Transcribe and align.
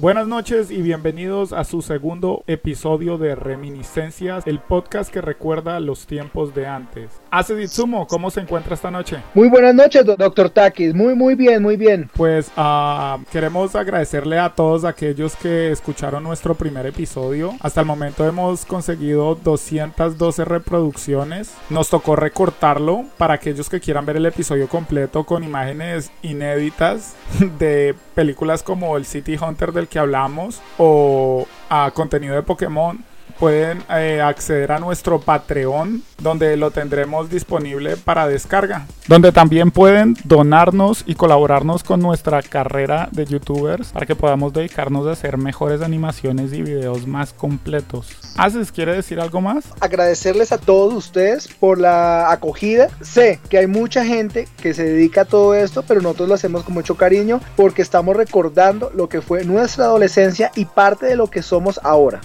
Buenas 0.00 0.28
noches 0.28 0.70
y 0.70 0.80
bienvenidos 0.80 1.52
a 1.52 1.64
su 1.64 1.82
segundo 1.82 2.44
episodio 2.46 3.18
de 3.18 3.34
Reminiscencias, 3.34 4.46
el 4.46 4.60
podcast 4.60 5.12
que 5.12 5.20
recuerda 5.20 5.80
los 5.80 6.06
tiempos 6.06 6.54
de 6.54 6.68
antes. 6.68 7.10
Hace 7.32 7.66
Sumo, 7.66 8.06
¿cómo 8.06 8.30
se 8.30 8.38
encuentra 8.38 8.74
esta 8.74 8.92
noche? 8.92 9.16
Muy 9.34 9.48
buenas 9.48 9.74
noches, 9.74 10.06
doctor 10.06 10.50
Takis. 10.50 10.94
Muy, 10.94 11.16
muy 11.16 11.34
bien, 11.34 11.64
muy 11.64 11.76
bien. 11.76 12.08
Pues 12.14 12.48
uh, 12.56 13.20
queremos 13.32 13.74
agradecerle 13.74 14.38
a 14.38 14.50
todos 14.50 14.84
aquellos 14.84 15.34
que 15.34 15.72
escucharon 15.72 16.22
nuestro 16.22 16.54
primer 16.54 16.86
episodio. 16.86 17.56
Hasta 17.58 17.80
el 17.80 17.86
momento 17.88 18.24
hemos 18.24 18.64
conseguido 18.64 19.34
212 19.34 20.44
reproducciones. 20.44 21.52
Nos 21.70 21.88
tocó 21.88 22.14
recortarlo 22.14 23.04
para 23.16 23.34
aquellos 23.34 23.68
que 23.68 23.80
quieran 23.80 24.06
ver 24.06 24.18
el 24.18 24.26
episodio 24.26 24.68
completo 24.68 25.24
con 25.24 25.42
imágenes 25.42 26.12
inéditas 26.22 27.16
de 27.58 27.96
películas 28.14 28.62
como 28.62 28.96
el 28.96 29.04
City 29.04 29.36
Hunter 29.36 29.72
del 29.72 29.87
que 29.88 29.98
hablamos 29.98 30.60
o 30.78 31.46
a 31.68 31.90
contenido 31.90 32.34
de 32.34 32.42
Pokémon 32.42 32.98
pueden 33.38 33.82
eh, 33.90 34.20
acceder 34.20 34.72
a 34.72 34.78
nuestro 34.78 35.20
Patreon, 35.20 36.02
donde 36.20 36.56
lo 36.56 36.70
tendremos 36.70 37.30
disponible 37.30 37.96
para 37.96 38.26
descarga, 38.26 38.86
donde 39.06 39.32
también 39.32 39.70
pueden 39.70 40.16
donarnos 40.24 41.04
y 41.06 41.14
colaborarnos 41.14 41.84
con 41.84 42.00
nuestra 42.00 42.42
carrera 42.42 43.08
de 43.12 43.26
youtubers 43.26 43.92
para 43.92 44.06
que 44.06 44.16
podamos 44.16 44.52
dedicarnos 44.52 45.06
a 45.06 45.12
hacer 45.12 45.38
mejores 45.38 45.82
animaciones 45.82 46.52
y 46.52 46.62
videos 46.62 47.06
más 47.06 47.32
completos. 47.32 48.16
¿Haces? 48.36 48.72
¿Quiere 48.72 48.94
decir 48.94 49.20
algo 49.20 49.40
más? 49.40 49.64
Agradecerles 49.80 50.52
a 50.52 50.58
todos 50.58 50.94
ustedes 50.94 51.48
por 51.48 51.78
la 51.78 52.30
acogida. 52.30 52.88
Sé 53.00 53.40
que 53.48 53.58
hay 53.58 53.66
mucha 53.66 54.04
gente 54.04 54.48
que 54.60 54.74
se 54.74 54.84
dedica 54.84 55.22
a 55.22 55.24
todo 55.24 55.54
esto, 55.54 55.84
pero 55.86 56.00
nosotros 56.00 56.28
lo 56.28 56.34
hacemos 56.34 56.64
con 56.64 56.74
mucho 56.74 56.96
cariño 56.96 57.40
porque 57.56 57.82
estamos 57.82 58.16
recordando 58.16 58.90
lo 58.94 59.08
que 59.08 59.20
fue 59.20 59.44
nuestra 59.44 59.84
adolescencia 59.84 60.50
y 60.54 60.64
parte 60.64 61.06
de 61.06 61.16
lo 61.16 61.28
que 61.28 61.42
somos 61.42 61.80
ahora. 61.82 62.20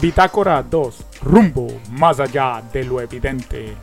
Bitácora 0.00 0.62
2, 0.62 0.96
rumbo 1.22 1.66
más 1.90 2.20
allá 2.20 2.62
de 2.72 2.84
lo 2.84 3.00
evidente. 3.00 3.74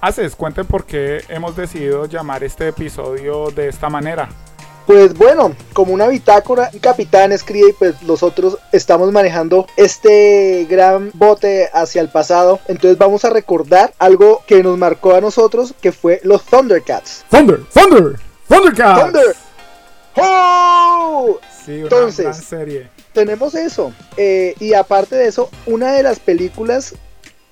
Haces, 0.00 0.34
cuente 0.34 0.64
por 0.64 0.86
qué 0.86 1.22
hemos 1.28 1.54
decidido 1.54 2.06
llamar 2.06 2.42
este 2.42 2.68
episodio 2.68 3.50
de 3.50 3.68
esta 3.68 3.90
manera. 3.90 4.30
Pues 4.86 5.12
bueno, 5.12 5.54
como 5.74 5.92
una 5.92 6.08
bitácora, 6.08 6.70
un 6.72 6.78
capitán 6.78 7.32
escribe 7.32 7.68
y 7.68 7.72
pues 7.74 8.02
nosotros 8.02 8.56
estamos 8.72 9.12
manejando 9.12 9.66
este 9.76 10.66
gran 10.70 11.10
bote 11.12 11.68
hacia 11.74 12.00
el 12.00 12.08
pasado. 12.08 12.58
Entonces 12.66 12.96
vamos 12.96 13.26
a 13.26 13.30
recordar 13.30 13.92
algo 13.98 14.42
que 14.46 14.62
nos 14.62 14.78
marcó 14.78 15.14
a 15.14 15.20
nosotros, 15.20 15.74
que 15.82 15.92
fue 15.92 16.20
los 16.24 16.44
Thundercats. 16.44 17.26
Thunder, 17.30 17.60
Thunder, 17.74 18.18
Thundercats. 18.48 19.00
Thunder. 19.02 19.36
¡Oh! 20.16 21.38
Sí, 21.64 21.72
una 21.72 21.82
Entonces, 21.82 22.24
gran 22.24 22.34
serie 22.34 23.01
tenemos 23.12 23.54
eso. 23.54 23.92
Eh, 24.16 24.54
y 24.60 24.74
aparte 24.74 25.16
de 25.16 25.26
eso, 25.26 25.50
una 25.66 25.92
de 25.92 26.02
las 26.02 26.18
películas 26.18 26.94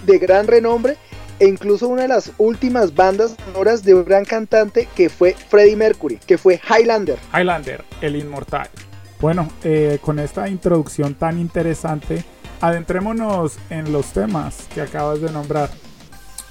de 0.05 0.19
gran 0.19 0.47
renombre 0.47 0.97
e 1.39 1.47
incluso 1.47 1.89
una 1.89 2.03
de 2.03 2.09
las 2.09 2.33
últimas 2.39 2.95
bandas 2.95 3.35
sonoras 3.47 3.83
de 3.83 3.95
un 3.95 4.05
gran 4.05 4.25
cantante 4.25 4.89
que 4.95 5.09
fue 5.09 5.35
Freddie 5.35 5.77
Mercury, 5.77 6.19
que 6.27 6.37
fue 6.39 6.61
Highlander. 6.69 7.19
Highlander, 7.35 7.85
el 8.01 8.17
inmortal. 8.17 8.69
Bueno, 9.21 9.49
eh, 9.65 9.99
con 10.01 10.19
esta 10.19 10.49
introducción 10.49 11.15
tan 11.15 11.39
interesante, 11.39 12.25
adentrémonos 12.61 13.59
en 13.71 13.93
los 13.93 14.13
temas 14.13 14.67
que 14.75 14.81
acabas 14.81 15.21
de 15.21 15.31
nombrar. 15.31 15.71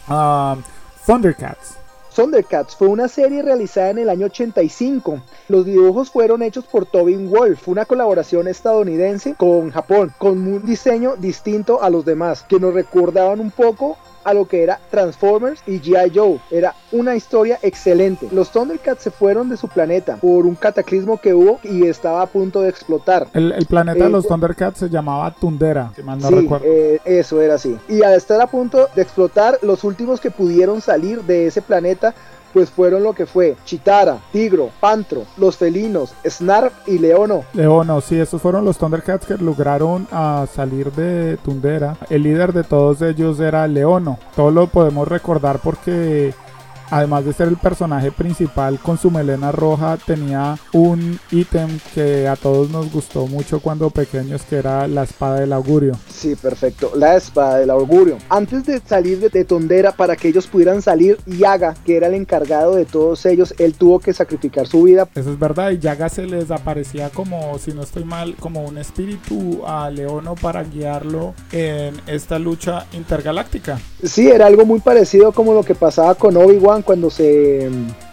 Ah, 0.07 0.57
Thundercats. 1.05 1.78
Thundercats 2.19 2.75
fue 2.75 2.89
una 2.89 3.07
serie 3.07 3.41
realizada 3.41 3.91
en 3.91 3.99
el 3.99 4.09
año 4.09 4.25
85. 4.25 5.21
Los 5.47 5.65
dibujos 5.65 6.11
fueron 6.11 6.41
hechos 6.41 6.65
por 6.65 6.85
Tobin 6.85 7.29
Wolf, 7.29 7.65
una 7.69 7.85
colaboración 7.85 8.49
estadounidense 8.49 9.35
con 9.35 9.71
Japón, 9.71 10.11
con 10.17 10.45
un 10.45 10.65
diseño 10.65 11.15
distinto 11.15 11.81
a 11.81 11.89
los 11.89 12.03
demás, 12.03 12.43
que 12.43 12.59
nos 12.59 12.73
recordaban 12.73 13.39
un 13.39 13.51
poco 13.51 13.97
a 14.29 14.33
lo 14.33 14.47
que 14.47 14.61
era 14.61 14.79
Transformers 14.91 15.61
y 15.65 15.79
G.I. 15.79 16.11
Joe. 16.13 16.39
Era 16.51 16.75
una 16.91 17.15
historia 17.15 17.57
excelente. 17.63 18.27
Los 18.31 18.51
Thundercats 18.51 19.03
se 19.03 19.11
fueron 19.11 19.49
de 19.49 19.57
su 19.57 19.67
planeta 19.67 20.17
por 20.17 20.45
un 20.45 20.55
cataclismo 20.55 21.19
que 21.19 21.33
hubo 21.33 21.59
y 21.63 21.87
estaba 21.87 22.21
a 22.21 22.27
punto 22.27 22.61
de 22.61 22.69
explotar. 22.69 23.27
El, 23.33 23.65
planeta 23.65 24.03
de 24.03 24.09
los 24.09 24.25
eh, 24.25 24.27
Thundercats 24.27 24.79
se 24.79 24.89
llamaba 24.89 25.33
Tundera, 25.33 25.91
si 25.95 26.03
mal 26.03 26.19
no 26.19 26.29
recuerdo. 26.29 26.65
Eh, 26.67 27.01
eso 27.05 27.41
era 27.41 27.55
así. 27.55 27.75
Y 27.87 28.03
al 28.03 28.13
estar 28.13 28.39
a 28.39 28.47
punto 28.47 28.87
de 28.95 29.01
explotar, 29.01 29.57
los 29.63 29.83
últimos 29.83 30.21
que 30.21 30.29
pudieron 30.29 30.81
salir 30.81 31.23
de 31.23 31.47
ese 31.47 31.61
planeta 31.63 32.13
pues 32.53 32.69
fueron 32.69 33.03
lo 33.03 33.13
que 33.13 33.25
fue 33.25 33.55
Chitara, 33.65 34.19
Tigro, 34.31 34.69
Pantro, 34.79 35.23
los 35.37 35.57
felinos, 35.57 36.13
Snarf 36.27 36.73
y 36.87 36.99
Leono. 36.99 37.43
Leono, 37.53 38.01
sí, 38.01 38.19
esos 38.19 38.41
fueron 38.41 38.65
los 38.65 38.77
Thundercats 38.77 39.25
que 39.25 39.37
lograron 39.37 40.07
a 40.11 40.45
salir 40.53 40.91
de 40.91 41.37
Tundera. 41.37 41.97
El 42.09 42.23
líder 42.23 42.53
de 42.53 42.63
todos 42.63 43.01
ellos 43.01 43.39
era 43.39 43.67
Leono. 43.67 44.19
Todo 44.35 44.51
lo 44.51 44.67
podemos 44.67 45.07
recordar 45.07 45.59
porque 45.59 46.33
además 46.91 47.25
de 47.25 47.33
ser 47.33 47.47
el 47.47 47.57
personaje 47.57 48.11
principal 48.11 48.79
con 48.79 48.97
su 48.97 49.11
melena 49.11 49.51
roja, 49.51 49.97
tenía 49.97 50.57
un 50.73 51.19
ítem 51.31 51.79
que 51.93 52.27
a 52.27 52.35
todos 52.35 52.69
nos 52.69 52.91
gustó 52.91 53.27
mucho 53.27 53.59
cuando 53.59 53.89
pequeños, 53.89 54.43
que 54.43 54.57
era 54.57 54.87
la 54.87 55.03
espada 55.03 55.39
del 55.39 55.53
augurio. 55.53 55.93
Sí, 56.09 56.35
perfecto, 56.35 56.91
la 56.95 57.15
espada 57.15 57.59
del 57.59 57.69
augurio. 57.69 58.17
Antes 58.29 58.65
de 58.65 58.81
salir 58.85 59.19
de, 59.19 59.39
Tondera 59.45 59.91
para 59.93 60.15
que 60.15 60.27
ellos 60.27 60.47
pudieran 60.47 60.81
salir, 60.81 61.17
Yaga, 61.25 61.75
que 61.85 61.95
era 61.95 62.07
el 62.07 62.13
encargado 62.13 62.75
de 62.75 62.85
todos 62.85 63.25
ellos, 63.25 63.53
él 63.57 63.73
tuvo 63.73 63.99
que 63.99 64.13
sacrificar 64.13 64.67
su 64.67 64.83
vida. 64.83 65.07
Eso 65.15 65.31
es 65.31 65.39
verdad, 65.39 65.71
y 65.71 65.79
Yaga 65.79 66.09
se 66.09 66.25
les 66.25 66.51
aparecía 66.51 67.09
como, 67.09 67.57
si 67.57 67.71
no 67.71 67.83
estoy 67.83 68.03
mal, 68.03 68.35
como 68.39 68.63
un 68.63 68.77
espíritu 68.77 69.65
a 69.65 69.89
Leono 69.89 70.35
para 70.35 70.63
guiarlo 70.63 71.33
en 71.51 71.95
esta 72.07 72.37
lucha 72.37 72.85
intergaláctica. 72.93 73.79
Sí, 74.03 74.27
era 74.27 74.45
algo 74.45 74.65
muy 74.65 74.79
parecido 74.79 75.31
como 75.31 75.53
lo 75.53 75.63
que 75.63 75.75
pasaba 75.75 76.15
con 76.15 76.35
Obi-Wan 76.35 76.78
cuando 76.81 77.09
se 77.09 77.69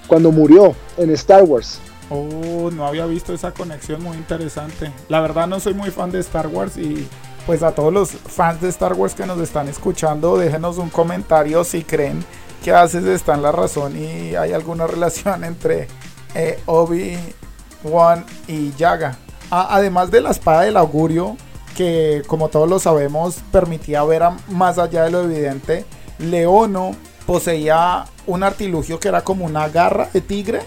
cuando 0.06 0.30
murió 0.32 0.74
en 0.96 1.10
Star 1.10 1.42
Wars. 1.42 1.80
Oh, 2.08 2.70
no 2.72 2.86
había 2.86 3.06
visto 3.06 3.32
esa 3.32 3.52
conexión 3.52 4.02
muy 4.02 4.16
interesante. 4.16 4.92
La 5.08 5.20
verdad 5.20 5.48
no 5.48 5.58
soy 5.58 5.74
muy 5.74 5.90
fan 5.90 6.12
de 6.12 6.20
Star 6.20 6.46
Wars 6.46 6.76
y 6.76 7.08
pues 7.46 7.62
a 7.62 7.72
todos 7.72 7.92
los 7.92 8.10
fans 8.10 8.60
de 8.60 8.68
Star 8.68 8.92
Wars 8.94 9.14
que 9.14 9.26
nos 9.26 9.40
están 9.40 9.68
escuchando, 9.68 10.36
déjenos 10.36 10.78
un 10.78 10.90
comentario 10.90 11.62
si 11.64 11.84
creen 11.84 12.24
que 12.62 12.72
haces 12.72 13.04
está 13.04 13.34
en 13.34 13.42
la 13.42 13.52
razón 13.52 13.96
y 13.96 14.34
hay 14.34 14.52
alguna 14.52 14.86
relación 14.88 15.44
entre 15.44 15.88
eh, 16.34 16.58
Obi-Wan 16.66 18.24
y 18.48 18.72
Yaga. 18.72 19.16
además 19.50 20.10
de 20.10 20.20
la 20.20 20.30
espada 20.30 20.62
del 20.62 20.76
augurio, 20.76 21.36
que 21.76 22.22
como 22.26 22.48
todos 22.48 22.68
lo 22.68 22.78
sabemos 22.78 23.36
permitía 23.52 24.02
ver 24.04 24.22
más 24.48 24.78
allá 24.78 25.04
de 25.04 25.10
lo 25.10 25.22
evidente, 25.22 25.84
Leono 26.18 26.96
poseía 27.26 28.04
un 28.26 28.42
artilugio 28.42 28.98
que 29.00 29.08
era 29.08 29.22
como 29.22 29.44
una 29.44 29.68
garra 29.68 30.08
de 30.12 30.20
tigre 30.20 30.60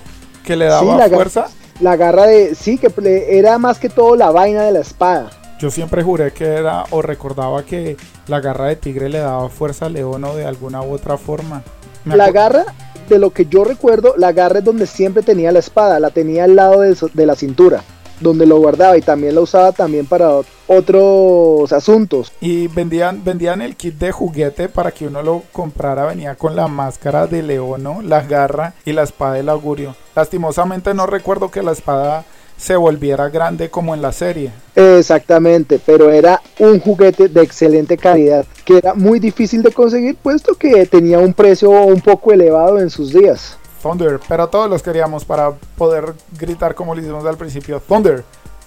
que 0.44 0.56
le 0.56 0.66
daba 0.66 1.08
fuerza. 1.08 1.47
La 1.80 1.96
garra 1.96 2.25
de. 2.25 2.56
Sí, 2.56 2.78
que 2.78 2.92
era 3.30 3.58
más 3.58 3.80
que 3.80 3.90
todo 3.90 4.16
la 4.16 4.31
vaina 4.31 4.64
de 4.64 4.74
la 4.74 4.80
espada. 4.80 5.30
Yo 5.59 5.72
siempre 5.72 6.03
juré 6.03 6.31
que 6.31 6.46
era 6.46 6.86
o 6.92 7.02
recordaba 7.02 7.64
que 7.64 7.97
la 8.28 8.40
garra 8.40 8.68
de 8.68 8.75
tigre 8.75 9.09
le 9.09 9.20
daba 9.20 9.50
fuerza 9.50 9.88
a 9.88 9.90
Leono 9.90 10.36
de 10.36 10.46
alguna 10.46 10.81
u 10.81 10.94
otra 10.94 11.18
forma. 11.18 11.64
la 12.06 12.31
garra, 12.31 12.66
de 13.08 13.20
lo 13.20 13.31
que 13.31 13.46
yo 13.46 13.64
recuerdo, 13.64 14.14
la 14.18 14.31
garra 14.31 14.59
es 14.59 14.66
donde 14.66 14.88
siempre 14.88 15.24
tenía 15.24 15.52
la 15.52 15.59
espada, 15.59 16.00
la 16.00 16.12
tenía 16.12 16.46
al 16.46 16.56
lado 16.56 16.81
de, 16.81 16.96
de 17.14 17.26
la 17.26 17.36
cintura 17.36 17.84
donde 18.19 18.46
lo 18.46 18.57
guardaba 18.57 18.97
y 18.97 19.02
también 19.02 19.35
lo 19.35 19.44
usaba 19.44 19.72
también 19.72 20.06
para 20.06 20.30
otros 20.68 21.72
asuntos. 21.74 22.31
Y 22.41 22.68
vendían, 22.68 23.24
vendían 23.24 23.62
el 23.62 23.75
kit 23.75 23.96
de 23.96 24.12
juguete 24.12 24.69
para 24.69 24.91
que 24.91 25.07
uno 25.07 25.22
lo 25.22 25.44
comprara, 25.52 26.06
venía 26.06 26.35
con 26.35 26.56
la 26.56 26.68
máscara 26.68 27.28
de 27.28 27.44
Leono, 27.44 28.02
la 28.02 28.22
garra 28.22 28.74
y 28.85 28.94
la 28.94 29.03
espada 29.03 29.34
del 29.34 29.50
augurio. 29.50 29.96
Lastimosamente 30.16 30.94
no 30.94 31.06
recuerdo 31.06 31.50
que 31.50 31.63
la 31.63 31.72
espada 31.72 32.25
se 32.59 32.75
volviera 32.75 33.29
grande 33.29 33.69
como 33.69 33.96
en 33.96 34.02
la 34.02 34.12
serie. 34.12 34.52
Exactamente, 34.75 35.79
pero 35.84 36.11
era 36.11 36.41
un 36.59 36.79
juguete 36.79 37.29
de 37.29 37.41
excelente 37.41 37.97
calidad, 37.97 38.46
que 38.66 38.78
era 38.78 38.94
muy 38.94 39.20
difícil 39.20 39.64
de 39.64 39.72
conseguir 39.72 40.16
puesto 40.17 40.55
que 40.55 40.85
tenía 40.85 41.20
un 41.20 41.34
precio 41.34 41.72
un 41.72 42.02
poco 42.02 42.34
elevado 42.34 42.79
en 42.79 42.90
sus 42.90 43.14
días. 43.14 43.59
Thunder, 43.81 44.20
pero 44.28 44.47
todos 44.47 44.70
los 44.70 44.84
queríamos 44.84 45.26
para 45.26 45.52
poder 45.78 46.14
gritar 46.37 46.76
como 46.76 46.96
lo 46.96 47.02
hicimos 47.02 47.26
al 47.26 47.37
principio. 47.37 47.79
Thunder, 47.79 48.23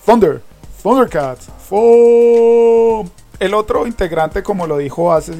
Thunder, 0.06 0.41
Thundercats. 0.82 1.49
El 3.38 3.55
otro 3.55 3.87
integrante, 3.87 4.43
como 4.43 4.67
lo 4.67 4.79
dijo 4.79 5.12
Ace 5.12 5.32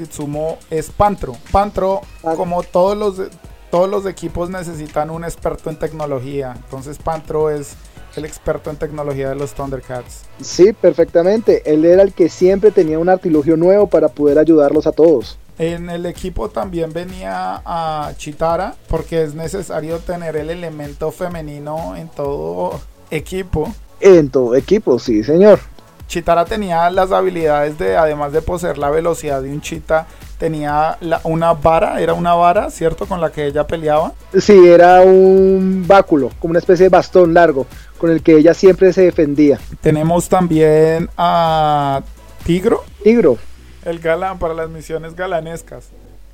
es 0.70 0.90
Pantro. 0.90 1.34
Pantro, 1.50 2.00
ah. 2.24 2.34
como 2.36 2.62
todos 2.62 2.96
los, 2.96 3.28
todos 3.70 3.88
los 3.88 4.06
equipos 4.06 4.50
necesitan 4.50 5.10
un 5.10 5.24
experto 5.24 5.70
en 5.70 5.78
tecnología. 5.78 6.54
Entonces 6.56 6.98
Pantro 6.98 7.50
es 7.50 7.76
el 8.16 8.25
experto 8.25 8.70
en 8.70 8.76
tecnología 8.76 9.30
de 9.30 9.36
los 9.36 9.52
Thundercats. 9.54 10.22
Sí, 10.40 10.72
perfectamente. 10.72 11.62
Él 11.64 11.84
era 11.84 12.02
el 12.02 12.12
que 12.12 12.28
siempre 12.28 12.70
tenía 12.70 12.98
un 12.98 13.08
artilugio 13.08 13.56
nuevo 13.56 13.86
para 13.86 14.08
poder 14.08 14.38
ayudarlos 14.38 14.86
a 14.86 14.92
todos. 14.92 15.38
En 15.62 15.91
el 15.91 16.06
equipo 16.06 16.49
también 16.49 16.93
venía 16.93 17.62
a 17.64 18.14
Chitara 18.17 18.75
porque 18.88 19.23
es 19.23 19.37
necesario 19.37 20.00
tener 20.00 20.35
el 20.35 20.50
elemento 20.50 21.12
femenino 21.12 21.94
en 21.94 22.09
todo 22.09 22.81
equipo. 23.12 23.73
En 24.00 24.29
todo 24.29 24.56
equipo, 24.56 24.99
sí, 24.99 25.23
señor. 25.23 25.61
Chitara 26.09 26.44
tenía 26.47 26.91
las 26.91 27.12
habilidades 27.12 27.79
de, 27.79 27.97
además 27.97 28.32
de 28.32 28.43
poseer 28.43 28.76
la 28.76 28.91
velocidad 28.91 29.41
de 29.41 29.53
un 29.53 29.61
chita, 29.61 30.09
tenía 30.37 30.99
una 31.23 31.53
vara, 31.53 32.00
era 32.00 32.14
una 32.14 32.35
vara, 32.35 32.69
¿cierto? 32.69 33.06
Con 33.06 33.20
la 33.20 33.31
que 33.31 33.47
ella 33.47 33.64
peleaba. 33.64 34.14
Sí, 34.37 34.67
era 34.67 35.03
un 35.03 35.85
báculo, 35.87 36.32
como 36.41 36.50
una 36.50 36.59
especie 36.59 36.87
de 36.87 36.88
bastón 36.91 37.35
largo, 37.35 37.69
con 37.99 38.11
el 38.11 38.20
que 38.20 38.37
ella 38.37 38.53
siempre 38.53 38.93
se 38.93 39.03
defendía. 39.03 39.61
Tenemos 39.81 40.29
también 40.29 41.09
a 41.17 42.03
Tigro. 42.44 42.82
Tigro. 43.05 43.38
El 43.84 43.99
galán 43.99 44.38
para 44.38 44.55
las 44.55 44.70
misiones 44.70 45.14
galanescas. 45.14 45.88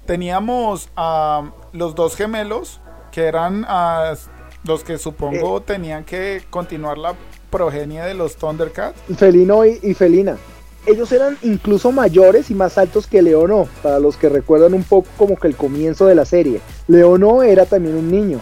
Teníamos 0.06 0.88
a 0.96 1.50
los 1.72 1.94
dos 1.94 2.16
gemelos, 2.16 2.80
que 3.12 3.24
eran 3.24 3.66
los 4.64 4.84
que 4.84 4.98
supongo 4.98 5.58
eh. 5.58 5.62
tenían 5.66 6.04
que 6.04 6.42
continuar 6.50 6.98
la 6.98 7.14
progenie 7.50 8.02
de 8.02 8.14
los 8.14 8.36
Thundercats. 8.36 9.00
Felino 9.16 9.64
y 9.64 9.94
Felina 9.94 10.36
ellos 10.88 11.12
eran 11.12 11.36
incluso 11.42 11.92
mayores 11.92 12.50
y 12.50 12.54
más 12.54 12.78
altos 12.78 13.06
que 13.06 13.20
Leono, 13.20 13.68
para 13.82 13.98
los 13.98 14.16
que 14.16 14.28
recuerdan 14.28 14.74
un 14.74 14.84
poco 14.84 15.08
como 15.16 15.36
que 15.36 15.48
el 15.48 15.56
comienzo 15.56 16.06
de 16.06 16.14
la 16.14 16.24
serie. 16.24 16.60
Leono 16.86 17.42
era 17.42 17.66
también 17.66 17.96
un 17.96 18.10
niño. 18.10 18.40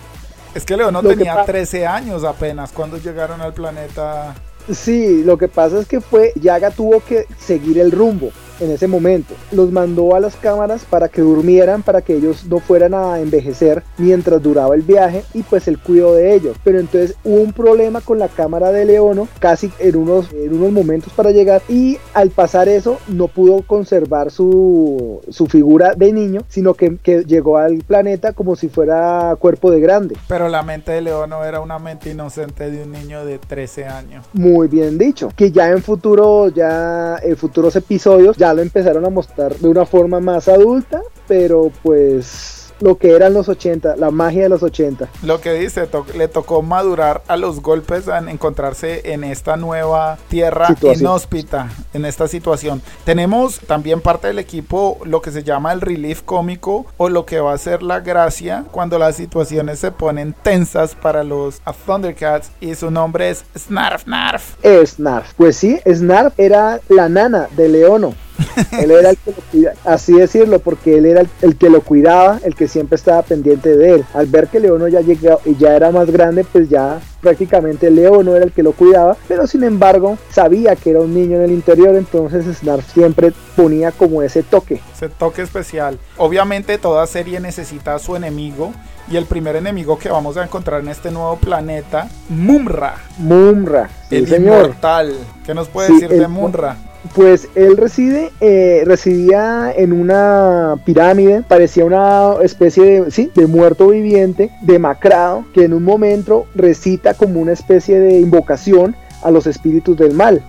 Es 0.55 0.65
que 0.65 0.77
Leono 0.77 1.03
tenía 1.03 1.45
13 1.45 1.87
años 1.87 2.25
apenas 2.25 2.73
cuando 2.73 2.99
llegaron 2.99 3.41
al 3.41 3.53
planeta. 3.53 4.35
Sí, 4.73 5.23
lo 5.25 5.37
que 5.39 5.49
pasa 5.49 5.81
es 5.81 5.87
que 5.87 6.01
fue, 6.01 6.33
Yaga 6.41 6.71
tuvo 6.71 7.01
que 7.05 7.27
seguir 7.39 7.79
el 7.79 7.93
rumbo 7.93 8.31
en 8.61 8.71
ese 8.71 8.87
momento. 8.87 9.35
Los 9.53 9.71
mandó 9.73 10.15
a 10.15 10.21
las 10.21 10.37
cámaras 10.37 10.85
para 10.85 11.09
que 11.09 11.23
durmieran, 11.23 11.83
para 11.83 12.03
que 12.03 12.17
ellos 12.17 12.45
no 12.47 12.59
fueran 12.59 12.95
a 12.95 13.21
envejecer 13.21 13.83
mientras 13.99 14.43
duraba 14.43 14.75
el 14.75 14.83
viaje 14.83 15.25
y 15.35 15.43
pues 15.43 15.69
él 15.69 15.79
cuidó 15.79 16.15
de 16.15 16.35
ellos. 16.35 16.57
Pero 16.65 16.79
entonces 16.79 17.17
hubo 17.25 17.41
un 17.41 17.53
problema 17.53 18.01
con 18.01 18.19
la 18.19 18.29
cámara 18.29 18.73
de 18.73 18.85
Leono 18.85 19.29
casi 19.39 19.71
en 19.79 19.97
unos, 19.97 20.33
en 20.33 20.55
unos 20.55 20.73
momentos 20.73 21.13
para 21.13 21.31
llegar 21.31 21.63
y 21.69 21.99
al 22.15 22.31
pasar 22.31 22.69
eso 22.69 22.99
no 23.09 23.29
pudo 23.29 23.63
conservar 23.63 24.31
su, 24.31 25.21
su 25.29 25.47
figura 25.47 25.95
de 25.95 26.13
niño, 26.13 26.43
sino 26.49 26.75
que, 26.75 26.97
que 27.03 27.25
llegó 27.25 27.59
al 27.59 27.79
planeta 27.79 28.33
como 28.33 28.57
si 28.57 28.69
fuera 28.69 29.37
cuerpo 29.39 29.71
de 29.71 29.81
grande. 29.81 30.17
Pero 30.29 30.49
la 30.49 30.63
mente 30.63 30.93
de 30.93 31.01
Leono 31.01 31.45
era 31.45 31.61
una 31.61 31.79
mente 31.79 32.11
inocente 32.11 32.71
de 32.71 32.83
un 32.85 32.93
niño 32.93 33.25
de 33.25 33.39
13 33.39 33.87
años. 33.87 34.27
Muy 34.33 34.69
bien 34.69 34.99
dicho. 34.99 35.31
Que 35.37 35.51
ya 35.51 35.71
en 35.71 35.83
futuro, 35.83 36.49
ya 36.49 37.17
en 37.23 37.37
futuros 37.37 37.77
episodios, 37.77 38.37
ya 38.37 38.46
lo 38.55 38.63
empezaron 38.63 39.05
a 39.05 39.11
mostrar 39.11 39.57
de 39.57 39.69
una 39.69 39.87
forma 39.87 40.21
más 40.21 40.49
adulta, 40.49 41.03
pero 41.27 41.71
pues 41.83 42.57
lo 42.81 42.99
que 42.99 43.13
eran 43.13 43.33
los 43.33 43.49
80, 43.49 43.97
la 43.97 44.11
magia 44.11 44.45
de 44.45 44.49
los 44.49 44.63
80. 44.63 45.09
Lo 45.23 45.41
que 45.41 45.53
dice, 45.53 45.89
le 46.17 46.29
tocó 46.29 46.63
madurar 46.63 47.23
a 47.29 47.37
los 47.37 47.61
golpes, 47.61 48.09
en 48.09 48.29
encontrarse 48.29 49.13
en 49.13 49.25
esta 49.25 49.57
nueva 49.57 50.19
tierra 50.29 50.69
inhóspita, 50.81 51.71
en 51.93 52.05
esta 52.05 52.29
situación. 52.29 52.83
Tenemos 53.05 53.61
también 53.61 54.01
parte 54.01 54.29
del 54.29 54.39
equipo 54.39 54.99
lo 55.05 55.23
que 55.23 55.31
se 55.31 55.43
llama 55.43 55.73
el 55.73 55.81
relief 55.81 56.23
cómico 56.23 56.87
o 56.97 57.09
lo 57.09 57.25
que 57.25 57.41
va 57.41 57.53
a 57.53 57.59
ser 57.59 57.83
la 57.83 58.01
gracia 58.01 58.65
cuando 58.71 58.99
las 58.99 59.17
situaciones 59.17 59.79
se 59.79 59.91
ponen 59.91 60.35
tensas 60.43 60.95
para 60.95 61.25
los 61.25 61.61
Thundercats 61.87 62.51
y 62.61 62.75
su 62.75 62.91
nombre 62.91 63.31
es 63.31 63.45
Snarf 63.57 64.07
Narf. 64.07 64.57
Snarf, 64.65 65.33
pues 65.35 65.57
sí, 65.57 65.79
Snarf 65.87 66.39
era 66.39 66.81
la 66.89 67.09
nana 67.09 67.49
de 67.57 67.69
Leono 67.69 68.15
él 68.81 68.91
era 68.91 69.11
el 69.11 69.17
que 69.17 69.31
lo 69.31 69.43
cuidaba, 69.51 69.77
así 69.85 70.13
decirlo, 70.13 70.59
porque 70.59 70.99
él 70.99 71.07
era 71.07 71.23
el, 71.43 71.57
que 71.57 71.71
lo 71.71 71.81
cuidaba, 71.81 72.41
el 72.45 72.55
que 72.55 72.69
siempre 72.69 72.97
estaba 72.97 73.23
pendiente 73.23 73.77
de 73.77 73.95
él. 73.95 74.05
Al 74.15 74.27
ver 74.27 74.49
que 74.49 74.61
Leono 74.61 74.89
ya 74.89 75.01
llegó 75.01 75.41
y 75.45 75.57
ya 75.57 75.75
era 75.77 75.91
más 75.91 76.11
grande, 76.11 76.45
pues 76.45 76.69
ya 76.69 77.01
prácticamente 77.21 77.91
Leono 77.91 78.37
era 78.37 78.45
el 78.45 78.53
que 78.53 78.63
lo 78.63 78.73
cuidaba, 78.73 79.17
pero 79.27 79.47
sin 79.47 79.65
embargo 79.65 80.17
sabía 80.31 80.77
que 80.77 80.91
era 80.91 81.01
un 81.01 81.15
niño 81.15 81.37
en 81.37 81.45
el 81.45 81.53
interior, 81.53 81.95
entonces 81.95 82.45
Snarf 82.59 82.93
siempre 82.93 83.33
ponía 83.57 83.91
como 83.91 84.23
ese 84.23 84.43
toque. 84.43 84.81
Ese 84.95 85.09
toque 85.09 85.43
especial. 85.43 85.99
Obviamente 86.17 86.79
toda 86.79 87.07
serie 87.07 87.41
necesita 87.41 87.95
a 87.95 87.99
su 87.99 88.17
enemigo. 88.17 88.73
Y 89.09 89.17
el 89.17 89.27
primer 89.27 89.55
enemigo 89.55 89.99
que 89.99 90.09
vamos 90.09 90.37
a 90.37 90.43
encontrar 90.43 90.81
en 90.81 90.89
este 90.89 91.13
nuevo 91.13 91.37
planeta, 91.37 92.09
Mumra. 92.29 92.97
Mumra, 93.19 93.89
el 94.11 94.33
inmortal. 94.33 95.15
¿Qué 95.45 95.55
nos 95.55 95.69
puede 95.69 95.93
decir 95.93 96.09
de 96.09 96.27
Mumra? 96.27 96.77
Pues 97.15 97.49
él 97.55 97.77
reside, 97.77 98.33
eh, 98.41 98.83
residía 98.85 99.73
en 99.77 99.93
una 99.93 100.77
pirámide, 100.85 101.43
parecía 101.43 101.85
una 101.85 102.35
especie 102.43 102.85
de, 102.85 103.11
sí, 103.11 103.31
de 103.35 103.47
muerto 103.47 103.89
viviente, 103.89 104.51
demacrado, 104.63 105.45
que 105.53 105.65
en 105.65 105.75
un 105.75 105.85
momento 105.85 106.47
recita 106.55 107.15
como 107.15 107.41
una 107.41 107.53
especie 107.53 107.99
de 107.99 108.19
invocación 108.19 108.97
a 109.23 109.31
los 109.31 109.47
espíritus 109.47 109.97
del 109.97 110.15
mal, 110.15 110.43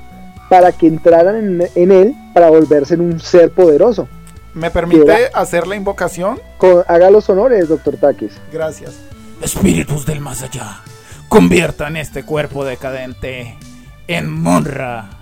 para 0.50 0.72
que 0.72 0.88
entraran 0.88 1.62
en, 1.76 1.92
él 1.92 2.16
para 2.34 2.50
volverse 2.50 2.94
en 2.94 3.02
un 3.02 3.20
ser 3.20 3.52
poderoso. 3.52 4.08
¿Me 4.54 4.72
permite 4.72 5.30
hacer 5.34 5.68
la 5.68 5.76
invocación? 5.76 6.40
haga 6.88 7.12
los 7.12 7.30
honores, 7.30 7.68
doctor 7.68 7.98
Takis. 7.98 8.34
Gracias. 8.52 8.96
Espíritus 9.42 10.06
del 10.06 10.20
más 10.20 10.42
allá, 10.42 10.82
conviertan 11.28 11.96
este 11.96 12.24
cuerpo 12.24 12.66
decadente 12.66 13.56
en 14.08 14.32
Monra 14.32 15.17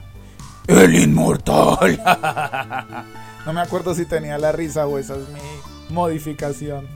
el 0.68 0.96
inmortal. 0.96 2.02
no 3.46 3.54
me 3.54 3.62
acuerdo 3.62 3.94
si 3.94 4.06
tenía 4.06 4.38
la 4.38 4.52
risa 4.52 4.88
o 4.88 4.98
esa 4.98 5.16
es 5.16 5.28
mi 5.30 5.94
modificación. 5.94 6.88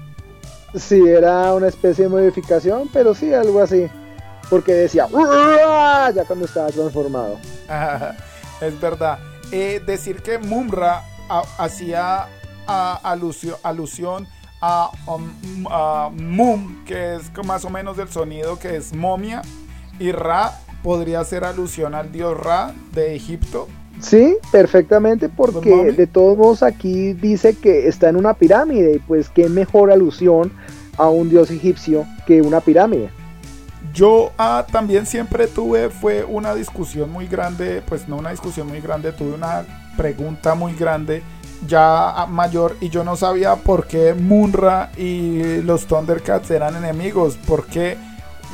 Sí, 0.76 1.02
era 1.08 1.54
una 1.54 1.68
especie 1.68 2.06
de 2.06 2.10
modificación, 2.10 2.90
pero 2.94 3.16
sí, 3.16 3.34
algo 3.34 3.62
así. 3.62 3.88
Porque 4.50 4.74
decía, 4.74 5.08
ya 5.08 6.26
cuando 6.26 6.46
estaba 6.46 6.70
transformado. 6.70 7.38
es 8.62 8.80
verdad. 8.80 9.20
Eh, 9.52 9.82
decir 9.86 10.22
que 10.22 10.38
Mumra 10.38 11.04
hacía 11.58 12.28
alusión 12.68 14.28
a, 14.62 14.92
um, 15.08 15.68
a 15.70 16.10
Mum, 16.12 16.84
que 16.86 17.16
es 17.16 17.32
más 17.46 17.66
o 17.66 17.70
menos 17.70 17.98
el 17.98 18.10
sonido 18.10 18.60
que 18.60 18.76
es 18.76 18.94
momia, 18.94 19.42
y 20.00 20.12
Ra 20.12 20.54
podría 20.84 21.24
ser 21.24 21.44
alusión 21.44 21.96
al 21.96 22.12
dios 22.12 22.38
Ra 22.38 22.74
de 22.94 23.16
Egipto. 23.16 23.68
Sí, 24.02 24.38
perfectamente, 24.52 25.28
porque 25.28 25.92
de 25.92 26.08
todos 26.08 26.38
modos 26.38 26.64
aquí 26.64 27.14
dice 27.14 27.56
que 27.56 27.88
está 27.88 28.10
en 28.10 28.16
una 28.16 28.34
pirámide, 28.34 28.96
y 28.96 29.00
pues 29.00 29.30
qué 29.30 29.50
mejor 29.50 29.92
alusión 29.92 30.54
a 30.98 31.10
un 31.10 31.30
dios 31.30 31.52
egipcio 31.52 32.06
que 32.26 32.42
una 32.42 32.62
pirámide. 32.62 33.10
Yo 33.94 34.32
ah, 34.38 34.66
también 34.72 35.06
siempre 35.06 35.48
tuve, 35.48 35.90
fue 35.90 36.24
una 36.24 36.56
discusión 36.56 37.12
muy 37.12 37.28
grande, 37.28 37.82
pues 37.88 38.08
no 38.08 38.18
una 38.18 38.32
discusión 38.32 38.68
muy 38.68 38.80
grande, 38.80 39.12
tuve 39.12 39.34
una 39.34 39.66
pregunta 39.98 40.56
muy 40.56 40.74
grande 40.76 41.22
ya 41.68 42.26
mayor 42.30 42.78
y 42.80 42.90
yo 42.90 43.04
no 43.04 43.16
sabía 43.16 43.56
por 43.56 43.88
qué 43.88 44.14
Munra 44.14 44.92
y 44.96 45.62
los 45.62 45.88
Thundercats 45.88 46.52
eran 46.52 46.76
enemigos, 46.76 47.38
porque 47.48 47.98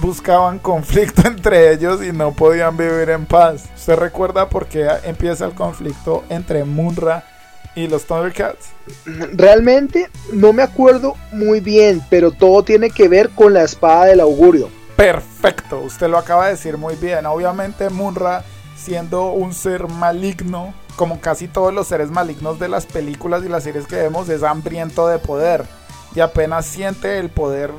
buscaban 0.02 0.60
conflicto 0.60 1.22
entre 1.28 1.74
ellos 1.74 2.04
y 2.04 2.12
no 2.12 2.34
podían 2.34 2.78
vivir 2.78 3.10
en 3.10 3.26
paz. 3.26 3.66
¿Usted 3.76 3.96
recuerda 3.96 4.50
por 4.50 4.68
qué 4.68 4.88
empieza 5.04 5.46
el 5.46 5.54
conflicto 5.54 6.24
entre 6.30 6.64
Munra 6.64 7.24
y 7.76 7.88
los 7.88 8.06
Thundercats? 8.06 8.70
Realmente 9.34 10.10
no 10.32 10.54
me 10.54 10.64
acuerdo 10.64 11.16
muy 11.32 11.60
bien, 11.60 12.02
pero 12.10 12.32
todo 12.32 12.64
tiene 12.64 12.90
que 12.90 13.08
ver 13.08 13.30
con 13.30 13.54
la 13.54 13.64
espada 13.64 14.06
del 14.06 14.20
augurio. 14.20 14.70
Perfecto, 14.96 15.82
usted 15.82 16.08
lo 16.08 16.18
acaba 16.18 16.46
de 16.46 16.52
decir 16.52 16.78
muy 16.78 16.96
bien. 16.96 17.26
Obviamente 17.26 17.90
Munra 17.90 18.44
siendo 18.76 19.32
un 19.32 19.54
ser 19.54 19.88
maligno, 19.88 20.74
como 20.96 21.20
casi 21.20 21.48
todos 21.48 21.74
los 21.74 21.88
seres 21.88 22.12
malignos 22.12 22.60
de 22.60 22.70
las 22.70 22.86
películas 22.86 23.44
y 23.44 23.50
las 23.50 23.64
series 23.64 23.88
que 23.88 23.96
vemos, 23.96 24.30
es 24.30 24.44
hambriento 24.44 25.08
de 25.08 25.18
poder 25.18 25.66
y 26.14 26.20
apenas 26.20 26.66
siente 26.66 27.18
el 27.20 27.30
poder 27.30 27.72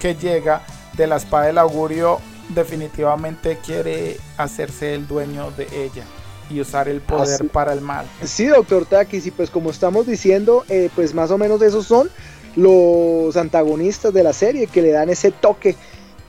que 0.00 0.14
llega 0.14 0.62
de 0.96 1.06
la 1.06 1.16
espada 1.16 1.46
del 1.46 1.58
augurio 1.58 2.20
definitivamente 2.50 3.58
quiere 3.64 4.18
hacerse 4.36 4.94
el 4.94 5.06
dueño 5.06 5.50
de 5.52 5.66
ella 5.72 6.04
y 6.50 6.60
usar 6.60 6.88
el 6.88 7.00
poder 7.00 7.48
para 7.48 7.72
el 7.72 7.80
mal. 7.80 8.06
Sí, 8.22 8.46
doctor 8.46 8.84
Takis, 8.84 9.26
y 9.26 9.30
pues 9.30 9.50
como 9.50 9.70
estamos 9.70 10.06
diciendo, 10.06 10.64
eh, 10.68 10.90
pues 10.94 11.14
más 11.14 11.30
o 11.30 11.38
menos 11.38 11.62
esos 11.62 11.86
son 11.86 12.10
los 12.56 13.36
antagonistas 13.36 14.12
de 14.12 14.22
la 14.22 14.32
serie 14.32 14.66
que 14.66 14.82
le 14.82 14.90
dan 14.90 15.08
ese 15.08 15.30
toque 15.30 15.74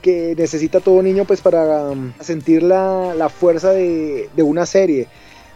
que 0.02 0.34
necesita 0.36 0.80
todo 0.80 1.02
niño 1.02 1.24
pues 1.24 1.40
para 1.40 1.90
um, 1.90 2.12
sentir 2.20 2.62
la, 2.62 3.28
fuerza 3.28 3.72
de, 3.72 4.30
de, 4.34 4.42
una 4.42 4.64
serie. 4.64 5.08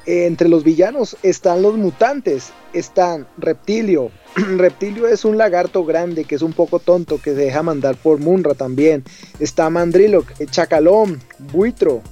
Eh, 0.06 0.26
entre 0.26 0.48
los 0.48 0.64
villanos 0.64 1.16
están 1.22 1.62
los 1.62 1.76
mutantes, 1.76 2.52
están 2.72 3.26
Reptilio, 3.36 4.10
Reptilio 4.56 5.06
es 5.06 5.24
un 5.24 5.36
lagarto 5.36 5.84
grande 5.84 6.24
que 6.24 6.34
es 6.34 6.42
un 6.42 6.52
poco 6.52 6.78
tonto 6.78 7.18
que 7.18 7.30
se 7.30 7.36
deja 7.36 7.62
mandar 7.62 7.96
por 7.96 8.18
Munra 8.18 8.54
también. 8.54 9.04
Está 9.38 9.68
Mandriloc, 9.70 10.26
Chacalón, 10.50 11.20
Buitro, 11.52 12.02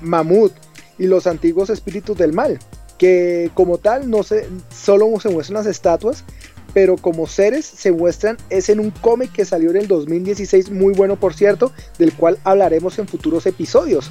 Mamut 0.00 0.52
y 0.98 1.06
los 1.06 1.26
antiguos 1.26 1.70
espíritus 1.70 2.16
del 2.16 2.32
mal. 2.32 2.58
Que 2.98 3.50
como 3.54 3.78
tal 3.78 4.08
no 4.08 4.22
se, 4.22 4.48
solo 4.70 5.08
se 5.20 5.28
muestran 5.28 5.58
las 5.58 5.66
estatuas, 5.66 6.24
pero 6.72 6.96
como 6.96 7.26
seres 7.26 7.64
se 7.64 7.92
muestran 7.92 8.36
es 8.50 8.68
en 8.68 8.80
un 8.80 8.90
cómic 8.90 9.32
que 9.32 9.44
salió 9.44 9.70
en 9.70 9.76
el 9.76 9.88
2016 9.88 10.70
muy 10.70 10.94
bueno 10.94 11.16
por 11.16 11.34
cierto, 11.34 11.72
del 11.98 12.12
cual 12.12 12.38
hablaremos 12.44 12.98
en 12.98 13.08
futuros 13.08 13.46
episodios. 13.46 14.10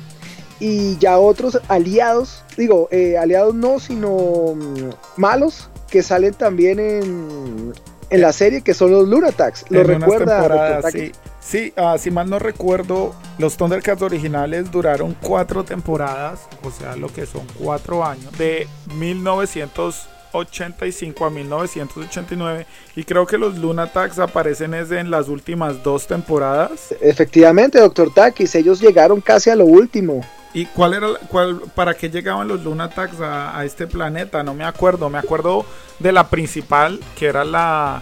Y 0.63 0.97
ya 0.97 1.19
otros 1.19 1.59
aliados, 1.67 2.41
digo, 2.55 2.87
eh, 2.89 3.17
aliados 3.17 3.53
no, 3.53 3.81
sino 3.81 4.55
mm, 4.55 4.91
malos, 5.17 5.69
que 5.89 6.01
salen 6.01 6.33
también 6.33 6.79
en, 6.79 7.73
en 8.09 8.21
la 8.21 8.31
serie, 8.31 8.61
que 8.61 8.73
son 8.73 8.91
los 8.91 9.09
Lunatax. 9.09 9.65
¿Lo 9.69 9.83
recuerda? 9.83 10.81
Sí, 10.89 11.11
sí 11.41 11.73
uh, 11.75 11.97
si 11.97 12.11
mal 12.11 12.29
no 12.29 12.39
recuerdo, 12.39 13.13
los 13.39 13.57
Thundercats 13.57 14.03
originales 14.03 14.71
duraron 14.71 15.17
cuatro 15.21 15.65
temporadas, 15.65 16.47
o 16.63 16.71
sea, 16.71 16.95
lo 16.95 17.09
que 17.09 17.25
son 17.25 17.45
cuatro 17.59 18.05
años, 18.05 18.31
de 18.37 18.65
1985 18.95 21.25
a 21.25 21.29
1989 21.29 22.65
y 22.95 23.03
creo 23.03 23.27
que 23.27 23.37
los 23.37 23.57
Lunatax 23.57 24.17
aparecen 24.19 24.75
es 24.75 24.91
en 24.91 25.11
las 25.11 25.27
últimas 25.27 25.83
dos 25.83 26.07
temporadas. 26.07 26.95
Efectivamente, 27.01 27.81
Doctor 27.81 28.13
Takis, 28.13 28.55
ellos 28.55 28.79
llegaron 28.79 29.19
casi 29.19 29.49
a 29.49 29.57
lo 29.57 29.65
último. 29.65 30.23
¿Y 30.53 30.65
cuál 30.67 30.93
era, 30.93 31.07
cuál, 31.29 31.61
para 31.73 31.95
qué 31.95 32.09
llegaban 32.09 32.47
los 32.47 32.63
Lunatax 32.63 33.19
a, 33.21 33.57
a, 33.57 33.65
este 33.65 33.87
planeta? 33.87 34.43
No 34.43 34.53
me 34.53 34.63
acuerdo. 34.63 35.09
Me 35.09 35.17
acuerdo 35.17 35.65
de 35.99 36.11
la 36.11 36.29
principal, 36.29 36.99
que 37.17 37.25
era 37.25 37.43
la, 37.43 38.01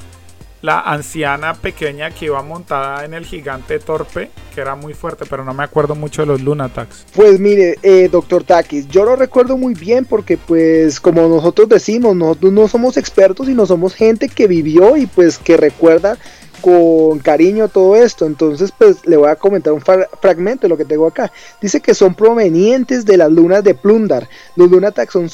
la 0.62 0.80
anciana 0.80 1.54
pequeña 1.54 2.12
que 2.12 2.26
iba 2.26 2.42
montada 2.44 3.04
en 3.04 3.14
el 3.14 3.26
gigante 3.26 3.80
torpe, 3.80 4.30
que 4.54 4.62
era 4.62 4.76
muy 4.76 4.94
fuerte, 4.94 5.26
pero 5.30 5.44
no 5.44 5.54
me 5.54 5.64
acuerdo 5.64 5.96
mucho 5.96 6.22
de 6.22 6.28
los 6.28 6.42
Lunatax. 6.42 7.08
Pues 7.16 7.40
mire, 7.40 7.78
eh, 7.82 8.10
doctor 8.12 8.44
Takis, 8.44 8.88
yo 8.88 9.04
lo 9.04 9.16
recuerdo 9.16 9.58
muy 9.58 9.74
bien 9.74 10.06
porque 10.06 10.38
pues 10.38 11.00
como 11.00 11.28
nosotros 11.28 11.68
decimos, 11.68 12.16
nosotros 12.16 12.54
no 12.54 12.68
somos 12.68 12.98
expertos 12.98 13.50
y 13.50 13.54
no 13.54 13.66
somos 13.66 13.96
gente 13.96 14.30
que 14.30 14.48
vivió 14.48 14.98
y 14.98 15.08
pues 15.08 15.38
que 15.38 15.58
recuerda 15.58 16.18
con 16.62 17.20
cariño 17.20 17.68
todo 17.68 17.96
esto. 17.96 18.26
Entonces, 18.26 18.72
pues 18.72 19.06
le 19.06 19.18
voy 19.18 19.30
a 19.30 19.36
comentar 19.36 19.74
un 19.74 19.82
fragmento 19.82 20.64
de 20.64 20.70
lo 20.70 20.78
que 20.78 20.86
tengo 20.86 21.08
acá. 21.08 21.32
Dice 21.60 21.82
que 21.82 21.94
son 21.94 22.16
provenientes 22.16 23.06
de 23.06 23.18
las 23.18 23.32
lunas 23.32 23.64
de 23.64 23.74
Plundar. 23.74 24.30
Los 24.56 24.70
Lunatax 24.70 25.12
son, 25.12 25.30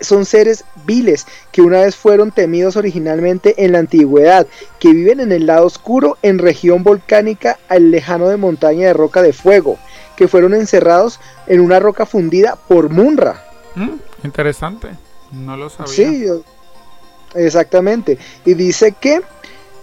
son 0.00 0.24
seres 0.24 0.64
viles 0.84 1.26
que 1.52 1.60
una 1.60 1.80
vez 1.80 1.96
fueron 1.96 2.30
temidos 2.30 2.76
originalmente 2.76 3.64
en 3.64 3.72
la 3.72 3.80
antigüedad, 3.80 4.46
que 4.78 4.92
viven 4.92 5.20
en 5.20 5.32
el 5.32 5.46
lado 5.46 5.66
oscuro 5.66 6.16
en 6.22 6.38
región 6.38 6.82
volcánica 6.84 7.58
al 7.68 7.90
lejano 7.90 8.28
de 8.28 8.36
montaña 8.36 8.86
de 8.86 8.94
roca 8.94 9.22
de 9.22 9.32
fuego, 9.32 9.78
que 10.16 10.28
fueron 10.28 10.54
encerrados 10.54 11.20
en 11.46 11.60
una 11.60 11.80
roca 11.80 12.06
fundida 12.06 12.56
por 12.68 12.88
Munra. 12.88 13.44
Mm, 13.74 13.96
interesante, 14.24 14.88
no 15.32 15.56
lo 15.56 15.68
sabía. 15.68 15.92
Sí, 15.92 16.26
exactamente. 17.34 18.18
Y 18.44 18.54
dice 18.54 18.92
que 18.92 19.20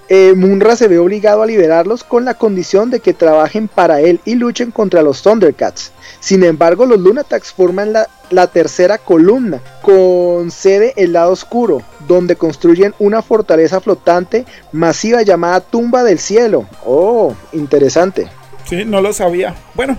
eh, 0.07 0.33
Munra 0.35 0.75
se 0.75 0.87
ve 0.87 0.99
obligado 0.99 1.41
a 1.41 1.47
liberarlos 1.47 2.03
con 2.03 2.25
la 2.25 2.35
condición 2.35 2.91
de 2.91 2.99
que 2.99 3.13
trabajen 3.13 3.67
para 3.67 4.01
él 4.01 4.19
y 4.23 4.35
luchen 4.35 4.71
contra 4.71 5.01
los 5.01 5.23
Thundercats. 5.23 5.91
Sin 6.19 6.43
embargo, 6.43 6.85
los 6.85 6.99
Lunatax 6.99 7.53
forman 7.53 7.93
la, 7.93 8.47
tercera 8.47 8.97
columna, 8.97 9.61
con 9.81 10.51
sede 10.51 10.93
el 10.95 11.13
lado 11.13 11.31
oscuro, 11.31 11.81
donde 12.07 12.35
construyen 12.35 12.93
una 12.99 13.21
fortaleza 13.21 13.81
flotante 13.81 14.45
masiva 14.71 15.23
llamada 15.23 15.61
Tumba 15.61 16.03
del 16.03 16.19
Cielo. 16.19 16.67
Oh, 16.85 17.35
interesante. 17.51 18.27
Sí, 18.67 18.85
no 18.85 19.01
lo 19.01 19.13
sabía. 19.13 19.55
Bueno, 19.73 19.97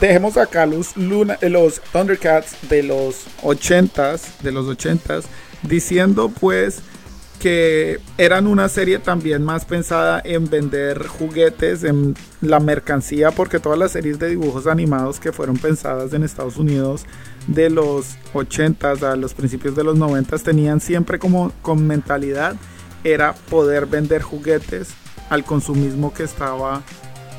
dejemos 0.00 0.36
acá 0.36 0.66
los, 0.66 0.96
Luna, 0.96 1.38
los 1.42 1.80
Thundercats 1.92 2.56
de 2.68 2.82
los 2.82 3.26
80s, 3.42 4.38
de 4.42 4.52
los 4.52 4.66
80s, 4.66 5.24
diciendo 5.62 6.30
pues 6.40 6.82
que 7.40 8.00
eran 8.18 8.46
una 8.46 8.68
serie 8.68 8.98
también 8.98 9.42
más 9.42 9.64
pensada 9.64 10.20
en 10.24 10.48
vender 10.48 11.06
juguetes, 11.06 11.84
en 11.84 12.14
la 12.40 12.60
mercancía, 12.60 13.30
porque 13.30 13.60
todas 13.60 13.78
las 13.78 13.92
series 13.92 14.18
de 14.18 14.28
dibujos 14.28 14.66
animados 14.66 15.20
que 15.20 15.32
fueron 15.32 15.56
pensadas 15.56 16.12
en 16.12 16.22
Estados 16.22 16.56
Unidos 16.56 17.04
de 17.46 17.70
los 17.70 18.16
80s 18.34 19.02
a 19.02 19.16
los 19.16 19.34
principios 19.34 19.76
de 19.76 19.84
los 19.84 19.96
90s 19.98 20.42
tenían 20.42 20.80
siempre 20.80 21.18
como 21.18 21.52
con 21.62 21.86
mentalidad 21.86 22.56
era 23.04 23.34
poder 23.34 23.86
vender 23.86 24.22
juguetes 24.22 24.88
al 25.30 25.44
consumismo 25.44 26.12
que 26.12 26.24
estaba 26.24 26.82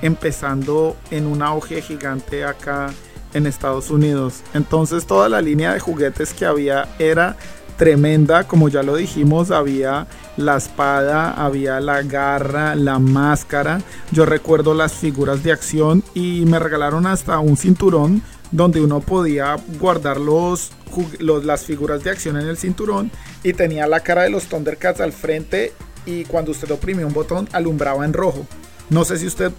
empezando 0.02 0.96
en 1.12 1.26
un 1.26 1.42
auge 1.42 1.82
gigante 1.82 2.46
acá 2.46 2.94
en 3.34 3.46
Estados 3.48 3.90
Unidos. 3.90 4.42
Entonces 4.54 5.06
toda 5.06 5.28
la 5.28 5.42
línea 5.42 5.74
de 5.74 5.80
juguetes 5.80 6.34
que 6.34 6.46
había 6.46 6.88
era 7.00 7.36
tremenda, 7.78 8.46
como 8.46 8.70
ya 8.70 8.84
lo 8.84 8.96
dijimos, 8.96 9.52
había 9.52 10.08
la 10.36 10.58
espada, 10.58 11.32
había 11.32 11.80
la 11.80 12.02
garra, 12.02 12.76
la 12.76 13.00
máscara. 13.00 13.82
Yo 14.12 14.26
recuerdo 14.26 14.74
las 14.74 14.94
figuras 14.94 15.44
de 15.44 15.52
acción 15.52 16.04
y 16.14 16.44
me 16.46 16.60
regalaron 16.60 17.06
hasta 17.06 17.40
un 17.40 17.56
cinturón 17.56 18.22
donde 18.52 18.82
uno 18.82 19.00
podía 19.02 19.58
guardar 19.80 20.20
los, 20.20 20.72
las 21.20 21.64
figuras 21.64 22.04
de 22.04 22.12
acción 22.12 22.38
en 22.38 22.48
el 22.48 22.58
cinturón 22.58 23.12
y 23.44 23.54
tenía 23.54 23.88
la 23.88 24.00
cara 24.02 24.24
de 24.24 24.30
los 24.30 24.46
Thundercats 24.46 25.02
al 25.02 25.12
frente 25.12 25.74
y 26.06 26.24
cuando 26.24 26.52
usted 26.52 26.72
oprimía 26.72 27.06
un 27.06 27.14
botón 27.14 27.48
alumbraba 27.52 28.06
en 28.06 28.14
rojo. 28.14 28.48
No 28.90 29.04
sé 29.04 29.18
si 29.18 29.28
usted 29.28 29.52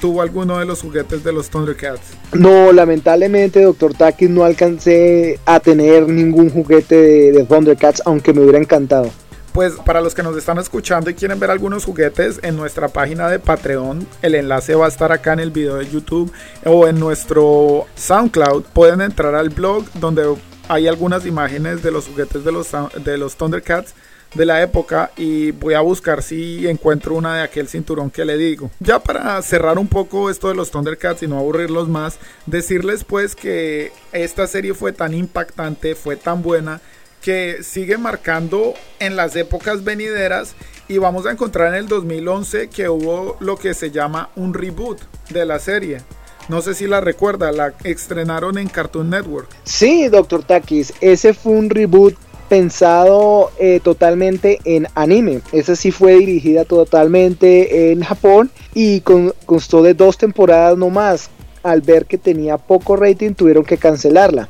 tuvo 0.00 0.22
alguno 0.22 0.58
de 0.58 0.64
los 0.64 0.80
juguetes 0.80 1.22
de 1.22 1.32
los 1.32 1.50
Thundercats. 1.50 2.00
No, 2.32 2.72
lamentablemente, 2.72 3.62
Doctor 3.62 3.92
Takis, 3.92 4.30
no 4.30 4.44
alcancé 4.44 5.38
a 5.44 5.60
tener 5.60 6.08
ningún 6.08 6.48
juguete 6.48 7.32
de, 7.32 7.44
Thundercats, 7.44 8.02
aunque 8.06 8.32
me 8.32 8.40
hubiera 8.40 8.58
encantado. 8.58 9.10
Pues 9.52 9.74
para 9.84 10.00
los 10.00 10.14
que 10.14 10.22
nos 10.22 10.36
están 10.36 10.58
escuchando 10.58 11.10
y 11.10 11.14
quieren 11.14 11.38
ver 11.38 11.50
algunos 11.50 11.84
juguetes 11.84 12.40
en 12.42 12.56
nuestra 12.56 12.88
página 12.88 13.28
de 13.28 13.38
Patreon, 13.38 14.06
el 14.22 14.34
enlace 14.36 14.74
va 14.74 14.86
a 14.86 14.88
estar 14.88 15.12
acá 15.12 15.32
en 15.34 15.40
el 15.40 15.50
video 15.50 15.76
de 15.76 15.90
YouTube 15.90 16.32
o 16.64 16.86
en 16.86 16.98
nuestro 16.98 17.86
SoundCloud. 17.96 18.62
Pueden 18.72 19.00
entrar 19.00 19.34
al 19.34 19.50
blog 19.50 19.84
donde 19.94 20.36
hay 20.68 20.86
algunas 20.86 21.26
imágenes 21.26 21.82
de 21.82 21.90
los 21.90 22.06
juguetes 22.06 22.44
de 22.44 22.52
los, 22.52 22.68
de 23.04 23.18
los 23.18 23.36
Thundercats 23.36 23.92
de 24.34 24.46
la 24.46 24.62
época 24.62 25.10
y 25.16 25.50
voy 25.50 25.74
a 25.74 25.80
buscar 25.80 26.22
si 26.22 26.68
encuentro 26.68 27.14
una 27.14 27.36
de 27.36 27.42
aquel 27.42 27.68
cinturón 27.68 28.10
que 28.10 28.24
le 28.24 28.36
digo. 28.36 28.70
Ya 28.80 28.98
para 28.98 29.40
cerrar 29.42 29.78
un 29.78 29.88
poco 29.88 30.30
esto 30.30 30.48
de 30.48 30.54
los 30.54 30.70
Thundercats 30.70 31.22
y 31.22 31.28
no 31.28 31.38
aburrirlos 31.38 31.88
más, 31.88 32.18
decirles 32.46 33.04
pues 33.04 33.34
que 33.34 33.92
esta 34.12 34.46
serie 34.46 34.74
fue 34.74 34.92
tan 34.92 35.14
impactante, 35.14 35.94
fue 35.94 36.16
tan 36.16 36.42
buena 36.42 36.80
que 37.22 37.62
sigue 37.62 37.98
marcando 37.98 38.74
en 38.98 39.16
las 39.16 39.36
épocas 39.36 39.84
venideras 39.84 40.54
y 40.88 40.98
vamos 40.98 41.26
a 41.26 41.32
encontrar 41.32 41.68
en 41.68 41.74
el 41.74 41.88
2011 41.88 42.68
que 42.68 42.88
hubo 42.88 43.36
lo 43.40 43.56
que 43.56 43.74
se 43.74 43.90
llama 43.90 44.30
un 44.36 44.54
reboot 44.54 45.00
de 45.30 45.44
la 45.44 45.58
serie. 45.58 46.02
No 46.48 46.62
sé 46.62 46.74
si 46.74 46.86
la 46.88 47.00
recuerda, 47.00 47.52
la 47.52 47.74
estrenaron 47.84 48.58
en 48.58 48.68
Cartoon 48.68 49.10
Network. 49.10 49.48
Sí, 49.62 50.08
Doctor 50.08 50.42
Takis, 50.42 50.92
ese 51.00 51.32
fue 51.32 51.52
un 51.52 51.70
reboot 51.70 52.16
pensado 52.50 53.52
eh, 53.60 53.78
totalmente 53.82 54.58
en 54.64 54.88
anime. 54.96 55.40
Esa 55.52 55.76
sí 55.76 55.92
fue 55.92 56.16
dirigida 56.18 56.64
totalmente 56.64 57.92
en 57.92 58.02
Japón 58.02 58.50
y 58.74 59.02
constó 59.46 59.82
de 59.82 59.94
dos 59.94 60.18
temporadas 60.18 60.76
no 60.76 60.90
más. 60.90 61.30
Al 61.62 61.80
ver 61.80 62.06
que 62.06 62.18
tenía 62.18 62.58
poco 62.58 62.96
rating 62.96 63.34
tuvieron 63.34 63.64
que 63.64 63.78
cancelarla. 63.78 64.48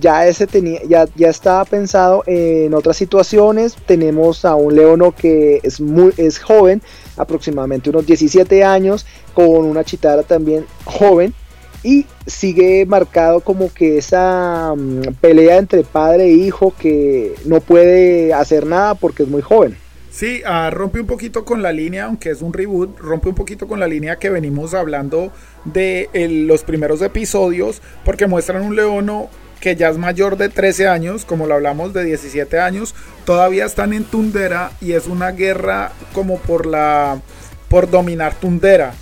Ya 0.00 0.26
ese 0.26 0.46
tenía, 0.46 0.80
ya, 0.88 1.06
ya 1.14 1.28
estaba 1.28 1.64
pensado 1.66 2.22
en 2.26 2.72
otras 2.72 2.96
situaciones. 2.96 3.76
Tenemos 3.84 4.46
a 4.46 4.54
un 4.54 4.74
Leono 4.74 5.14
que 5.14 5.60
es 5.62 5.78
muy 5.78 6.14
es 6.16 6.38
joven, 6.38 6.80
aproximadamente 7.18 7.90
unos 7.90 8.06
17 8.06 8.64
años, 8.64 9.04
con 9.34 9.46
una 9.46 9.84
chitara 9.84 10.22
también 10.22 10.64
joven 10.86 11.34
y 11.86 12.04
sigue 12.26 12.84
marcado 12.84 13.38
como 13.38 13.72
que 13.72 13.98
esa 13.98 14.74
mm, 14.76 15.14
pelea 15.20 15.58
entre 15.58 15.84
padre 15.84 16.24
e 16.24 16.32
hijo 16.32 16.74
que 16.76 17.36
no 17.44 17.60
puede 17.60 18.34
hacer 18.34 18.66
nada 18.66 18.96
porque 18.96 19.22
es 19.22 19.28
muy 19.28 19.40
joven. 19.40 19.76
Sí, 20.10 20.42
uh, 20.44 20.70
rompe 20.72 20.98
un 20.98 21.06
poquito 21.06 21.44
con 21.44 21.62
la 21.62 21.70
línea, 21.70 22.06
aunque 22.06 22.30
es 22.30 22.42
un 22.42 22.52
reboot, 22.52 22.98
rompe 22.98 23.28
un 23.28 23.36
poquito 23.36 23.68
con 23.68 23.78
la 23.78 23.86
línea 23.86 24.16
que 24.16 24.30
venimos 24.30 24.74
hablando 24.74 25.30
de 25.64 26.08
los 26.48 26.64
primeros 26.64 27.02
episodios, 27.02 27.80
porque 28.04 28.26
muestran 28.26 28.62
un 28.62 28.74
leono 28.74 29.28
que 29.60 29.76
ya 29.76 29.88
es 29.88 29.96
mayor 29.96 30.36
de 30.38 30.48
13 30.48 30.88
años, 30.88 31.24
como 31.24 31.46
lo 31.46 31.54
hablamos 31.54 31.92
de 31.92 32.02
17 32.02 32.58
años, 32.58 32.96
todavía 33.24 33.64
están 33.64 33.92
en 33.92 34.02
Tundera 34.02 34.72
y 34.80 34.92
es 34.92 35.06
una 35.06 35.30
guerra 35.30 35.92
como 36.12 36.38
por 36.38 36.66
la 36.66 37.20
por 37.68 37.88
dominar 37.88 38.34
Tundera. 38.34 38.94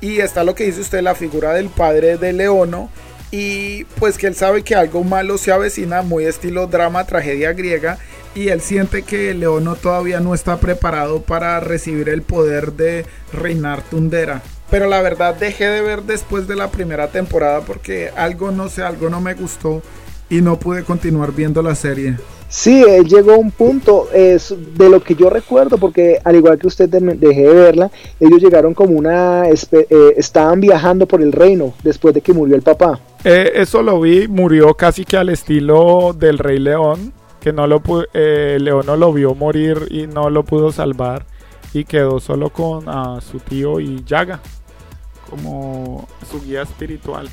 Y 0.00 0.20
está 0.20 0.44
lo 0.44 0.54
que 0.54 0.64
dice 0.64 0.80
usted, 0.80 1.02
la 1.02 1.14
figura 1.14 1.52
del 1.54 1.68
padre 1.68 2.16
de 2.16 2.32
Leono. 2.32 2.90
Y 3.30 3.84
pues 3.98 4.16
que 4.16 4.26
él 4.26 4.34
sabe 4.34 4.62
que 4.62 4.74
algo 4.74 5.04
malo 5.04 5.36
se 5.38 5.52
avecina, 5.52 6.02
muy 6.02 6.24
estilo 6.24 6.66
drama, 6.66 7.04
tragedia 7.04 7.52
griega. 7.52 7.98
Y 8.34 8.48
él 8.48 8.60
siente 8.60 9.02
que 9.02 9.34
Leono 9.34 9.74
todavía 9.76 10.20
no 10.20 10.34
está 10.34 10.58
preparado 10.58 11.22
para 11.22 11.58
recibir 11.60 12.08
el 12.08 12.22
poder 12.22 12.72
de 12.72 13.06
reinar 13.32 13.82
Tundera. 13.82 14.42
Pero 14.70 14.86
la 14.86 15.02
verdad 15.02 15.34
dejé 15.34 15.66
de 15.66 15.82
ver 15.82 16.02
después 16.02 16.46
de 16.46 16.56
la 16.56 16.70
primera 16.70 17.08
temporada 17.08 17.62
porque 17.62 18.10
algo 18.16 18.50
no 18.50 18.68
sé, 18.68 18.82
algo 18.82 19.08
no 19.08 19.20
me 19.20 19.34
gustó 19.34 19.82
y 20.28 20.42
no 20.42 20.58
pude 20.58 20.84
continuar 20.84 21.32
viendo 21.32 21.62
la 21.62 21.74
serie. 21.74 22.16
Sí, 22.48 22.82
él 22.82 23.06
llegó 23.06 23.34
a 23.34 23.36
un 23.36 23.50
punto, 23.50 24.08
de 24.12 24.88
lo 24.88 25.02
que 25.02 25.14
yo 25.14 25.28
recuerdo, 25.28 25.76
porque 25.76 26.18
al 26.24 26.36
igual 26.36 26.58
que 26.58 26.66
usted 26.66 26.88
dejé 26.88 27.42
de 27.42 27.54
verla, 27.54 27.90
ellos 28.18 28.40
llegaron 28.40 28.72
como 28.72 28.96
una, 28.96 29.48
eh, 29.48 30.14
estaban 30.16 30.60
viajando 30.60 31.06
por 31.06 31.20
el 31.20 31.32
reino 31.32 31.74
después 31.82 32.14
de 32.14 32.22
que 32.22 32.32
murió 32.32 32.56
el 32.56 32.62
papá. 32.62 32.98
Eh, 33.24 33.52
eso 33.54 33.82
lo 33.82 34.00
vi, 34.00 34.28
murió 34.28 34.74
casi 34.74 35.04
que 35.04 35.18
al 35.18 35.28
estilo 35.28 36.14
del 36.18 36.38
Rey 36.38 36.58
León, 36.58 37.12
que 37.38 37.52
no 37.52 37.66
lo 37.66 37.82
eh, 38.14 38.56
León 38.58 38.86
no 38.86 38.96
lo 38.96 39.12
vio 39.12 39.34
morir 39.34 39.86
y 39.90 40.06
no 40.06 40.30
lo 40.30 40.42
pudo 40.42 40.72
salvar 40.72 41.26
y 41.74 41.84
quedó 41.84 42.18
solo 42.18 42.50
con 42.50 42.86
su 43.20 43.40
tío 43.40 43.78
y 43.78 44.02
Yaga 44.04 44.40
como 45.28 46.08
su 46.30 46.40
guía 46.42 46.62
espiritual. 46.62 47.28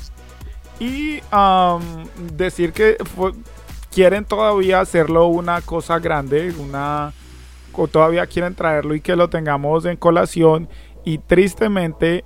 Y 0.78 1.20
decir 2.36 2.72
que 2.72 2.98
quieren 3.96 4.26
todavía 4.26 4.80
hacerlo 4.80 5.28
una 5.28 5.62
cosa 5.62 5.98
grande, 5.98 6.54
una 6.58 7.14
todavía 7.90 8.26
quieren 8.26 8.54
traerlo 8.54 8.94
y 8.94 9.00
que 9.00 9.16
lo 9.16 9.30
tengamos 9.30 9.86
en 9.86 9.96
colación. 9.96 10.68
Y 11.02 11.16
tristemente 11.16 12.22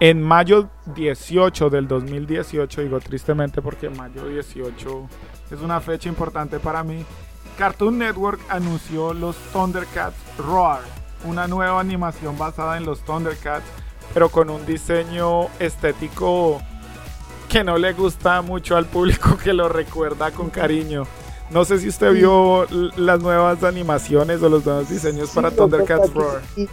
en 0.00 0.22
mayo 0.22 0.68
18 0.94 1.70
del 1.70 1.88
2018, 1.88 2.82
digo 2.82 3.00
tristemente 3.00 3.62
porque 3.62 3.88
mayo 3.88 4.26
18 4.26 5.08
es 5.50 5.60
una 5.62 5.80
fecha 5.80 6.10
importante 6.10 6.60
para 6.60 6.84
mí, 6.84 7.06
Cartoon 7.56 7.96
Network 7.96 8.40
anunció 8.50 9.14
los 9.14 9.34
Thundercats 9.50 10.18
Roar, 10.36 10.82
una 11.24 11.48
nueva 11.48 11.80
animación 11.80 12.36
basada 12.36 12.76
en 12.76 12.84
los 12.84 13.00
Thundercats, 13.00 13.64
pero 14.12 14.28
con 14.28 14.50
un 14.50 14.66
diseño 14.66 15.46
estético 15.58 16.60
que 17.48 17.64
no 17.64 17.78
le 17.78 17.92
gusta 17.92 18.42
mucho 18.42 18.76
al 18.76 18.86
público 18.86 19.36
que 19.42 19.52
lo 19.52 19.68
recuerda 19.68 20.30
con 20.30 20.50
cariño. 20.50 21.04
No 21.50 21.64
sé 21.64 21.78
si 21.78 21.88
usted 21.88 22.12
vio 22.12 22.66
las 22.96 23.20
nuevas 23.20 23.64
animaciones 23.64 24.42
o 24.42 24.48
los 24.50 24.66
nuevos 24.66 24.88
diseños 24.90 25.30
para 25.30 25.50
Thundercats 25.50 26.12
Roar. 26.12 26.42
Y, 26.56 26.68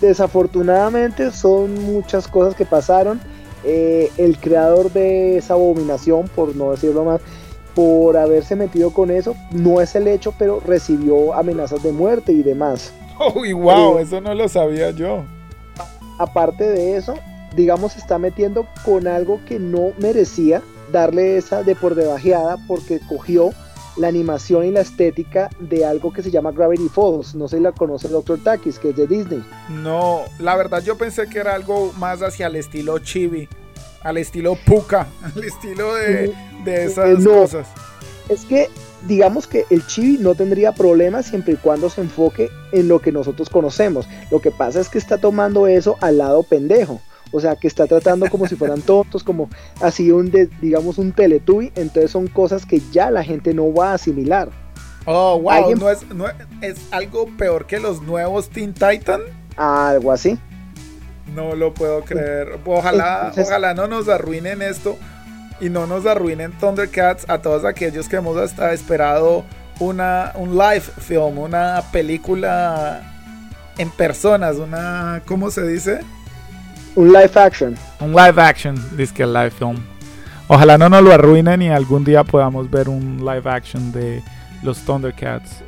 desafortunadamente 0.00 1.30
son 1.30 1.82
muchas 1.84 2.28
cosas 2.28 2.54
que 2.54 2.66
pasaron. 2.66 3.20
Eh, 3.64 4.12
el 4.18 4.38
creador 4.38 4.92
de 4.92 5.38
esa 5.38 5.54
abominación, 5.54 6.28
por 6.28 6.54
no 6.54 6.72
decirlo 6.72 7.04
más, 7.04 7.22
por 7.74 8.18
haberse 8.18 8.56
metido 8.56 8.90
con 8.90 9.10
eso, 9.10 9.34
no 9.52 9.80
es 9.80 9.94
el 9.94 10.06
hecho, 10.06 10.34
pero 10.38 10.60
recibió 10.60 11.32
amenazas 11.32 11.82
de 11.82 11.92
muerte 11.92 12.32
y 12.32 12.42
demás. 12.42 12.92
¡Uy, 13.34 13.54
wow! 13.54 13.98
Eh, 13.98 14.02
eso 14.02 14.20
no 14.20 14.34
lo 14.34 14.48
sabía 14.48 14.90
yo. 14.90 15.24
Aparte 16.18 16.64
de 16.64 16.96
eso, 16.96 17.14
digamos, 17.54 17.96
está 17.96 18.18
metiendo 18.18 18.66
con 18.84 19.06
algo 19.06 19.40
que 19.46 19.58
no 19.58 19.92
merecía 19.98 20.62
darle 20.92 21.36
esa 21.36 21.62
de 21.62 21.74
por 21.74 21.94
debajeada 21.94 22.56
porque 22.66 23.00
cogió 23.08 23.50
la 23.96 24.08
animación 24.08 24.64
y 24.64 24.70
la 24.70 24.80
estética 24.80 25.50
de 25.60 25.84
algo 25.84 26.12
que 26.12 26.22
se 26.22 26.30
llama 26.30 26.52
Gravity 26.52 26.88
Falls. 26.88 27.34
No 27.34 27.48
sé 27.48 27.58
si 27.58 27.62
la 27.62 27.72
conoce 27.72 28.08
el 28.08 28.12
Dr. 28.12 28.42
Takis, 28.42 28.78
que 28.78 28.90
es 28.90 28.96
de 28.96 29.06
Disney. 29.06 29.44
No, 29.68 30.22
la 30.38 30.56
verdad 30.56 30.82
yo 30.82 30.96
pensé 30.96 31.28
que 31.28 31.38
era 31.38 31.54
algo 31.54 31.92
más 31.94 32.22
hacia 32.22 32.48
el 32.48 32.56
estilo 32.56 32.98
chibi, 32.98 33.48
al 34.02 34.18
estilo 34.18 34.56
puka, 34.66 35.06
al 35.22 35.44
estilo 35.44 35.94
de, 35.94 36.34
de 36.64 36.84
esas 36.84 37.24
cosas. 37.24 37.68
Es 38.28 38.44
que 38.44 38.68
digamos 39.06 39.46
que 39.46 39.66
el 39.70 39.86
chibi 39.86 40.18
no 40.18 40.34
tendría 40.34 40.72
problemas 40.72 41.26
siempre 41.26 41.54
y 41.54 41.56
cuando 41.56 41.90
se 41.90 42.00
enfoque 42.00 42.50
en 42.72 42.88
lo 42.88 43.00
que 43.00 43.12
nosotros 43.12 43.50
conocemos. 43.50 44.08
Lo 44.30 44.40
que 44.40 44.50
pasa 44.50 44.80
es 44.80 44.88
que 44.88 44.98
está 44.98 45.18
tomando 45.18 45.66
eso 45.66 45.96
al 46.00 46.18
lado 46.18 46.42
pendejo. 46.42 47.00
O 47.36 47.40
sea, 47.40 47.56
que 47.56 47.66
está 47.66 47.88
tratando 47.88 48.30
como 48.30 48.46
si 48.46 48.54
fueran 48.54 48.80
tontos, 48.80 49.24
como 49.24 49.50
así 49.80 50.12
un, 50.12 50.30
digamos, 50.60 50.98
un 50.98 51.10
Teletubby. 51.10 51.72
Entonces 51.74 52.12
son 52.12 52.28
cosas 52.28 52.64
que 52.64 52.80
ya 52.92 53.10
la 53.10 53.24
gente 53.24 53.52
no 53.52 53.74
va 53.74 53.90
a 53.90 53.94
asimilar. 53.94 54.50
Oh, 55.04 55.40
wow, 55.40 55.74
¿No, 55.74 55.90
es, 55.90 56.08
no 56.14 56.26
es 56.60 56.76
algo 56.92 57.26
peor 57.36 57.66
que 57.66 57.80
los 57.80 58.00
nuevos 58.02 58.50
Teen 58.50 58.72
Titan? 58.72 59.20
Algo 59.56 60.12
así. 60.12 60.38
No 61.34 61.56
lo 61.56 61.74
puedo 61.74 62.02
creer. 62.02 62.60
Ojalá, 62.64 63.32
ojalá 63.36 63.74
no 63.74 63.88
nos 63.88 64.08
arruinen 64.08 64.62
esto 64.62 64.96
y 65.60 65.70
no 65.70 65.88
nos 65.88 66.06
arruinen 66.06 66.52
Thundercats 66.52 67.28
a 67.28 67.42
todos 67.42 67.64
aquellos 67.64 68.08
que 68.08 68.14
hemos 68.14 68.36
hasta 68.36 68.72
esperado 68.72 69.44
una, 69.80 70.30
un 70.36 70.56
live 70.56 70.82
film, 70.82 71.38
una 71.38 71.82
película 71.90 73.02
en 73.76 73.90
personas, 73.90 74.54
una, 74.54 75.20
¿cómo 75.26 75.50
se 75.50 75.66
dice? 75.66 76.00
Un 76.96 77.12
live 77.12 77.32
action. 77.34 77.76
Un 78.00 78.12
live 78.12 78.40
action, 78.40 78.76
dice 78.96 79.12
que 79.12 79.26
live 79.26 79.50
film. 79.50 79.82
Ojalá 80.46 80.78
no 80.78 80.88
nos 80.88 81.02
lo 81.02 81.12
arruinen 81.12 81.62
y 81.62 81.68
algún 81.68 82.04
día 82.04 82.22
podamos 82.22 82.70
ver 82.70 82.88
un 82.88 83.18
live 83.18 83.50
action 83.50 83.90
de 83.90 84.22
los 84.62 84.78
Thundercats. 84.84 85.62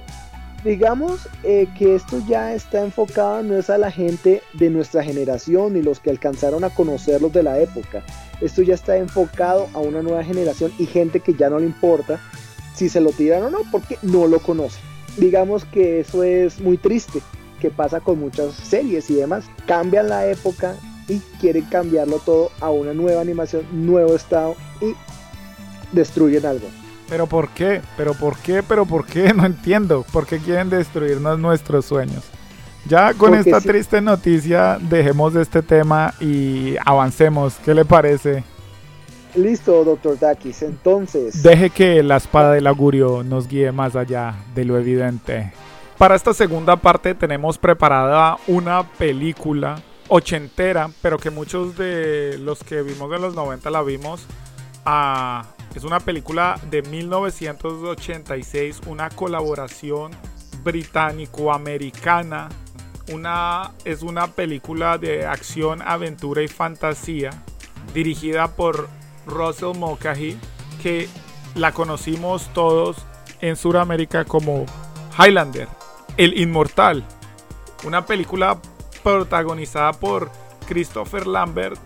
Digamos 0.62 1.28
eh, 1.42 1.66
que 1.76 1.94
esto 1.94 2.20
ya 2.28 2.52
está 2.52 2.82
enfocado 2.82 3.42
no 3.42 3.56
es 3.56 3.70
a 3.70 3.78
la 3.78 3.90
gente 3.90 4.42
de 4.52 4.70
nuestra 4.70 5.02
generación 5.02 5.74
ni 5.74 5.82
los 5.82 6.00
que 6.00 6.10
alcanzaron 6.10 6.64
a 6.64 6.70
conocerlos 6.70 7.32
de 7.32 7.42
la 7.42 7.58
época. 7.58 8.02
Esto 8.40 8.62
ya 8.62 8.74
está 8.74 8.96
enfocado 8.96 9.68
a 9.74 9.78
una 9.78 10.02
nueva 10.02 10.22
generación 10.22 10.72
y 10.78 10.86
gente 10.86 11.20
que 11.20 11.34
ya 11.34 11.50
no 11.50 11.58
le 11.58 11.66
importa 11.66 12.20
si 12.74 12.88
se 12.88 13.00
lo 13.00 13.10
tiran 13.10 13.42
o 13.44 13.50
no 13.50 13.58
porque 13.72 13.98
no 14.02 14.26
lo 14.26 14.38
conocen. 14.40 14.82
Digamos 15.16 15.64
que 15.64 16.00
eso 16.00 16.22
es 16.22 16.60
muy 16.60 16.76
triste, 16.76 17.20
que 17.60 17.70
pasa 17.70 18.00
con 18.00 18.20
muchas 18.20 18.54
series 18.54 19.08
y 19.10 19.14
demás. 19.14 19.44
Cambian 19.66 20.08
la 20.08 20.26
época, 20.26 20.76
y 21.08 21.20
quieren 21.40 21.64
cambiarlo 21.66 22.18
todo 22.18 22.50
a 22.60 22.70
una 22.70 22.92
nueva 22.92 23.20
animación, 23.20 23.64
nuevo 23.72 24.14
estado 24.14 24.56
y 24.80 24.94
destruyen 25.92 26.46
algo. 26.46 26.68
¿Pero 27.08 27.26
por 27.26 27.50
qué? 27.50 27.80
¿Pero 27.96 28.14
por 28.14 28.36
qué? 28.38 28.62
¿Pero 28.62 28.84
por 28.84 29.06
qué? 29.06 29.32
No 29.36 29.46
entiendo. 29.46 30.04
¿Por 30.12 30.26
qué 30.26 30.38
quieren 30.38 30.70
destruirnos 30.70 31.38
nuestros 31.38 31.84
sueños? 31.84 32.24
Ya 32.88 33.14
con 33.14 33.34
esta 33.34 33.60
triste 33.60 34.00
noticia 34.00 34.78
dejemos 34.80 35.34
este 35.34 35.62
tema 35.62 36.14
y 36.20 36.76
avancemos. 36.84 37.56
¿Qué 37.64 37.74
le 37.74 37.84
parece? 37.84 38.44
Listo, 39.34 39.84
doctor 39.84 40.16
Takis. 40.16 40.62
Entonces... 40.62 41.42
Deje 41.42 41.70
que 41.70 42.02
la 42.02 42.16
espada 42.16 42.52
del 42.52 42.66
augurio 42.66 43.22
nos 43.24 43.48
guíe 43.48 43.72
más 43.72 43.96
allá 43.96 44.34
de 44.54 44.64
lo 44.64 44.78
evidente. 44.78 45.52
Para 45.98 46.14
esta 46.14 46.32
segunda 46.32 46.76
parte 46.76 47.14
tenemos 47.14 47.58
preparada 47.58 48.36
una 48.46 48.84
película 48.84 49.76
ochentera, 50.08 50.90
pero 51.02 51.18
que 51.18 51.30
muchos 51.30 51.76
de 51.76 52.38
los 52.38 52.62
que 52.62 52.82
vimos 52.82 53.12
en 53.14 53.22
los 53.22 53.34
90 53.34 53.70
la 53.70 53.82
vimos. 53.82 54.26
Ah, 54.84 55.44
es 55.74 55.84
una 55.84 56.00
película 56.00 56.58
de 56.70 56.82
1986, 56.82 58.80
una 58.86 59.10
colaboración 59.10 60.12
británico-americana. 60.62 62.48
Una, 63.12 63.72
es 63.84 64.02
una 64.02 64.26
película 64.26 64.98
de 64.98 65.26
acción, 65.26 65.80
aventura 65.80 66.42
y 66.42 66.48
fantasía 66.48 67.30
dirigida 67.94 68.48
por 68.56 68.88
Russell 69.26 69.76
Mulcahy, 69.76 70.36
que 70.82 71.08
la 71.54 71.72
conocimos 71.72 72.52
todos 72.52 72.96
en 73.40 73.56
Sudamérica 73.56 74.24
como 74.24 74.66
Highlander, 75.18 75.68
el 76.16 76.38
Inmortal. 76.38 77.04
Una 77.84 78.06
película 78.06 78.58
protagonizada 79.06 79.92
por 79.92 80.32
Christopher 80.66 81.28
Lambert 81.28 81.78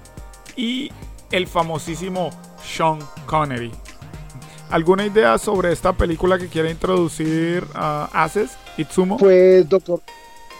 y 0.56 0.90
el 1.30 1.46
famosísimo 1.46 2.30
Sean 2.64 2.98
Connery. 3.26 3.70
¿Alguna 4.70 5.04
idea 5.04 5.36
sobre 5.36 5.70
esta 5.70 5.92
película 5.92 6.38
que 6.38 6.48
quiere 6.48 6.70
introducir 6.70 7.62
uh, 7.74 8.06
Aces, 8.14 8.52
Itsumo? 8.78 9.18
Pues, 9.18 9.68
doctor, 9.68 10.00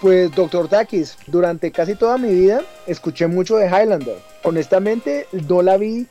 pues, 0.02 0.34
doctor 0.34 0.68
Takis, 0.68 1.16
durante 1.28 1.72
casi 1.72 1.94
toda 1.94 2.18
mi 2.18 2.30
vida 2.30 2.60
escuché 2.86 3.26
mucho 3.26 3.56
de 3.56 3.66
Highlander. 3.66 4.18
Honestamente, 4.44 5.28
no 5.48 5.62
la 5.62 5.78
vi 5.78 6.08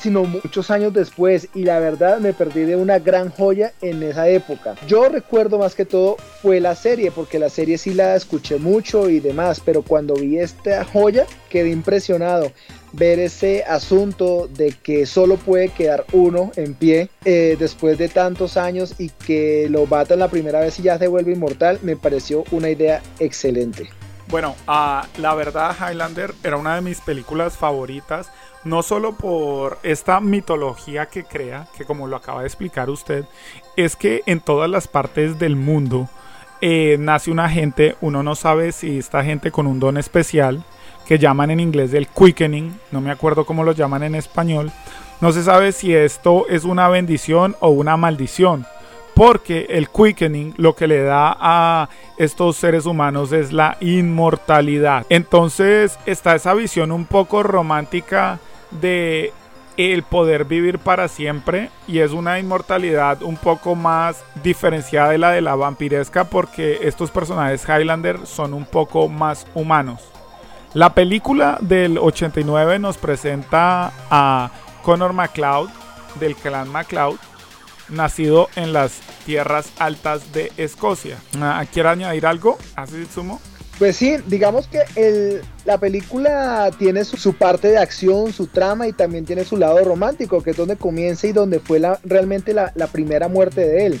sino 0.00 0.24
muchos 0.24 0.70
años 0.70 0.92
después 0.92 1.48
y 1.54 1.64
la 1.64 1.78
verdad 1.78 2.18
me 2.18 2.32
perdí 2.32 2.62
de 2.62 2.76
una 2.76 2.98
gran 2.98 3.30
joya 3.30 3.72
en 3.80 4.02
esa 4.02 4.28
época. 4.28 4.74
Yo 4.86 5.08
recuerdo 5.08 5.58
más 5.58 5.74
que 5.74 5.84
todo 5.84 6.16
fue 6.42 6.60
la 6.60 6.74
serie 6.74 7.10
porque 7.10 7.38
la 7.38 7.48
serie 7.48 7.78
sí 7.78 7.94
la 7.94 8.14
escuché 8.16 8.58
mucho 8.58 9.08
y 9.08 9.20
demás, 9.20 9.60
pero 9.64 9.82
cuando 9.82 10.14
vi 10.14 10.38
esta 10.38 10.84
joya 10.84 11.26
quedé 11.48 11.70
impresionado 11.70 12.52
ver 12.92 13.18
ese 13.18 13.64
asunto 13.64 14.48
de 14.48 14.72
que 14.82 15.06
solo 15.06 15.36
puede 15.36 15.70
quedar 15.70 16.04
uno 16.12 16.52
en 16.56 16.74
pie 16.74 17.08
eh, 17.24 17.56
después 17.58 17.96
de 17.96 18.08
tantos 18.08 18.56
años 18.56 18.94
y 18.98 19.08
que 19.08 19.68
lo 19.70 19.86
batan 19.86 20.18
la 20.18 20.28
primera 20.28 20.60
vez 20.60 20.78
y 20.78 20.82
ya 20.82 20.98
se 20.98 21.08
vuelve 21.08 21.32
inmortal 21.32 21.78
me 21.82 21.96
pareció 21.96 22.44
una 22.50 22.68
idea 22.68 23.02
excelente. 23.18 23.88
Bueno, 24.28 24.54
uh, 24.66 25.20
la 25.20 25.34
verdad 25.34 25.76
Highlander 25.78 26.32
era 26.42 26.56
una 26.56 26.76
de 26.76 26.80
mis 26.80 27.00
películas 27.00 27.56
favoritas 27.56 28.30
no 28.64 28.82
solo 28.82 29.12
por 29.12 29.78
esta 29.82 30.20
mitología 30.20 31.06
que 31.06 31.24
crea, 31.24 31.66
que 31.76 31.84
como 31.84 32.06
lo 32.06 32.16
acaba 32.16 32.40
de 32.40 32.46
explicar 32.46 32.90
usted, 32.90 33.24
es 33.76 33.96
que 33.96 34.22
en 34.26 34.40
todas 34.40 34.70
las 34.70 34.88
partes 34.88 35.38
del 35.38 35.56
mundo 35.56 36.08
eh, 36.60 36.96
nace 36.98 37.30
una 37.30 37.48
gente, 37.48 37.96
uno 38.00 38.22
no 38.22 38.34
sabe 38.34 38.72
si 38.72 38.98
esta 38.98 39.24
gente 39.24 39.50
con 39.50 39.66
un 39.66 39.80
don 39.80 39.96
especial, 39.96 40.64
que 41.06 41.18
llaman 41.18 41.50
en 41.50 41.60
inglés 41.60 41.92
el 41.94 42.06
quickening, 42.06 42.78
no 42.92 43.00
me 43.00 43.10
acuerdo 43.10 43.44
cómo 43.44 43.64
lo 43.64 43.72
llaman 43.72 44.04
en 44.04 44.14
español, 44.14 44.70
no 45.20 45.32
se 45.32 45.42
sabe 45.42 45.72
si 45.72 45.94
esto 45.94 46.46
es 46.48 46.64
una 46.64 46.88
bendición 46.88 47.56
o 47.60 47.70
una 47.70 47.96
maldición, 47.96 48.66
porque 49.14 49.66
el 49.70 49.88
quickening 49.88 50.54
lo 50.56 50.74
que 50.74 50.86
le 50.86 51.02
da 51.02 51.36
a 51.38 51.88
estos 52.16 52.56
seres 52.56 52.86
humanos 52.86 53.32
es 53.32 53.52
la 53.52 53.76
inmortalidad. 53.80 55.04
Entonces 55.08 55.98
está 56.06 56.34
esa 56.34 56.54
visión 56.54 56.92
un 56.92 57.04
poco 57.04 57.42
romántica 57.42 58.38
de 58.80 59.32
el 59.76 60.02
poder 60.02 60.44
vivir 60.44 60.78
para 60.78 61.08
siempre 61.08 61.70
y 61.88 62.00
es 62.00 62.12
una 62.12 62.38
inmortalidad 62.38 63.22
un 63.22 63.36
poco 63.36 63.74
más 63.74 64.22
diferenciada 64.42 65.10
de 65.10 65.18
la 65.18 65.30
de 65.30 65.40
la 65.40 65.54
vampiresca 65.54 66.24
porque 66.24 66.80
estos 66.82 67.10
personajes 67.10 67.64
Highlander 67.66 68.26
son 68.26 68.54
un 68.54 68.64
poco 68.64 69.08
más 69.08 69.46
humanos. 69.54 70.02
La 70.74 70.94
película 70.94 71.58
del 71.60 71.98
89 71.98 72.78
nos 72.78 72.96
presenta 72.96 73.92
a 74.10 74.50
Connor 74.82 75.12
MacLeod 75.12 75.68
del 76.18 76.34
clan 76.34 76.68
MacLeod 76.68 77.16
nacido 77.88 78.48
en 78.56 78.72
las 78.72 79.00
tierras 79.24 79.70
altas 79.78 80.32
de 80.32 80.50
Escocia. 80.56 81.18
Ah, 81.40 81.64
¿Quiere 81.70 81.90
añadir 81.90 82.26
algo? 82.26 82.58
¿Así 82.74 83.06
sumo? 83.06 83.40
Pues 83.82 83.96
sí, 83.96 84.16
digamos 84.28 84.68
que 84.68 84.78
el, 84.94 85.42
la 85.64 85.76
película 85.76 86.70
tiene 86.78 87.04
su, 87.04 87.34
parte 87.34 87.66
de 87.66 87.78
acción, 87.78 88.32
su 88.32 88.46
trama 88.46 88.86
y 88.86 88.92
también 88.92 89.24
tiene 89.24 89.42
su 89.42 89.56
lado 89.56 89.82
romántico, 89.82 90.40
que 90.40 90.52
es 90.52 90.56
donde 90.56 90.76
comienza 90.76 91.26
y 91.26 91.32
donde 91.32 91.58
fue 91.58 91.80
la, 91.80 91.98
realmente 92.04 92.54
la, 92.54 92.70
primera 92.92 93.26
muerte 93.26 93.62
de 93.62 93.86
él. 93.86 94.00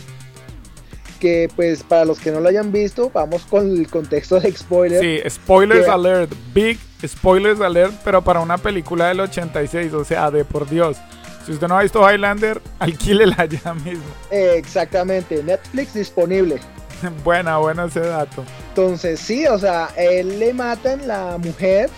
Que 1.18 1.48
pues 1.56 1.82
para 1.82 2.04
los 2.04 2.20
que 2.20 2.30
no 2.30 2.38
lo 2.38 2.48
hayan 2.48 2.70
visto, 2.70 3.10
vamos 3.12 3.42
con 3.42 3.76
el 3.76 3.88
contexto 3.88 4.38
de 4.38 4.52
spoiler. 4.52 5.00
Sí, 5.00 5.28
spoilers 5.28 5.88
alert, 5.88 6.32
big 6.54 6.78
spoilers 7.04 7.60
alert, 7.60 7.92
pero 8.04 8.22
para 8.22 8.38
una 8.38 8.58
película 8.58 9.08
del 9.08 9.18
86, 9.18 9.94
o 9.94 10.04
sea, 10.04 10.30
de 10.30 10.44
por 10.44 10.70
Dios. 10.70 10.96
Si 11.44 11.50
usted 11.50 11.66
no 11.66 11.76
ha 11.76 11.82
visto 11.82 12.08
Highlander, 12.08 12.62
alquílela 12.78 13.46
ya 13.46 13.74
mismo. 13.74 14.04
exactamente, 14.30 15.42
Netflix 15.42 15.94
disponible. 15.94 16.60
buena, 17.24 17.58
buena 17.58 17.84
ese 17.84 18.00
dato. 18.00 18.44
Entonces, 18.68 19.20
sí, 19.20 19.46
o 19.46 19.58
sea, 19.58 19.90
él 19.96 20.38
le 20.38 20.54
matan 20.54 21.06
la 21.06 21.38
mujer 21.38 21.90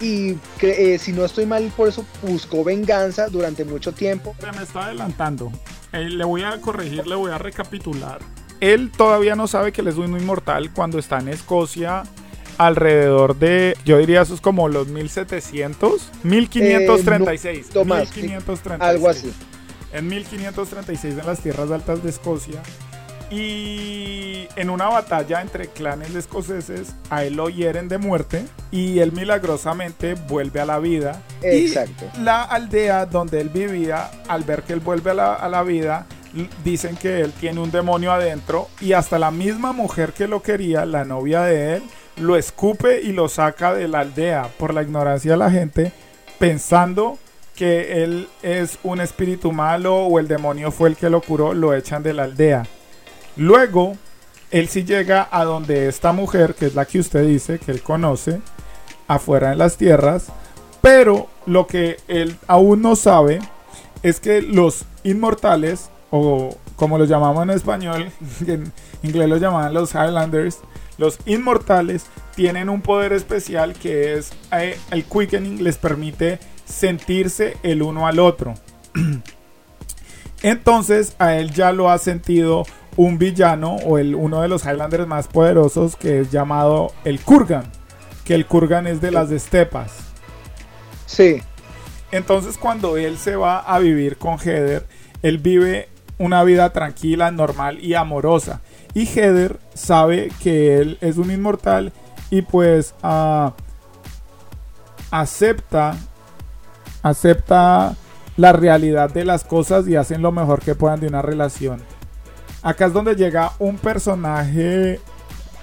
y 0.00 0.36
eh, 0.60 0.98
si 0.98 1.12
no 1.12 1.24
estoy 1.24 1.46
mal, 1.46 1.72
por 1.76 1.88
eso 1.88 2.04
buscó 2.22 2.64
venganza 2.64 3.28
durante 3.28 3.64
mucho 3.64 3.92
tiempo. 3.92 4.34
Me 4.54 4.62
está 4.62 4.86
adelantando. 4.86 5.52
Eh, 5.92 6.08
le 6.10 6.24
voy 6.24 6.42
a 6.42 6.60
corregir, 6.60 7.06
le 7.06 7.14
voy 7.14 7.30
a 7.30 7.38
recapitular. 7.38 8.20
Él 8.60 8.90
todavía 8.90 9.34
no 9.34 9.46
sabe 9.46 9.72
que 9.72 9.80
él 9.80 9.88
es 9.88 9.96
un 9.96 10.18
inmortal 10.18 10.72
cuando 10.72 10.98
está 10.98 11.18
en 11.18 11.28
Escocia 11.28 12.04
alrededor 12.58 13.36
de, 13.36 13.76
yo 13.84 13.98
diría 13.98 14.22
eso 14.22 14.34
es 14.34 14.40
como 14.40 14.68
los 14.68 14.88
1700, 14.88 16.10
1536. 16.22 17.66
Eh, 17.74 17.84
1536. 17.84 18.80
algo 18.80 19.08
así. 19.08 19.32
En 19.92 20.08
1536 20.08 21.18
en 21.18 21.26
las 21.26 21.40
tierras 21.40 21.70
altas 21.70 22.02
de 22.02 22.10
Escocia. 22.10 22.62
Y 23.30 24.35
en 24.56 24.70
una 24.70 24.88
batalla 24.88 25.40
entre 25.42 25.68
clanes 25.68 26.14
escoceses, 26.14 26.94
a 27.10 27.24
él 27.24 27.34
lo 27.34 27.48
hieren 27.48 27.88
de 27.88 27.98
muerte 27.98 28.44
y 28.70 28.98
él 28.98 29.12
milagrosamente 29.12 30.14
vuelve 30.14 30.60
a 30.60 30.66
la 30.66 30.78
vida. 30.78 31.22
Exacto. 31.42 32.06
Y 32.16 32.22
la 32.22 32.42
aldea 32.42 33.06
donde 33.06 33.40
él 33.40 33.50
vivía, 33.50 34.10
al 34.28 34.44
ver 34.44 34.62
que 34.62 34.72
él 34.72 34.80
vuelve 34.80 35.10
a 35.12 35.14
la, 35.14 35.34
a 35.34 35.48
la 35.48 35.62
vida, 35.62 36.06
dicen 36.64 36.96
que 36.96 37.20
él 37.20 37.32
tiene 37.32 37.60
un 37.60 37.70
demonio 37.70 38.12
adentro 38.12 38.68
y 38.80 38.92
hasta 38.92 39.18
la 39.18 39.30
misma 39.30 39.72
mujer 39.72 40.12
que 40.12 40.26
lo 40.26 40.42
quería, 40.42 40.84
la 40.84 41.04
novia 41.04 41.42
de 41.42 41.76
él, 41.76 41.82
lo 42.16 42.36
escupe 42.36 43.02
y 43.02 43.12
lo 43.12 43.28
saca 43.28 43.74
de 43.74 43.88
la 43.88 44.00
aldea 44.00 44.48
por 44.58 44.74
la 44.74 44.82
ignorancia 44.82 45.32
de 45.32 45.36
la 45.36 45.50
gente, 45.50 45.92
pensando 46.38 47.18
que 47.54 48.04
él 48.04 48.28
es 48.42 48.78
un 48.82 49.00
espíritu 49.00 49.52
malo 49.52 49.96
o 49.96 50.18
el 50.18 50.28
demonio 50.28 50.70
fue 50.70 50.90
el 50.90 50.96
que 50.96 51.10
lo 51.10 51.20
curó, 51.22 51.54
lo 51.54 51.74
echan 51.74 52.02
de 52.02 52.12
la 52.12 52.24
aldea. 52.24 52.64
Luego, 53.36 53.96
él 54.58 54.68
sí 54.68 54.84
llega 54.84 55.28
a 55.30 55.44
donde 55.44 55.86
esta 55.86 56.12
mujer, 56.12 56.54
que 56.54 56.66
es 56.66 56.74
la 56.74 56.86
que 56.86 56.98
usted 56.98 57.26
dice, 57.26 57.58
que 57.58 57.72
él 57.72 57.82
conoce, 57.82 58.40
afuera 59.06 59.52
en 59.52 59.58
las 59.58 59.76
tierras, 59.76 60.28
pero 60.80 61.28
lo 61.44 61.66
que 61.66 61.98
él 62.08 62.36
aún 62.46 62.80
no 62.80 62.96
sabe 62.96 63.40
es 64.02 64.18
que 64.18 64.40
los 64.40 64.86
inmortales, 65.04 65.90
o 66.10 66.56
como 66.74 66.96
los 66.96 67.06
llamamos 67.06 67.42
en 67.42 67.50
español, 67.50 68.10
en 68.46 68.72
inglés 69.02 69.28
lo 69.28 69.36
llamaban 69.36 69.74
los 69.74 69.94
Highlanders, 69.94 70.60
los 70.96 71.18
inmortales 71.26 72.06
tienen 72.34 72.70
un 72.70 72.80
poder 72.80 73.12
especial 73.12 73.74
que 73.74 74.14
es 74.14 74.32
eh, 74.52 74.78
el 74.90 75.04
quickening 75.04 75.62
les 75.62 75.76
permite 75.76 76.38
sentirse 76.64 77.58
el 77.62 77.82
uno 77.82 78.06
al 78.06 78.18
otro. 78.18 78.54
Entonces 80.42 81.14
a 81.18 81.34
él 81.34 81.50
ya 81.50 81.72
lo 81.72 81.90
ha 81.90 81.98
sentido 81.98 82.64
un 82.96 83.18
villano 83.18 83.76
o 83.76 83.98
el, 83.98 84.14
uno 84.14 84.40
de 84.42 84.48
los 84.48 84.64
Highlanders 84.64 85.06
más 85.06 85.28
poderosos 85.28 85.96
que 85.96 86.20
es 86.20 86.30
llamado 86.30 86.92
el 87.04 87.20
Kurgan. 87.20 87.64
Que 88.24 88.34
el 88.34 88.46
Kurgan 88.46 88.86
es 88.86 89.00
de 89.00 89.10
las 89.10 89.30
estepas. 89.30 89.92
Sí. 91.06 91.42
Entonces 92.10 92.58
cuando 92.58 92.96
él 92.96 93.18
se 93.18 93.36
va 93.36 93.58
a 93.58 93.78
vivir 93.78 94.16
con 94.16 94.38
Heather, 94.38 94.86
él 95.22 95.38
vive 95.38 95.88
una 96.18 96.42
vida 96.44 96.70
tranquila, 96.72 97.30
normal 97.30 97.78
y 97.82 97.94
amorosa. 97.94 98.60
Y 98.94 99.06
Heather 99.06 99.58
sabe 99.74 100.30
que 100.42 100.78
él 100.78 100.98
es 101.00 101.18
un 101.18 101.30
inmortal 101.30 101.92
y 102.30 102.42
pues 102.42 102.94
uh, 103.02 103.50
acepta, 105.10 105.96
acepta 107.02 107.94
la 108.36 108.52
realidad 108.52 109.10
de 109.10 109.24
las 109.24 109.44
cosas 109.44 109.86
y 109.88 109.96
hacen 109.96 110.22
lo 110.22 110.32
mejor 110.32 110.60
que 110.60 110.74
puedan 110.74 111.00
de 111.00 111.08
una 111.08 111.22
relación. 111.22 111.80
Acá 112.66 112.86
es 112.86 112.92
donde 112.92 113.14
llega 113.14 113.52
un 113.60 113.78
personaje 113.78 114.98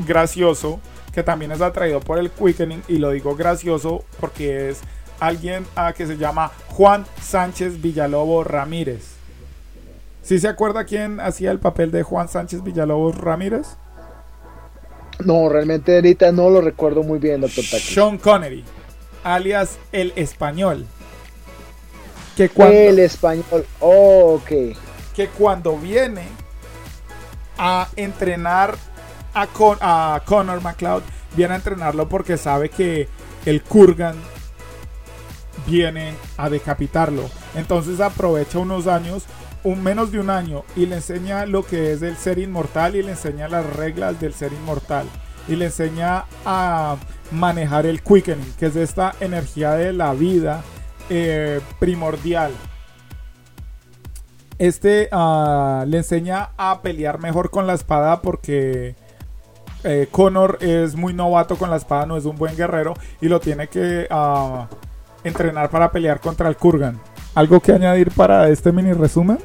gracioso 0.07 0.79
que 1.11 1.21
también 1.21 1.51
es 1.51 1.59
atraído 1.59 1.99
por 1.99 2.17
el 2.17 2.31
quickening 2.31 2.81
y 2.87 2.95
lo 2.95 3.11
digo 3.11 3.35
gracioso 3.35 4.05
porque 4.21 4.69
es 4.69 4.79
alguien 5.19 5.65
uh, 5.75 5.91
que 5.93 6.07
se 6.07 6.15
llama 6.17 6.53
Juan 6.69 7.05
Sánchez 7.21 7.81
Villalobo 7.81 8.45
Ramírez. 8.45 9.15
¿Sí 10.21 10.39
se 10.39 10.47
acuerda 10.47 10.85
quién 10.85 11.19
hacía 11.19 11.51
el 11.51 11.59
papel 11.59 11.91
de 11.91 12.03
Juan 12.03 12.29
Sánchez 12.29 12.63
Villalobos 12.63 13.17
Ramírez? 13.17 13.75
No, 15.25 15.49
realmente 15.49 15.95
ahorita 15.95 16.31
no 16.31 16.49
lo 16.49 16.61
recuerdo 16.61 17.03
muy 17.03 17.19
bien, 17.19 17.41
doctor 17.41 17.65
Sean 17.65 18.17
Connery, 18.17 18.63
alias 19.25 19.77
el 19.91 20.13
español. 20.15 20.85
Que 22.37 22.47
cuando, 22.47 22.77
el 22.77 22.99
español, 22.99 23.65
oh, 23.81 24.39
ok. 24.41 24.77
Que 25.13 25.27
cuando 25.37 25.77
viene 25.77 26.42
a 27.57 27.87
entrenar 27.95 28.75
a, 29.33 29.47
Con, 29.47 29.77
Connor 30.25 30.61
McLeod, 30.61 31.03
viene 31.35 31.53
a 31.53 31.57
entrenarlo 31.57 32.07
porque 32.07 32.37
sabe 32.37 32.69
que 32.69 33.07
el 33.45 33.63
Kurgan 33.63 34.15
viene 35.65 36.13
a 36.37 36.49
decapitarlo. 36.49 37.29
Entonces 37.55 37.99
aprovecha 37.99 38.59
unos 38.59 38.87
años 38.87 39.25
un 39.63 39.81
menos 39.81 40.11
de 40.11 40.19
un 40.19 40.29
año 40.29 40.63
y 40.75 40.85
le 40.85 40.95
enseña 40.95 41.45
lo 41.45 41.65
que 41.65 41.93
es 41.93 42.01
el 42.01 42.17
ser 42.17 42.37
inmortal 42.37 42.95
y 42.95 43.03
le 43.03 43.11
enseña 43.11 43.47
las 43.47 43.65
reglas 43.65 44.19
del 44.19 44.33
ser 44.33 44.51
inmortal 44.51 45.07
y 45.47 45.55
le 45.55 45.65
enseña 45.65 46.25
a 46.45 46.97
manejar 47.31 47.85
el 47.85 48.01
quickening, 48.01 48.53
que 48.57 48.67
es 48.67 48.75
esta 48.75 49.15
energía 49.19 49.71
de 49.71 49.93
la 49.93 50.13
vida 50.13 50.63
eh, 51.09 51.61
primordial. 51.79 52.51
Este 54.63 55.09
uh, 55.11 55.85
le 55.85 55.97
enseña 55.97 56.51
a 56.55 56.81
pelear 56.81 57.19
mejor 57.19 57.49
con 57.49 57.67
la 57.67 57.73
espada 57.73 58.21
porque 58.21 58.95
eh, 59.83 60.07
Connor 60.09 60.57
es 60.61 60.95
muy 60.95 61.13
novato 61.13 61.57
con 61.57 61.69
la 61.69 61.75
espada, 61.75 62.05
no 62.05 62.15
es 62.15 62.23
un 62.23 62.37
buen 62.37 62.55
guerrero 62.55 62.93
y 63.19 63.27
lo 63.27 63.41
tiene 63.41 63.67
que 63.67 64.07
uh, 64.09 64.73
entrenar 65.25 65.69
para 65.69 65.91
pelear 65.91 66.21
contra 66.21 66.47
el 66.47 66.55
Kurgan. 66.55 66.97
¿Algo 67.35 67.59
que 67.59 67.73
añadir 67.73 68.11
para 68.11 68.47
este 68.47 68.71
mini 68.71 68.93
resumen? 68.93 69.37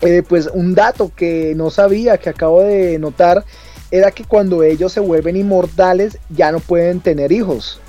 Eh, 0.00 0.24
pues 0.28 0.50
un 0.52 0.74
dato 0.74 1.12
que 1.14 1.54
no 1.54 1.70
sabía, 1.70 2.18
que 2.18 2.30
acabo 2.30 2.62
de 2.62 2.98
notar, 2.98 3.44
era 3.92 4.10
que 4.10 4.24
cuando 4.24 4.64
ellos 4.64 4.92
se 4.92 4.98
vuelven 4.98 5.36
inmortales 5.36 6.18
ya 6.28 6.50
no 6.50 6.58
pueden 6.58 6.98
tener 6.98 7.30
hijos. 7.30 7.80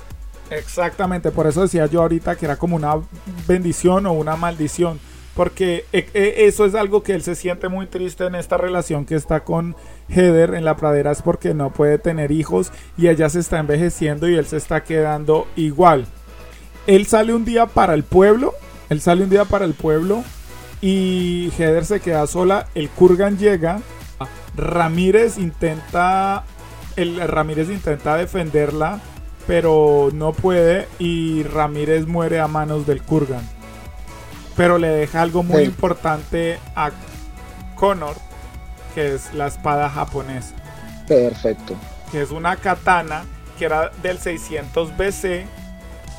Exactamente, 0.48 1.32
por 1.32 1.48
eso 1.48 1.62
decía 1.62 1.86
yo 1.86 2.02
ahorita 2.02 2.36
que 2.36 2.46
era 2.46 2.54
como 2.54 2.76
una 2.76 3.00
bendición 3.48 4.06
o 4.06 4.12
una 4.12 4.36
maldición, 4.36 5.00
porque 5.38 5.84
eh, 5.92 6.08
eh, 6.14 6.34
eso 6.48 6.64
es 6.64 6.74
algo 6.74 7.04
que 7.04 7.14
él 7.14 7.22
se 7.22 7.36
siente 7.36 7.68
muy 7.68 7.86
triste 7.86 8.26
en 8.26 8.34
esta 8.34 8.56
relación 8.56 9.04
que 9.04 9.14
está 9.14 9.44
con 9.44 9.76
Heather 10.08 10.54
en 10.54 10.64
la 10.64 10.76
pradera, 10.76 11.12
es 11.12 11.22
porque 11.22 11.54
no 11.54 11.72
puede 11.72 11.96
tener 12.00 12.32
hijos 12.32 12.72
y 12.96 13.06
ella 13.06 13.28
se 13.28 13.38
está 13.38 13.60
envejeciendo 13.60 14.28
y 14.28 14.34
él 14.34 14.46
se 14.46 14.56
está 14.56 14.82
quedando 14.82 15.46
igual. 15.54 16.06
Él 16.88 17.06
sale 17.06 17.34
un 17.34 17.44
día 17.44 17.66
para 17.66 17.94
el 17.94 18.02
pueblo, 18.02 18.52
él 18.88 19.00
sale 19.00 19.22
un 19.22 19.30
día 19.30 19.44
para 19.44 19.64
el 19.64 19.74
pueblo 19.74 20.24
y 20.80 21.52
Heather 21.56 21.84
se 21.84 22.00
queda 22.00 22.26
sola. 22.26 22.66
El 22.74 22.88
Kurgan 22.88 23.38
llega. 23.38 23.80
Ramírez 24.56 25.38
intenta. 25.38 26.46
El 26.96 27.16
Ramírez 27.28 27.70
intenta 27.70 28.16
defenderla. 28.16 28.98
Pero 29.46 30.10
no 30.12 30.32
puede. 30.32 30.88
Y 30.98 31.44
Ramírez 31.44 32.08
muere 32.08 32.40
a 32.40 32.48
manos 32.48 32.88
del 32.88 33.02
Kurgan. 33.02 33.57
Pero 34.58 34.76
le 34.76 34.88
deja 34.88 35.22
algo 35.22 35.42
muy 35.42 35.62
importante 35.62 36.58
a 36.74 36.90
Connor. 37.76 38.16
que 38.94 39.14
es 39.14 39.32
la 39.32 39.46
espada 39.46 39.88
japonesa. 39.88 40.56
Perfecto. 41.06 41.74
Que 42.10 42.22
es 42.22 42.32
una 42.32 42.56
katana 42.56 43.22
que 43.58 43.66
era 43.66 43.90
del 44.02 44.18
600 44.18 44.96
BC. 44.96 45.46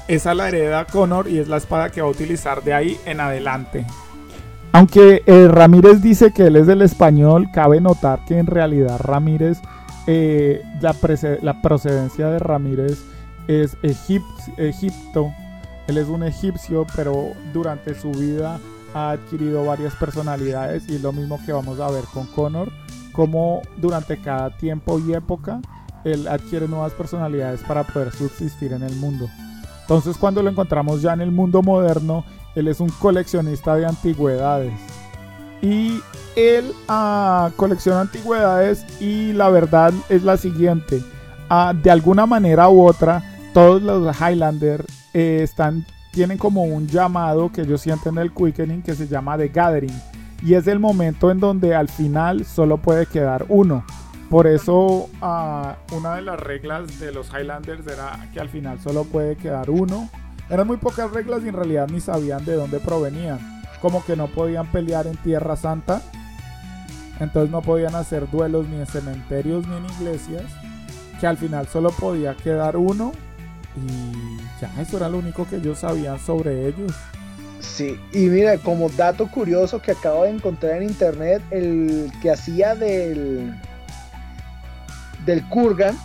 Esa 0.08 0.34
la 0.34 0.48
hereda 0.48 0.86
Connor 0.86 1.28
y 1.28 1.40
es 1.40 1.50
la 1.50 1.58
espada 1.58 1.90
que 1.90 2.02
va 2.02 2.08
a 2.08 2.12
utilizar 2.12 2.64
de 2.64 2.74
ahí 2.74 2.98
en 3.06 3.20
adelante. 3.20 3.86
Aunque 4.72 5.24
eh, 5.26 5.48
Ramírez 5.50 6.02
dice 6.02 6.32
que 6.32 6.48
él 6.48 6.56
es 6.56 6.68
del 6.68 6.82
español, 6.82 7.50
cabe 7.54 7.82
notar 7.82 8.20
que 8.26 8.38
en 8.38 8.46
realidad 8.48 9.00
Ramírez, 9.00 9.60
eh, 10.08 10.62
la, 10.80 10.96
la, 11.42 11.62
procedencia 11.62 12.28
de 12.30 12.40
Ramírez 12.40 13.00
es 13.48 13.76
Egipto. 13.84 15.34
Él 15.90 15.98
es 15.98 16.08
un 16.08 16.22
egipcio, 16.22 16.86
pero 16.96 17.34
durante 17.52 18.00
su 18.00 18.12
vida 18.12 18.60
ha 18.94 19.10
adquirido 19.10 19.66
varias 19.66 19.96
personalidades 19.96 20.88
y 20.88 20.98
es 20.98 21.02
lo 21.02 21.12
mismo 21.12 21.40
que 21.44 21.52
vamos 21.52 21.80
a 21.80 21.90
ver 21.90 22.04
con 22.14 22.28
Connor, 22.28 22.72
como 23.12 23.64
durante 23.76 24.22
cada 24.22 24.56
tiempo 24.56 25.00
y 25.00 25.14
época 25.14 25.60
él 26.04 26.28
adquiere 26.28 26.68
nuevas 26.68 26.94
personalidades 26.94 27.62
para 27.62 27.84
poder 27.84 28.12
subsistir 28.14 28.72
en 28.72 28.84
el 28.84 28.96
mundo. 28.98 29.28
Entonces 29.82 30.16
cuando 30.16 30.44
lo 30.44 30.52
encontramos 30.52 31.02
ya 31.02 31.14
en 31.14 31.22
el 31.22 31.32
mundo 31.32 31.64
moderno, 31.64 32.24
él 32.54 32.68
es 32.68 32.80
un 32.80 32.90
coleccionista 32.90 33.76
de 33.76 33.88
antigüedades. 33.88 34.74
Y 35.64 36.02
él 36.36 36.72
ah, 36.88 37.50
colecciona 37.56 38.02
antigüedades 38.02 38.86
y 39.02 39.34
la 39.34 39.50
verdad 39.50 39.92
es 40.08 40.22
la 40.22 40.38
siguiente. 40.38 41.02
Ah, 41.50 41.74
de 41.76 41.90
alguna 41.90 42.28
manera 42.28 42.70
u 42.70 42.86
otra, 42.86 43.24
todos 43.60 43.82
los 43.82 44.16
Highlander 44.22 44.86
eh, 45.14 45.42
están, 45.44 45.86
tienen 46.12 46.38
como 46.38 46.64
un 46.64 46.88
llamado 46.88 47.52
que 47.52 47.62
ellos 47.62 47.82
sienten 47.82 48.14
en 48.14 48.20
el 48.20 48.34
Quickening 48.34 48.82
que 48.82 48.96
se 48.96 49.06
llama 49.06 49.38
The 49.38 49.50
Gathering. 49.50 50.02
Y 50.42 50.54
es 50.54 50.66
el 50.68 50.80
momento 50.80 51.30
en 51.30 51.42
donde 51.42 51.76
al 51.76 51.90
final 51.90 52.46
solo 52.46 52.78
puede 52.78 53.06
quedar 53.06 53.46
uno. 53.50 53.84
Por 54.30 54.48
eso 54.48 55.10
ah, 55.22 55.76
una 55.92 56.16
de 56.16 56.22
las 56.22 56.40
reglas 56.40 57.02
de 57.02 57.12
los 57.12 57.32
Highlanders 57.34 57.86
era 57.86 58.30
que 58.34 58.40
al 58.40 58.48
final 58.48 58.80
solo 58.80 59.04
puede 59.04 59.36
quedar 59.36 59.70
uno. 59.70 60.08
Eran 60.50 60.66
muy 60.66 60.78
pocas 60.78 61.12
reglas 61.12 61.44
y 61.44 61.50
en 61.50 61.56
realidad 61.56 61.90
ni 61.92 62.00
sabían 62.00 62.46
de 62.46 62.54
dónde 62.54 62.80
provenían. 62.80 63.40
Como 63.82 64.06
que 64.06 64.16
no 64.16 64.28
podían 64.28 64.68
pelear 64.68 65.06
en 65.06 65.18
Tierra 65.18 65.58
Santa. 65.58 66.02
Entonces 67.20 67.52
no 67.52 67.62
podían 67.62 67.96
hacer 67.96 68.32
duelos 68.32 68.70
ni 68.70 68.78
en 68.78 68.88
cementerios 68.88 69.68
ni 69.68 69.76
en 69.76 69.86
iglesias. 69.86 70.46
Que 71.20 71.28
al 71.28 71.36
final 71.36 71.68
solo 71.68 71.90
podía 71.90 72.36
quedar 72.36 72.78
uno. 72.78 73.12
Y 73.76 74.38
ya, 74.62 74.72
eso 74.82 74.98
era 74.98 75.10
lo 75.10 75.18
único 75.18 75.48
que 75.48 75.58
ellos 75.58 75.80
sabían 75.80 76.20
sobre 76.20 76.68
ellos. 76.68 76.94
Sí, 77.60 78.00
y 78.14 78.20
mira, 78.28 78.58
como 78.58 78.90
dato 78.90 79.30
curioso 79.30 79.82
que 79.82 79.92
acabo 79.92 80.24
de 80.24 80.32
encontrar 80.32 80.82
en 80.82 80.90
internet, 80.90 81.42
el 81.52 82.12
que 82.22 82.32
hacía 82.32 82.76
del 82.76 83.54
del 85.26 85.48
Kurgan 85.50 85.98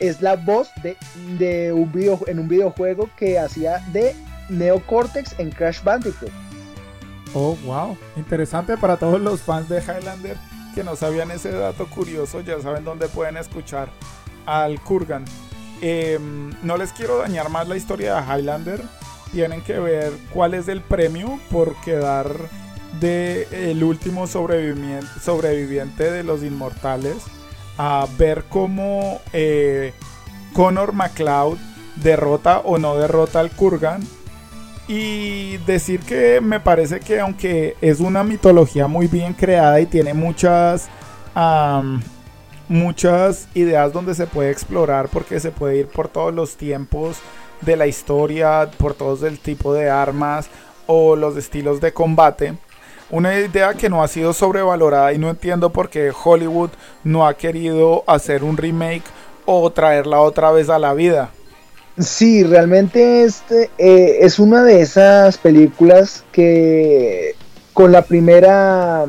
es 0.00 0.20
la 0.20 0.34
voz 0.34 0.70
de, 0.82 1.72
un 1.72 1.92
video, 1.92 2.18
en 2.26 2.40
un 2.40 2.48
videojuego 2.48 3.08
que 3.16 3.38
hacía 3.38 3.78
de 3.92 4.16
Neo 4.48 4.84
Cortex 4.84 5.38
en 5.38 5.50
Crash 5.50 5.82
Bandicoot. 5.82 6.32
Oh, 7.34 7.56
wow. 7.64 7.96
Interesante 8.16 8.76
para 8.76 8.96
todos 8.96 9.20
los 9.20 9.40
fans 9.40 9.68
de 9.68 9.80
Highlander 9.80 10.36
que 10.74 10.82
no 10.82 10.96
sabían 10.96 11.30
ese 11.30 11.52
dato 11.52 11.86
curioso. 11.86 12.40
Ya 12.40 12.60
saben 12.60 12.84
dónde 12.84 13.08
pueden 13.08 13.36
escuchar 13.36 13.88
al 14.44 14.80
Kurgan. 14.80 15.24
Em, 15.82 16.52
no 16.62 16.76
les 16.76 16.92
quiero 16.92 17.18
dañar 17.18 17.50
más 17.50 17.68
la 17.68 17.76
historia 17.76 18.14
de 18.14 18.22
Highlander. 18.22 18.80
Tienen 19.32 19.62
que 19.62 19.80
ver 19.80 20.12
cuál 20.32 20.54
es 20.54 20.68
el 20.68 20.80
premio 20.80 21.40
por 21.50 21.74
quedar 21.82 22.32
de 23.00 23.48
el 23.70 23.82
último 23.82 24.26
sobreviviente, 24.26 26.10
de 26.10 26.22
los 26.22 26.42
inmortales 26.42 27.16
a 27.78 28.06
ver 28.18 28.44
cómo 28.48 29.20
eh, 29.32 29.92
Connor 30.52 30.92
McLeod 30.92 31.58
derrota 31.96 32.58
o 32.58 32.78
no 32.78 32.96
derrota 32.96 33.40
al 33.40 33.50
Kurgan. 33.50 34.02
Y 34.88 35.56
decir 35.58 36.00
que 36.00 36.40
me 36.40 36.60
parece 36.60 37.00
que 37.00 37.20
aunque 37.20 37.76
es 37.80 38.00
una 38.00 38.24
mitología 38.24 38.88
muy 38.88 39.06
bien 39.06 39.32
creada 39.32 39.80
y 39.80 39.86
tiene 39.86 40.12
muchas, 40.12 40.88
muchas 42.72 43.48
ideas 43.54 43.92
donde 43.92 44.14
se 44.14 44.26
puede 44.26 44.50
explorar 44.50 45.08
porque 45.08 45.40
se 45.40 45.50
puede 45.50 45.78
ir 45.78 45.86
por 45.86 46.08
todos 46.08 46.34
los 46.34 46.56
tiempos 46.56 47.18
de 47.60 47.76
la 47.76 47.86
historia, 47.86 48.70
por 48.78 48.94
todos 48.94 49.22
el 49.22 49.38
tipo 49.38 49.72
de 49.74 49.90
armas 49.90 50.48
o 50.86 51.14
los 51.14 51.36
estilos 51.36 51.80
de 51.80 51.92
combate 51.92 52.54
una 53.12 53.38
idea 53.38 53.74
que 53.74 53.90
no 53.90 54.02
ha 54.02 54.08
sido 54.08 54.32
sobrevalorada 54.32 55.12
y 55.12 55.18
no 55.18 55.28
entiendo 55.28 55.70
por 55.70 55.90
qué 55.90 56.10
Hollywood 56.24 56.70
no 57.04 57.26
ha 57.26 57.34
querido 57.34 58.04
hacer 58.06 58.42
un 58.42 58.56
remake 58.56 59.04
o 59.44 59.70
traerla 59.70 60.20
otra 60.20 60.50
vez 60.50 60.70
a 60.70 60.78
la 60.78 60.94
vida. 60.94 61.30
Sí, 61.98 62.42
realmente 62.42 63.24
este 63.24 63.70
eh, 63.76 64.20
es 64.20 64.38
una 64.38 64.64
de 64.64 64.80
esas 64.80 65.36
películas 65.36 66.24
que 66.32 67.34
con 67.74 67.92
la 67.92 68.00
primera 68.00 69.04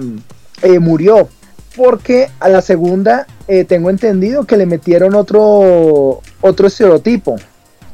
eh, 0.62 0.80
murió. 0.80 1.30
Porque 1.78 2.30
a 2.40 2.50
la 2.50 2.62
segunda 2.62 3.26
eh, 3.48 3.66
tengo 3.66 3.90
entendido 3.90 4.46
que 4.46 4.58
le 4.58 4.66
metieron 4.66 5.16
otro, 5.16 6.22
otro 6.42 6.68
estereotipo. 6.68 7.36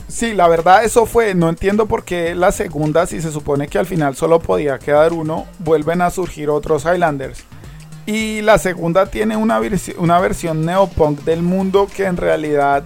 Sí, 0.08 0.34
la 0.34 0.48
verdad 0.48 0.84
eso 0.84 1.06
fue, 1.06 1.36
no 1.36 1.50
entiendo 1.50 1.86
por 1.86 2.04
qué 2.04 2.34
la 2.34 2.52
segunda, 2.52 3.06
si 3.06 3.22
se 3.22 3.32
supone 3.32 3.68
que 3.68 3.78
al 3.78 3.86
final 3.86 4.16
solo 4.16 4.40
podía 4.40 4.80
quedar 4.80 5.14
uno, 5.14 5.46
vuelven 5.60 6.02
a 6.02 6.10
surgir 6.10 6.50
otros 6.50 6.84
Highlanders. 6.86 7.44
Y 8.08 8.42
la 8.42 8.58
segunda 8.58 9.06
tiene 9.06 9.38
una, 9.38 9.62
una 10.00 10.20
versión 10.20 10.66
neopunk 10.66 11.20
del 11.22 11.44
mundo 11.44 11.88
que 11.96 12.06
en 12.06 12.18
realidad 12.18 12.84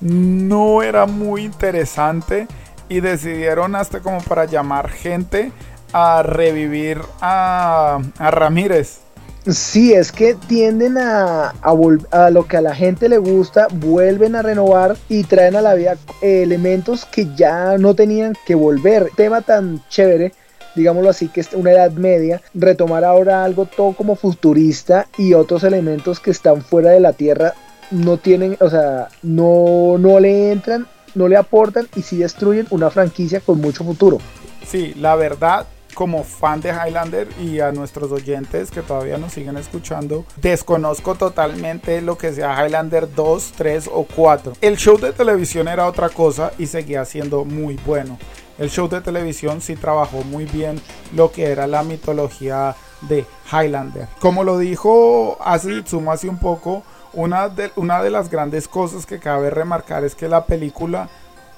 no 0.00 0.82
era 0.82 1.06
muy 1.06 1.44
interesante 1.44 2.48
y 2.88 2.98
decidieron 2.98 3.76
hasta 3.76 4.00
como 4.00 4.20
para 4.20 4.46
llamar 4.46 4.90
gente 4.90 5.52
a 5.92 6.24
revivir 6.24 7.00
a, 7.20 8.00
a 8.18 8.30
Ramírez. 8.32 9.03
Sí, 9.46 9.92
es 9.92 10.10
que 10.10 10.34
tienden 10.34 10.96
a, 10.96 11.50
a, 11.50 12.30
lo 12.30 12.46
que 12.46 12.56
a 12.56 12.62
la 12.62 12.74
gente 12.74 13.10
le 13.10 13.18
gusta, 13.18 13.68
vuelven 13.70 14.36
a 14.36 14.42
renovar 14.42 14.96
y 15.10 15.24
traen 15.24 15.54
a 15.54 15.60
la 15.60 15.74
vida 15.74 15.96
elementos 16.22 17.04
que 17.04 17.28
ya 17.36 17.76
no 17.76 17.94
tenían 17.94 18.34
que 18.46 18.54
volver. 18.54 19.10
Tema 19.16 19.42
tan 19.42 19.86
chévere, 19.90 20.32
digámoslo 20.74 21.10
así, 21.10 21.28
que 21.28 21.42
es 21.42 21.52
una 21.52 21.72
edad 21.72 21.92
media, 21.92 22.40
retomar 22.54 23.04
ahora 23.04 23.44
algo 23.44 23.66
todo 23.66 23.92
como 23.92 24.16
futurista 24.16 25.08
y 25.18 25.34
otros 25.34 25.62
elementos 25.62 26.20
que 26.20 26.30
están 26.30 26.62
fuera 26.62 26.90
de 26.90 27.00
la 27.00 27.12
Tierra 27.12 27.52
no 27.90 28.16
tienen, 28.16 28.56
o 28.60 28.70
sea, 28.70 29.08
no, 29.22 29.98
no 29.98 30.20
le 30.20 30.52
entran, 30.52 30.86
no 31.14 31.28
le 31.28 31.36
aportan 31.36 31.86
y 31.96 32.00
sí 32.00 32.16
destruyen 32.16 32.66
una 32.70 32.88
franquicia 32.88 33.40
con 33.40 33.60
mucho 33.60 33.84
futuro. 33.84 34.18
Sí, 34.66 34.94
la 34.96 35.16
verdad, 35.16 35.66
como 35.94 36.24
fan 36.24 36.60
de 36.60 36.70
Highlander 36.70 37.28
y 37.40 37.60
a 37.60 37.72
nuestros 37.72 38.12
oyentes 38.12 38.70
que 38.70 38.82
todavía 38.82 39.16
nos 39.16 39.32
siguen 39.32 39.56
escuchando, 39.56 40.24
desconozco 40.36 41.14
totalmente 41.14 42.02
lo 42.02 42.18
que 42.18 42.32
sea 42.32 42.66
Highlander 42.66 43.14
2, 43.14 43.52
3 43.56 43.90
o 43.92 44.06
4. 44.14 44.52
El 44.60 44.76
show 44.76 44.98
de 44.98 45.12
televisión 45.12 45.68
era 45.68 45.86
otra 45.86 46.08
cosa 46.08 46.52
y 46.58 46.66
seguía 46.66 47.04
siendo 47.04 47.44
muy 47.44 47.78
bueno. 47.86 48.18
El 48.58 48.70
show 48.70 48.88
de 48.88 49.00
televisión 49.00 49.60
sí 49.60 49.74
trabajó 49.74 50.22
muy 50.24 50.44
bien 50.44 50.80
lo 51.14 51.32
que 51.32 51.46
era 51.46 51.66
la 51.66 51.82
mitología 51.82 52.76
de 53.02 53.24
Highlander. 53.50 54.08
Como 54.20 54.44
lo 54.44 54.58
dijo 54.58 55.38
Asitsuma 55.40 56.12
hace 56.12 56.28
un 56.28 56.38
poco, 56.38 56.82
una 57.12 57.48
de, 57.48 57.72
una 57.76 58.02
de 58.02 58.10
las 58.10 58.30
grandes 58.30 58.68
cosas 58.68 59.06
que 59.06 59.18
cabe 59.18 59.50
remarcar 59.50 60.04
es 60.04 60.14
que 60.14 60.28
la 60.28 60.46
película, 60.46 61.08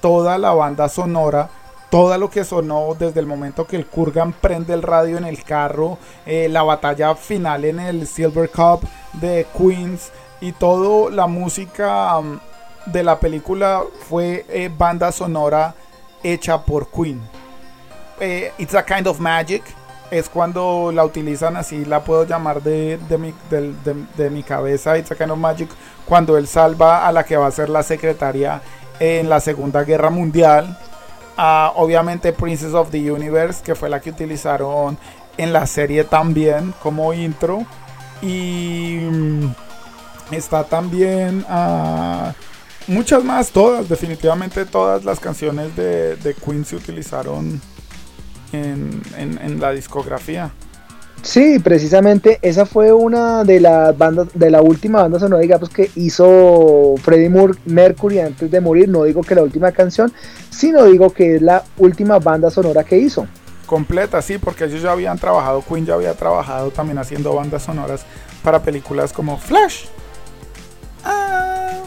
toda 0.01 0.37
la 0.37 0.53
banda 0.53 0.89
sonora 0.89 1.49
todo 1.89 2.17
lo 2.17 2.29
que 2.29 2.43
sonó 2.43 2.95
desde 2.97 3.19
el 3.19 3.25
momento 3.25 3.65
que 3.65 3.77
el 3.77 3.85
Kurgan 3.85 4.33
prende 4.33 4.73
el 4.73 4.81
radio 4.81 5.17
en 5.17 5.25
el 5.25 5.43
carro, 5.43 5.97
eh, 6.25 6.47
la 6.49 6.63
batalla 6.63 7.15
final 7.15 7.65
en 7.65 7.79
el 7.79 8.07
Silver 8.07 8.49
Cup 8.49 8.81
de 9.13 9.45
Queens 9.57 10.11
y 10.41 10.51
toda 10.51 11.09
la 11.11 11.27
música 11.27 12.17
um, 12.17 12.39
de 12.85 13.03
la 13.03 13.19
película 13.19 13.83
fue 14.09 14.45
eh, 14.49 14.69
banda 14.75 15.11
sonora 15.11 15.75
hecha 16.23 16.61
por 16.61 16.89
Queen. 16.89 17.21
Eh, 18.19 18.51
It's 18.57 18.75
a 18.75 18.83
Kind 18.83 19.07
of 19.07 19.19
Magic 19.19 19.63
es 20.11 20.29
cuando 20.29 20.91
la 20.93 21.05
utilizan 21.05 21.57
así, 21.57 21.85
la 21.85 22.03
puedo 22.03 22.25
llamar 22.25 22.61
de, 22.61 22.97
mi, 23.19 23.33
de 23.49 24.29
mi 24.29 24.43
cabeza, 24.43 24.97
It's 24.97 25.11
a 25.11 25.15
Kind 25.15 25.31
of 25.31 25.37
Magic, 25.37 25.69
cuando 26.05 26.37
él 26.37 26.47
salva 26.47 27.07
a 27.07 27.11
la 27.11 27.23
que 27.23 27.37
va 27.37 27.47
a 27.47 27.51
ser 27.51 27.69
la 27.69 27.83
secretaria 27.83 28.61
en 28.99 29.29
la 29.29 29.39
Segunda 29.39 29.83
Guerra 29.83 30.09
Mundial 30.09 30.77
obviamente 31.37 32.33
Princess 32.33 32.73
of 32.73 32.89
the 32.91 33.11
Universe, 33.11 33.61
que 33.63 33.75
fue 33.75 33.89
la 33.89 33.99
que 33.99 34.09
utilizaron 34.09 34.97
en 35.37 35.53
la 35.53 35.65
serie 35.67 36.03
también 36.03 36.73
como 36.81 37.13
intro. 37.13 37.65
Y 38.21 38.97
mm, 39.01 39.53
está 40.31 40.63
también 40.63 41.45
muchas 42.87 43.23
más, 43.23 43.51
todas, 43.51 43.87
definitivamente 43.87 44.65
todas 44.65 45.05
las 45.05 45.19
canciones 45.19 45.75
de, 45.75 46.35
Queen 46.43 46.65
se 46.65 46.75
utilizaron 46.75 47.61
en, 48.51 49.59
la 49.59 49.71
discografía. 49.71 50.51
Sí, 51.21 51.59
precisamente 51.59 52.39
esa 52.41 52.65
fue 52.65 52.93
una 52.93 53.43
de 53.43 53.59
las 53.59 53.97
bandas, 53.97 54.27
de 54.33 54.49
la 54.49 54.61
última 54.61 55.01
banda 55.01 55.19
sonora, 55.19 55.41
digamos, 55.41 55.69
que 55.69 55.91
hizo 55.95 56.95
Freddie 57.01 57.29
Mercury 57.65 58.19
antes 58.19 58.49
de 58.49 58.61
morir. 58.61 58.87
No 58.87 59.03
digo 59.03 59.21
que 59.21 59.35
la 59.35 59.43
última 59.43 59.71
canción, 59.71 60.11
sino 60.49 60.85
digo 60.85 61.09
que 61.09 61.35
es 61.35 61.41
la 61.41 61.63
última 61.77 62.19
banda 62.19 62.49
sonora 62.49 62.83
que 62.83 62.97
hizo. 62.97 63.27
Completa, 63.65 64.21
sí, 64.21 64.37
porque 64.37 64.65
ellos 64.65 64.81
ya 64.81 64.93
habían 64.93 65.17
trabajado, 65.17 65.61
Queen 65.67 65.85
ya 65.85 65.95
había 65.95 66.13
trabajado 66.13 66.71
también 66.71 66.97
haciendo 66.99 67.33
bandas 67.35 67.63
sonoras 67.63 68.05
para 68.41 68.61
películas 68.61 69.11
como 69.11 69.37
Flash, 69.37 69.87
ah, 71.03 71.81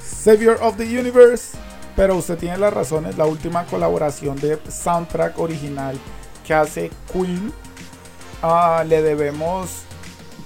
Savior 0.00 0.58
of 0.62 0.76
the 0.76 0.84
Universe. 0.84 1.56
Pero 1.96 2.16
usted 2.16 2.38
tiene 2.38 2.56
las 2.56 2.72
razones, 2.72 3.18
la 3.18 3.26
última 3.26 3.64
colaboración 3.64 4.36
de 4.36 4.58
soundtrack 4.70 5.38
original 5.38 5.98
que 6.46 6.54
hace 6.54 6.90
Queen 7.12 7.52
Ah, 8.42 8.84
le 8.86 9.02
debemos 9.02 9.82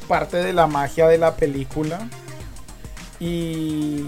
parte 0.08 0.38
de 0.38 0.52
la 0.52 0.66
magia 0.66 1.08
de 1.08 1.18
la 1.18 1.36
película. 1.36 2.08
Y 3.20 4.04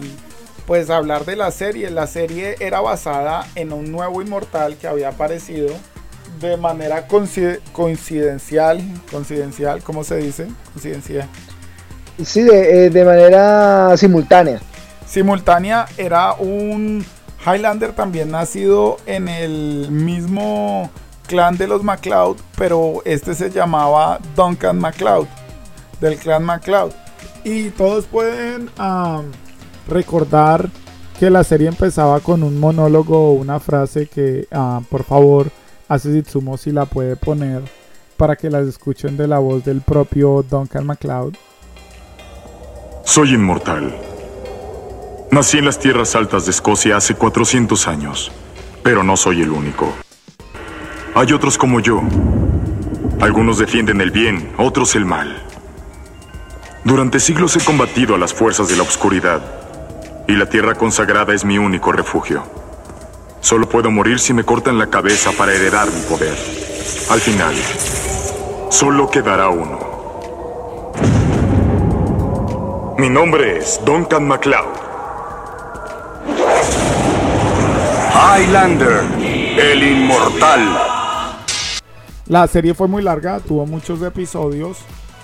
pues 0.66 0.90
hablar 0.90 1.25
de 1.25 1.37
la 1.37 1.51
serie. 1.51 1.90
La 1.90 2.07
serie 2.07 2.57
era 2.61 2.81
basada 2.81 3.46
en 3.55 3.72
un 3.72 3.90
nuevo 3.90 4.20
inmortal 4.22 4.77
que 4.77 4.88
había 4.88 5.11
aparecido 5.11 5.68
de 6.40 6.57
manera 6.57 7.07
coincidencial. 7.72 8.83
Coincidencial, 9.11 9.83
¿cómo 9.83 10.05
se 10.05 10.16
dice? 10.16 10.49
Coincidencial. 10.72 11.29
Sí, 12.25 12.42
de, 12.42 12.87
eh, 12.87 12.90
de 12.90 13.05
manera 13.05 13.96
simultánea. 13.96 14.61
Simultánea 15.07 15.87
era 15.96 16.33
un 16.35 17.05
Highlander 17.46 17.92
también 17.92 18.31
nacido 18.33 18.96
en 19.07 19.29
el 19.29 19.88
mismo 19.90 20.90
clan 21.27 21.57
de 21.59 21.67
los 21.67 21.83
MacLeod, 21.83 22.37
pero 22.57 23.03
este 23.05 23.35
se 23.35 23.51
llamaba 23.51 24.19
Duncan 24.35 24.79
MacLeod, 24.79 25.27
del 26.01 26.17
clan 26.17 26.45
MacLeod. 26.45 26.93
Y 27.45 27.71
todos 27.71 28.07
pueden 28.07 28.71
recordar 29.89 30.71
que 31.19 31.31
la 31.31 31.45
serie 31.45 31.69
empezaba 31.69 32.21
con 32.21 32.43
un 32.43 32.59
monólogo 32.59 33.31
o 33.31 33.33
una 33.33 33.61
frase 33.61 34.07
que, 34.07 34.49
por 34.91 35.05
favor, 35.05 35.51
hace 35.89 36.12
Zitsumo 36.12 36.57
si 36.57 36.73
la 36.73 36.87
puede 36.87 37.17
poner 37.17 37.62
para 38.17 38.37
que 38.37 38.51
las 38.51 38.67
escuchen 38.67 39.17
de 39.17 39.29
la 39.29 39.39
voz 39.39 39.65
del 39.65 39.83
propio 39.83 40.45
Duncan 40.49 40.87
MacLeod. 40.87 41.35
Soy 43.05 43.35
inmortal. 43.35 43.95
Nací 45.31 45.59
en 45.59 45.67
las 45.67 45.79
tierras 45.79 46.17
altas 46.17 46.47
de 46.47 46.51
Escocia 46.51 46.97
hace 46.97 47.15
400 47.15 47.87
años, 47.89 48.33
pero 48.83 49.03
no 49.03 49.17
soy 49.17 49.43
el 49.43 49.51
único. 49.51 49.93
Hay 51.18 51.33
otros 51.33 51.57
como 51.57 51.81
yo. 51.81 52.02
Algunos 53.22 53.57
defienden 53.57 54.02
el 54.02 54.11
bien, 54.11 54.52
otros 54.59 54.94
el 54.96 55.07
mal. 55.07 55.42
Durante 56.85 57.20
siglos 57.20 57.57
he 57.57 57.64
combatido 57.64 58.14
a 58.14 58.18
las 58.18 58.35
fuerzas 58.35 58.68
de 58.68 58.76
la 58.76 58.83
oscuridad, 58.83 59.40
y 60.29 60.33
la 60.33 60.44
tierra 60.44 60.74
consagrada 60.74 61.33
es 61.33 61.42
mi 61.42 61.57
único 61.57 61.90
refugio. 61.90 62.42
Solo 63.40 63.66
puedo 63.66 63.90
morir 63.90 64.18
si 64.18 64.35
me 64.35 64.44
cortan 64.44 64.76
la 64.76 64.88
cabeza 64.88 65.33
para 65.33 65.55
heredar 65.55 65.90
mi 65.90 66.02
poder. 66.02 66.37
Al 67.09 67.20
final, 67.20 67.55
solo 68.68 69.11
quedará 69.11 69.48
uno. 69.48 69.79
Mi 72.98 73.09
nombre 73.09 73.57
es 73.57 73.81
Duncan 73.87 74.29
MacLeod. 74.29 74.66
Highlander, 78.12 79.02
el 79.18 79.83
inmortal. 79.83 80.95
La 82.29 82.45
serie 82.49 82.75
fue 82.75 82.89
muy 82.89 83.03
larga, 83.03 83.39
tuvo 83.39 83.67
muchos 83.67 84.03
episodios. 84.03 84.79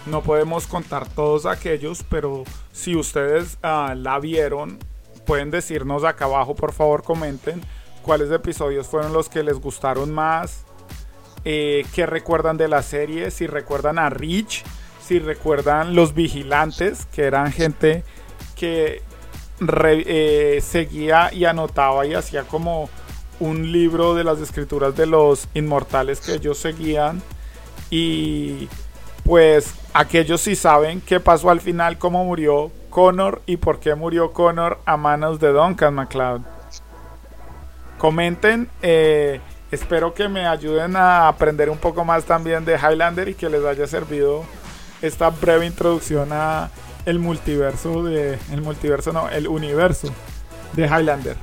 No 0.07 0.23
podemos 0.23 0.69
contar 0.69 1.09
todos 1.09 1.47
aquellos, 1.47 2.05
pero 2.09 2.45
si 2.71 2.95
ustedes 2.95 3.59
ah, 3.63 3.95
la 3.97 4.21
vieron, 4.21 4.79
pueden 5.27 5.51
decirnos 5.51 6.05
acá 6.05 6.27
abajo, 6.27 6.55
por 6.55 6.73
favor, 6.73 7.03
comenten 7.03 7.61
cuáles 8.03 8.31
episodios 8.31 8.87
fueron 8.87 9.13
los 9.13 9.29
que 9.29 9.43
les 9.43 9.59
gustaron 9.59 10.13
más, 10.13 10.65
eh, 11.45 11.85
qué 11.93 12.07
recuerdan 12.07 12.57
de 12.57 12.69
la 12.69 12.83
serie, 12.83 13.33
si 13.33 13.49
recuerdan 13.49 13.99
a 13.99 14.09
Rich, 14.09 14.63
si 15.05 15.19
recuerdan 15.19 15.97
los 15.97 16.15
vigilantes, 16.15 17.07
que 17.07 17.25
eran 17.25 17.51
gente 17.51 18.05
que 18.55 19.03
eh, 19.61 20.61
seguía 20.63 21.33
y 21.33 21.47
anotaba 21.47 22.07
y 22.07 22.15
hacía 22.15 22.45
como 22.45 22.89
un 23.41 23.73
libro 23.73 24.15
de 24.15 24.25
las 24.25 24.41
escrituras 24.41 24.97
de 24.97 25.07
los 25.07 25.49
inmortales 25.55 26.21
que 26.21 26.35
ellos 26.35 26.59
seguían 26.59 27.23
y 27.91 28.69
pues 29.25 29.75
aquellos 29.93 30.41
sí 30.41 30.57
saben 30.57 31.01
qué 31.01 31.21
pasó 31.21 31.51
al 31.51 31.61
final, 31.61 31.99
cómo 31.99 32.25
murió 32.25 32.71
Connor 32.91 33.43
y 33.47 33.57
por 33.57 33.81
qué 33.81 33.95
murió 33.95 34.33
Connor 34.33 34.79
a 34.85 34.97
manos 34.97 35.41
de 35.41 35.53
Duncan 35.53 35.95
MacLeod. 35.95 36.43
Comenten, 37.99 38.69
eh, 38.83 39.41
espero 39.71 40.13
que 40.13 40.29
me 40.29 40.47
ayuden 40.47 40.97
a 40.97 41.29
aprender 41.29 41.71
un 41.71 41.79
poco 41.79 42.05
más 42.05 42.25
también 42.25 42.65
de 42.65 42.77
Highlander 42.77 43.29
y 43.29 43.35
que 43.35 43.49
les 43.49 43.65
haya 43.65 43.87
servido 43.87 44.45
esta 45.01 45.31
breve 45.31 45.67
introducción 45.67 46.31
a 46.33 46.71
el 47.07 47.19
multiverso 47.19 48.05
de 48.05 48.39
el 48.53 48.63
multiverso 48.63 49.13
no, 49.13 49.29
el 49.29 49.49
universo 49.49 50.09
de 50.75 50.87
Highlander. 50.87 51.37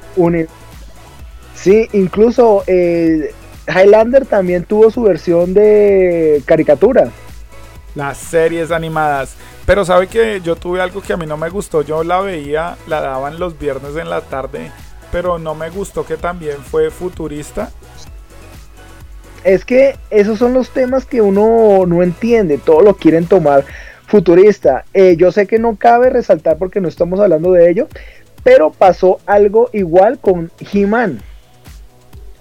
Sí, 1.55 1.89
incluso 1.93 2.63
eh, 2.67 3.33
Highlander 3.67 4.25
también 4.25 4.63
tuvo 4.63 4.89
su 4.91 5.03
versión 5.03 5.53
de 5.53 6.41
caricatura. 6.45 7.11
Las 7.95 8.17
series 8.17 8.71
animadas. 8.71 9.35
Pero 9.65 9.85
sabe 9.85 10.07
que 10.07 10.41
yo 10.41 10.55
tuve 10.55 10.81
algo 10.81 11.01
que 11.01 11.13
a 11.13 11.17
mí 11.17 11.25
no 11.25 11.37
me 11.37 11.49
gustó. 11.49 11.81
Yo 11.81 12.03
la 12.03 12.21
veía, 12.21 12.75
la 12.87 13.01
daban 13.01 13.39
los 13.39 13.59
viernes 13.59 13.95
en 13.97 14.09
la 14.09 14.21
tarde, 14.21 14.71
pero 15.11 15.37
no 15.37 15.53
me 15.53 15.69
gustó 15.69 16.05
que 16.05 16.17
también 16.17 16.57
fue 16.57 16.89
futurista. 16.89 17.69
Es 19.43 19.63
que 19.65 19.95
esos 20.09 20.39
son 20.39 20.53
los 20.53 20.69
temas 20.71 21.05
que 21.05 21.21
uno 21.21 21.85
no 21.85 22.03
entiende, 22.03 22.57
todo 22.57 22.81
lo 22.81 22.95
quieren 22.95 23.25
tomar 23.25 23.63
futurista. 24.07 24.85
Eh, 24.93 25.15
yo 25.17 25.31
sé 25.31 25.45
que 25.45 25.59
no 25.59 25.75
cabe 25.75 26.09
resaltar 26.09 26.57
porque 26.57 26.81
no 26.81 26.87
estamos 26.87 27.19
hablando 27.19 27.51
de 27.51 27.69
ello, 27.69 27.87
pero 28.43 28.71
pasó 28.71 29.19
algo 29.25 29.69
igual 29.71 30.19
con 30.19 30.51
He-Man. 30.59 31.21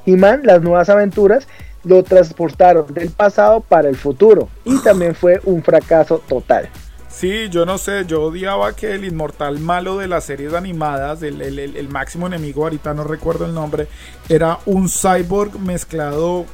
He-Man, 0.09 0.43
las 0.45 0.63
nuevas 0.63 0.89
aventuras, 0.89 1.47
lo 1.85 2.03
transportaron 2.03 2.93
del 2.93 3.11
pasado 3.11 3.61
para 3.61 3.89
el 3.89 3.97
futuro 3.97 4.49
y 4.65 4.79
también 4.83 5.15
fue 5.15 5.41
un 5.45 5.63
fracaso 5.63 6.23
total. 6.29 6.69
Sí, 7.09 7.49
yo 7.49 7.67
no 7.67 7.79
sé, 7.79 8.05
yo 8.07 8.23
odiaba 8.23 8.77
que 8.77 8.95
el 8.95 9.05
inmortal 9.05 9.59
malo 9.59 9.97
de 9.99 10.07
las 10.07 10.25
series 10.25 10.55
animadas, 10.55 11.23
el, 11.23 11.89
máximo 11.89 12.27
enemigo, 12.27 12.63
ahorita 12.63 12.95
no 12.95 13.03
recuerdo 13.03 13.45
el 13.47 13.55
nombre, 13.55 13.89
era 14.29 14.59
un 14.67 14.89
cyborg 14.89 15.59
mezclado 15.59 16.45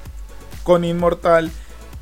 con 0.63 0.85
inmortal 0.85 1.51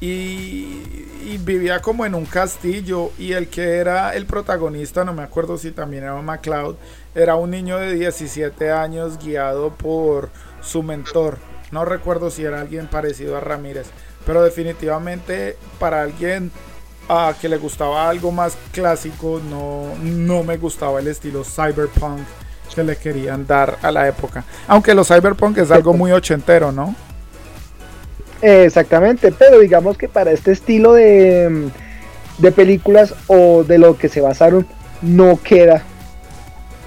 y, 0.01 0.79
y, 1.27 1.39
vivía 1.45 1.81
como 1.81 2.05
en 2.05 2.15
un 2.15 2.27
castillo 2.27 3.11
y 3.19 3.33
el 3.33 3.49
que 3.49 3.79
era 3.79 4.15
el 4.15 4.27
protagonista, 4.27 5.05
no 5.05 5.13
me 5.13 5.23
acuerdo 5.23 5.59
si 5.59 5.71
también 5.73 6.05
era 6.05 6.21
MacLeod, 6.21 6.77
era 7.15 7.37
un 7.37 7.51
niño 7.51 7.79
de 7.79 7.95
17 7.95 8.71
años 8.71 9.19
guiado 9.19 9.71
por 9.71 10.29
su 10.63 10.83
mentor. 10.83 11.39
No 11.71 11.85
recuerdo 11.85 12.31
si 12.31 12.45
era 12.45 12.61
alguien 12.61 12.87
parecido 12.87 13.37
a 13.37 13.41
Ramírez, 13.41 13.87
pero 14.27 14.43
definitivamente 14.43 15.57
para 15.79 16.03
alguien 16.03 16.51
a 17.09 17.35
que 17.41 17.49
le 17.49 17.57
gustaba 17.57 18.09
algo 18.09 18.31
más 18.31 18.57
clásico, 18.73 19.41
no, 19.49 19.95
no 20.03 20.43
me 20.45 20.57
gustaba 20.57 21.01
el 21.01 21.09
estilo 21.09 21.45
cyberpunk 21.45 22.21
que 22.75 22.83
le 22.83 22.97
querían 22.97 23.47
dar 23.47 23.79
a 23.83 23.91
la 23.91 24.09
época. 24.09 24.45
Aunque 24.67 24.95
los 24.95 25.09
cyberpunk 25.09 25.59
es 25.59 25.71
algo 25.71 25.93
muy 25.93 26.13
ochentero, 26.13 26.73
¿no? 26.73 26.95
Exactamente, 28.41 29.31
pero 29.31 29.61
digamos 29.61 29.97
que 29.97 30.09
para 30.09 30.33
este 30.33 30.53
estilo 30.53 30.95
de, 30.95 31.71
de 32.39 32.53
películas 32.53 33.15
o 33.27 33.63
de 33.63 33.79
lo 33.79 33.97
que 33.97 34.09
se 34.09 34.21
basaron, 34.21 34.67
no 35.01 35.39
queda, 35.43 35.83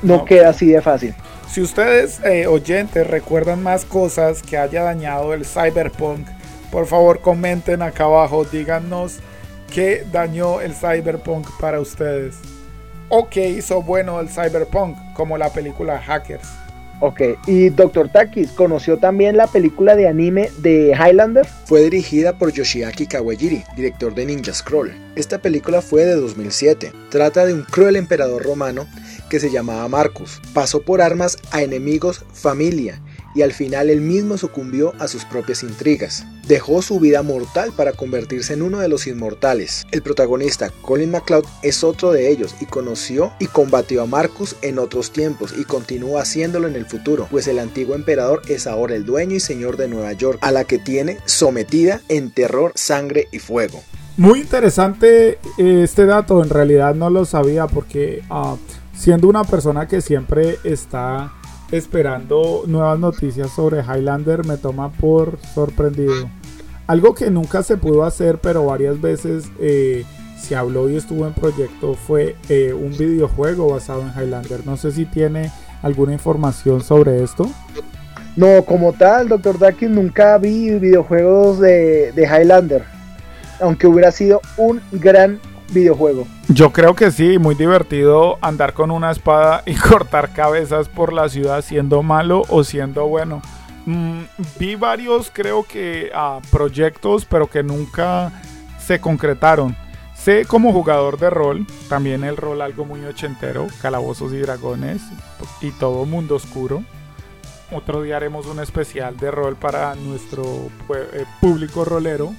no 0.02 0.26
queda 0.26 0.50
así 0.50 0.68
de 0.68 0.82
fácil. 0.82 1.16
Si 1.56 1.62
ustedes, 1.62 2.20
eh, 2.26 2.48
oyentes, 2.48 3.08
recuerdan 3.08 3.64
más 3.64 3.86
cosas 3.86 4.44
que 4.44 4.58
haya 4.58 4.84
dañado 4.84 5.34
el 5.34 5.46
cyberpunk, 5.46 6.28
por 6.70 6.86
favor 6.86 7.22
comenten 7.22 7.82
acá 7.82 8.04
abajo, 8.04 8.44
díganos 8.44 9.20
qué 9.74 10.06
dañó 10.12 10.60
el 10.60 10.76
cyberpunk 10.76 11.48
para 11.58 11.80
ustedes. 11.80 12.36
O 13.08 13.30
qué 13.30 13.48
hizo 13.48 13.82
bueno 13.82 14.20
el 14.20 14.28
cyberpunk, 14.28 14.98
como 15.14 15.38
la 15.38 15.54
película 15.54 15.98
Hackers. 15.98 16.65
Ok, 17.02 17.22
y 17.46 17.70
Dr. 17.70 18.10
Takis 18.10 18.52
conoció 18.52 18.98
también 18.98 19.36
la 19.38 19.48
película 19.48 19.96
de 19.96 20.08
anime 20.08 20.50
de 20.60 20.94
Highlander. 20.98 21.46
Fue 21.66 21.82
dirigida 21.82 22.38
por 22.38 22.52
Yoshiaki 22.52 23.06
Kawajiri, 23.06 23.64
director 23.76 24.16
de 24.16 24.26
Ninja 24.26 24.54
Scroll. 24.54 24.94
Esta 25.16 25.40
película 25.40 25.82
fue 25.82 26.06
de 26.06 26.16
2007. 26.16 26.94
Trata 27.10 27.46
de 27.46 27.54
un 27.54 27.64
cruel 27.64 27.98
emperador 27.98 28.44
romano 28.44 28.88
que 29.30 29.40
se 29.40 29.52
llamaba 29.52 29.88
Marcus. 29.88 30.42
Pasó 30.54 30.82
por 30.82 31.02
armas 31.02 31.38
a 31.52 31.62
enemigos, 31.62 32.24
familia 32.32 33.02
y 33.36 33.42
al 33.42 33.54
final 33.54 33.90
él 33.90 34.02
mismo 34.02 34.38
sucumbió 34.38 34.94
a 35.00 35.08
sus 35.08 35.26
propias 35.26 35.62
intrigas. 35.62 36.26
Dejó 36.48 36.82
su 36.82 37.00
vida 37.00 37.22
mortal 37.22 37.72
para 37.76 37.92
convertirse 37.92 38.54
en 38.54 38.62
uno 38.62 38.80
de 38.80 38.88
los 38.88 39.06
inmortales. 39.08 39.86
El 39.92 40.02
protagonista, 40.02 40.72
Colin 40.82 41.12
MacLeod, 41.12 41.46
es 41.62 41.84
otro 41.84 42.12
de 42.12 42.30
ellos 42.30 42.56
y 42.62 42.66
conoció 42.66 43.34
y 43.40 43.48
combatió 43.48 44.02
a 44.02 44.06
Marcus 44.06 44.56
en 44.62 44.80
otros 44.80 45.12
tiempos 45.12 45.54
y 45.58 45.66
continúa 45.66 46.22
haciéndolo 46.22 46.68
en 46.68 46.76
el 46.76 46.86
futuro, 46.86 47.28
pues 47.30 47.48
el 47.48 47.60
antiguo 47.60 47.96
emperador 47.96 48.42
es 48.48 48.68
ahora 48.68 48.96
el 48.96 49.06
dueño 49.06 49.36
y 49.36 49.40
señor 49.40 49.78
de 49.78 49.88
Nueva 49.88 50.14
York, 50.14 50.40
a 50.42 50.52
la 50.52 50.64
que 50.64 50.80
tiene 50.80 51.18
sometida 51.26 52.02
en 52.08 52.32
terror, 52.32 52.72
sangre 52.76 53.28
y 53.32 53.40
fuego. 53.40 53.84
Muy 54.18 54.40
interesante 54.40 55.40
eh, 55.58 55.82
este 55.84 56.06
dato, 56.06 56.42
en 56.42 56.50
realidad 56.50 56.96
no 56.96 57.10
lo 57.10 57.26
sabía 57.26 57.68
porque 57.68 58.24
uh, 58.30 58.56
siendo 58.96 59.28
una 59.28 59.44
persona 59.44 59.88
que 59.88 60.00
siempre 60.00 60.58
está 60.64 61.34
esperando 61.72 62.64
nuevas 62.68 63.00
noticias 63.00 63.52
sobre 63.52 63.82
Highlander 63.82 64.46
me 64.46 64.58
toma 64.58 64.92
por 64.92 65.40
sorprendido. 65.54 66.30
Algo 66.88 67.16
que 67.16 67.32
nunca 67.32 67.64
se 67.64 67.78
pudo 67.78 68.04
hacer 68.04 68.40
pero 68.40 68.66
varias 68.66 69.02
veces 69.02 69.46
eh, 69.60 70.06
se 70.38 70.56
habló 70.56 70.90
y 70.90 70.96
estuvo 70.96 71.26
en 71.26 71.34
proyecto 71.34 71.96
fue 71.96 72.36
eh, 72.50 72.74
un 72.74 72.92
videojuego 72.98 73.70
basado 73.70 74.02
en 74.02 74.10
Highlander. 74.10 74.66
No 74.66 74.78
sé 74.78 74.92
si 74.92 75.06
tiene 75.06 75.52
alguna 75.82 76.14
información 76.14 76.82
sobre 76.82 77.24
esto. 77.24 77.50
No, 78.36 78.64
como 78.64 78.92
tal, 78.94 79.30
Dr. 79.30 79.58
Darkin, 79.58 79.96
nunca 79.96 80.38
vi 80.38 80.72
videojuegos 80.78 81.60
de, 81.60 82.12
de 82.12 82.24
Highlander 82.24 82.96
aunque 83.60 83.88
hubiera 83.88 84.12
sido 84.12 84.42
un 84.58 84.82
gran 84.92 85.40
videojuego. 85.70 86.28
Yo 86.48 86.72
creo 86.72 86.96
que 86.96 87.12
sí, 87.12 87.40
muy 87.40 87.56
divertido 87.56 88.38
andar 88.42 88.74
con 88.74 88.92
una 88.92 89.12
espada 89.12 89.64
y 89.66 89.76
cortar 89.90 90.34
cabezas 90.34 90.90
por 90.90 91.14
la 91.14 91.30
ciudad 91.30 91.62
siendo 91.62 92.04
malo 92.04 92.44
o 92.50 92.64
siendo 92.64 93.08
bueno. 93.08 93.42
Mm, 93.86 94.24
vi 94.60 94.76
varios, 94.76 95.30
creo 95.32 95.64
que, 95.64 96.12
uh, 96.14 96.42
proyectos, 96.50 97.26
pero 97.26 97.48
que 97.48 97.64
nunca 97.64 98.32
se 98.80 99.00
concretaron. 99.00 99.76
Sé 100.16 100.46
como 100.46 100.72
jugador 100.72 101.20
de 101.20 101.30
rol, 101.30 101.68
también 101.88 102.24
el 102.24 102.38
rol 102.38 102.62
algo 102.62 102.86
muy 102.86 103.04
ochentero, 103.06 103.68
calabozos 103.82 104.34
y 104.34 104.38
dragones 104.38 105.02
y 105.62 105.72
todo 105.72 106.06
mundo 106.06 106.36
oscuro. 106.36 106.84
Otro 107.72 108.02
día 108.02 108.18
haremos 108.18 108.46
un 108.48 108.60
especial 108.60 109.18
de 109.18 109.30
rol 109.30 109.56
para 109.56 109.94
nuestro 109.96 110.44
eh, 110.96 111.26
público 111.42 111.84
rolero 111.84 112.34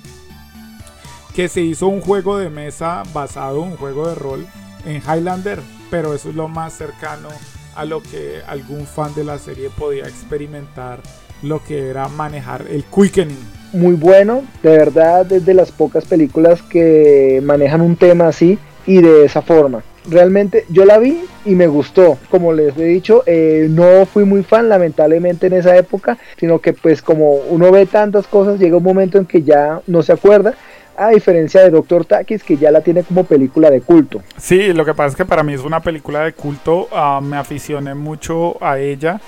que 1.36 1.48
se 1.48 1.60
hizo 1.60 1.88
un 1.88 2.00
juego 2.00 2.38
de 2.38 2.48
mesa 2.48 3.02
basado 3.12 3.62
en 3.62 3.72
un 3.72 3.76
juego 3.76 4.08
de 4.08 4.14
rol 4.14 4.46
en 4.86 5.02
Highlander, 5.02 5.58
pero 5.90 6.14
eso 6.14 6.30
es 6.30 6.34
lo 6.34 6.48
más 6.48 6.72
cercano 6.72 7.28
a 7.74 7.84
lo 7.84 8.02
que 8.02 8.40
algún 8.46 8.86
fan 8.86 9.14
de 9.14 9.22
la 9.22 9.38
serie 9.38 9.68
podía 9.68 10.04
experimentar, 10.04 11.00
lo 11.42 11.62
que 11.62 11.90
era 11.90 12.08
manejar 12.08 12.64
el 12.70 12.84
quickening. 12.84 13.36
Muy 13.74 13.92
bueno, 13.96 14.44
de 14.62 14.70
verdad, 14.78 15.30
es 15.30 15.44
de 15.44 15.52
las 15.52 15.70
pocas 15.72 16.06
películas 16.06 16.62
que 16.62 17.42
manejan 17.44 17.82
un 17.82 17.96
tema 17.96 18.28
así 18.28 18.58
y 18.86 19.02
de 19.02 19.26
esa 19.26 19.42
forma. 19.42 19.82
Realmente 20.08 20.64
yo 20.70 20.86
la 20.86 20.98
vi 20.98 21.20
y 21.44 21.50
me 21.50 21.66
gustó. 21.66 22.16
Como 22.30 22.54
les 22.54 22.74
he 22.78 22.84
dicho, 22.84 23.24
eh, 23.26 23.66
no 23.68 24.06
fui 24.06 24.24
muy 24.24 24.42
fan 24.42 24.70
lamentablemente 24.70 25.48
en 25.48 25.52
esa 25.52 25.76
época, 25.76 26.16
sino 26.38 26.60
que 26.60 26.72
pues 26.72 27.02
como 27.02 27.32
uno 27.50 27.70
ve 27.70 27.84
tantas 27.84 28.26
cosas, 28.26 28.58
llega 28.58 28.78
un 28.78 28.84
momento 28.84 29.18
en 29.18 29.26
que 29.26 29.42
ya 29.42 29.82
no 29.86 30.02
se 30.02 30.12
acuerda 30.12 30.54
a 30.96 31.10
diferencia 31.10 31.62
de 31.62 31.70
Doctor 31.70 32.04
Takis 32.04 32.42
que 32.42 32.56
ya 32.56 32.70
la 32.70 32.80
tiene 32.80 33.02
como 33.02 33.24
película 33.24 33.70
de 33.70 33.80
culto. 33.80 34.22
Sí, 34.36 34.72
lo 34.72 34.84
que 34.84 34.94
pasa 34.94 35.08
es 35.08 35.16
que 35.16 35.24
para 35.24 35.42
mí 35.42 35.52
es 35.52 35.62
una 35.62 35.80
película 35.80 36.24
de 36.24 36.32
culto, 36.32 36.88
uh, 36.90 37.20
me 37.20 37.36
aficioné 37.36 37.94
mucho 37.94 38.62
a 38.64 38.78
ella 38.78 39.20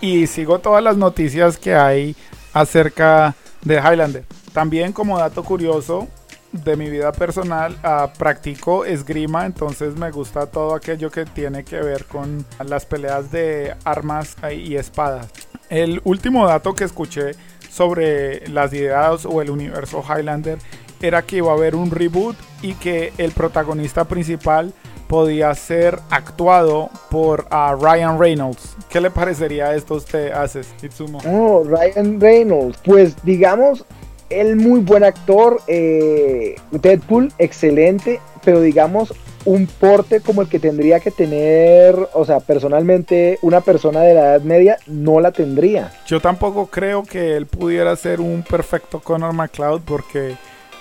y 0.00 0.26
sigo 0.26 0.58
todas 0.58 0.82
las 0.82 0.96
noticias 0.96 1.56
que 1.58 1.74
hay 1.74 2.16
acerca 2.52 3.34
de 3.62 3.76
Highlander. 3.76 4.24
También 4.52 4.92
como 4.92 5.18
dato 5.18 5.42
curioso 5.42 6.08
de 6.52 6.76
mi 6.76 6.88
vida 6.88 7.12
personal, 7.12 7.76
uh, 7.84 8.16
practico 8.16 8.84
esgrima, 8.84 9.44
entonces 9.44 9.96
me 9.96 10.10
gusta 10.10 10.46
todo 10.46 10.74
aquello 10.74 11.10
que 11.10 11.24
tiene 11.24 11.64
que 11.64 11.80
ver 11.80 12.04
con 12.04 12.46
las 12.64 12.86
peleas 12.86 13.30
de 13.30 13.74
armas 13.84 14.36
y 14.54 14.76
espadas. 14.76 15.28
El 15.68 16.00
último 16.04 16.46
dato 16.46 16.74
que 16.74 16.84
escuché 16.84 17.32
sobre 17.68 18.48
las 18.48 18.72
ideas 18.72 19.26
o 19.26 19.42
el 19.42 19.50
universo 19.50 20.02
Highlander 20.02 20.58
era 21.00 21.22
que 21.22 21.36
iba 21.36 21.50
a 21.50 21.54
haber 21.54 21.74
un 21.74 21.90
reboot 21.90 22.36
y 22.62 22.74
que 22.74 23.12
el 23.18 23.32
protagonista 23.32 24.04
principal 24.04 24.72
podía 25.08 25.54
ser 25.54 25.98
actuado 26.10 26.90
por 27.10 27.46
uh, 27.52 27.80
Ryan 27.80 28.18
Reynolds. 28.18 28.76
¿Qué 28.88 29.00
le 29.00 29.10
parecería 29.10 29.74
esto 29.74 29.94
a 29.94 29.96
usted, 29.98 30.32
Haces, 30.32 30.68
Itsumo? 30.82 31.18
Oh, 31.26 31.62
Ryan 31.64 32.20
Reynolds. 32.20 32.78
Pues 32.84 33.14
digamos, 33.22 33.84
él 34.30 34.56
muy 34.56 34.80
buen 34.80 35.04
actor, 35.04 35.60
eh, 35.68 36.56
Deadpool, 36.72 37.32
excelente, 37.38 38.20
pero 38.44 38.60
digamos, 38.60 39.14
un 39.44 39.66
porte 39.68 40.20
como 40.20 40.42
el 40.42 40.48
que 40.48 40.58
tendría 40.58 40.98
que 40.98 41.12
tener, 41.12 41.96
o 42.12 42.24
sea, 42.24 42.40
personalmente 42.40 43.38
una 43.42 43.60
persona 43.60 44.00
de 44.00 44.14
la 44.14 44.20
edad 44.22 44.40
media 44.40 44.78
no 44.88 45.20
la 45.20 45.30
tendría. 45.30 45.92
Yo 46.06 46.20
tampoco 46.20 46.66
creo 46.66 47.04
que 47.04 47.36
él 47.36 47.46
pudiera 47.46 47.94
ser 47.94 48.20
un 48.20 48.42
perfecto 48.42 48.98
Connor 49.00 49.32
McCloud 49.32 49.82
porque 49.82 50.34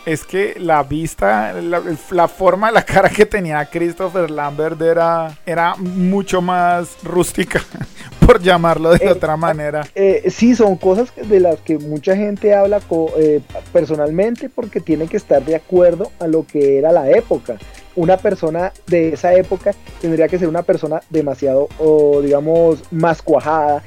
es 0.06 0.24
que 0.24 0.56
la 0.60 0.84
vista, 0.84 1.54
la, 1.54 2.28
forma 2.28 2.68
de 2.68 2.74
la 2.74 2.86
cara 2.86 3.10
que 3.10 3.26
tenía 3.26 3.66
Christopher 3.66 4.30
Lambert 4.30 4.80
era, 4.82 5.38
era 5.46 5.76
mucho 5.76 6.42
más 6.42 6.98
rústica, 7.04 7.64
por 8.26 8.42
llamarlo 8.42 8.92
de 8.92 9.06
eh, 9.06 9.12
otra 9.12 9.36
manera. 9.36 9.88
Eh, 9.96 10.30
sí, 10.30 10.56
son 10.56 10.78
cosas 10.78 11.12
de 11.16 11.40
las 11.40 11.60
que 11.62 11.78
mucha 11.78 12.16
gente 12.16 12.54
habla 12.54 12.82
eh, 13.18 13.42
personalmente 13.74 14.50
porque 14.50 14.80
tiene 14.80 15.08
que 15.08 15.18
estar 15.18 15.44
de 15.44 15.56
acuerdo 15.56 16.12
a 16.20 16.28
lo 16.28 16.46
que 16.46 16.78
era 16.78 16.92
la 16.92 17.10
época. 17.10 17.58
Una 17.96 18.18
persona 18.18 18.74
de 18.88 19.14
esa 19.14 19.34
época 19.34 19.74
tendría 20.02 20.28
que 20.28 20.38
ser 20.38 20.50
una 20.50 20.64
persona 20.64 21.02
demasiado, 21.10 21.70
o 21.80 22.22
digamos, 22.22 22.84
más 22.92 23.22
cuajada, 23.22 23.84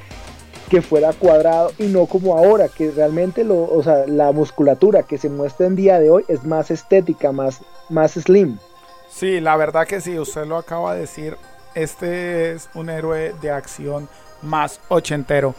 que 0.69 0.81
fuera 0.81 1.13
cuadrado 1.13 1.71
y 1.77 1.87
no 1.87 2.05
como 2.05 2.37
ahora, 2.37 2.69
que 2.69 2.91
realmente 2.91 3.43
lo, 3.43 3.63
o 3.63 3.83
sea, 3.83 4.05
la 4.07 4.31
musculatura 4.31 5.03
que 5.03 5.17
se 5.17 5.29
muestra 5.29 5.65
en 5.65 5.75
día 5.75 5.99
de 5.99 6.09
hoy 6.09 6.23
es 6.27 6.43
más 6.43 6.71
estética, 6.71 7.31
más, 7.31 7.61
más 7.89 8.11
slim. 8.13 8.57
Sí, 9.09 9.39
la 9.39 9.57
verdad 9.57 9.87
que 9.87 9.99
sí, 9.99 10.17
usted 10.19 10.45
lo 10.45 10.57
acaba 10.57 10.93
de 10.93 11.01
decir, 11.01 11.35
este 11.73 12.51
es 12.51 12.69
un 12.75 12.89
héroe 12.89 13.33
de 13.41 13.51
acción 13.51 14.07
más 14.41 14.79
ochentero. 14.87 15.55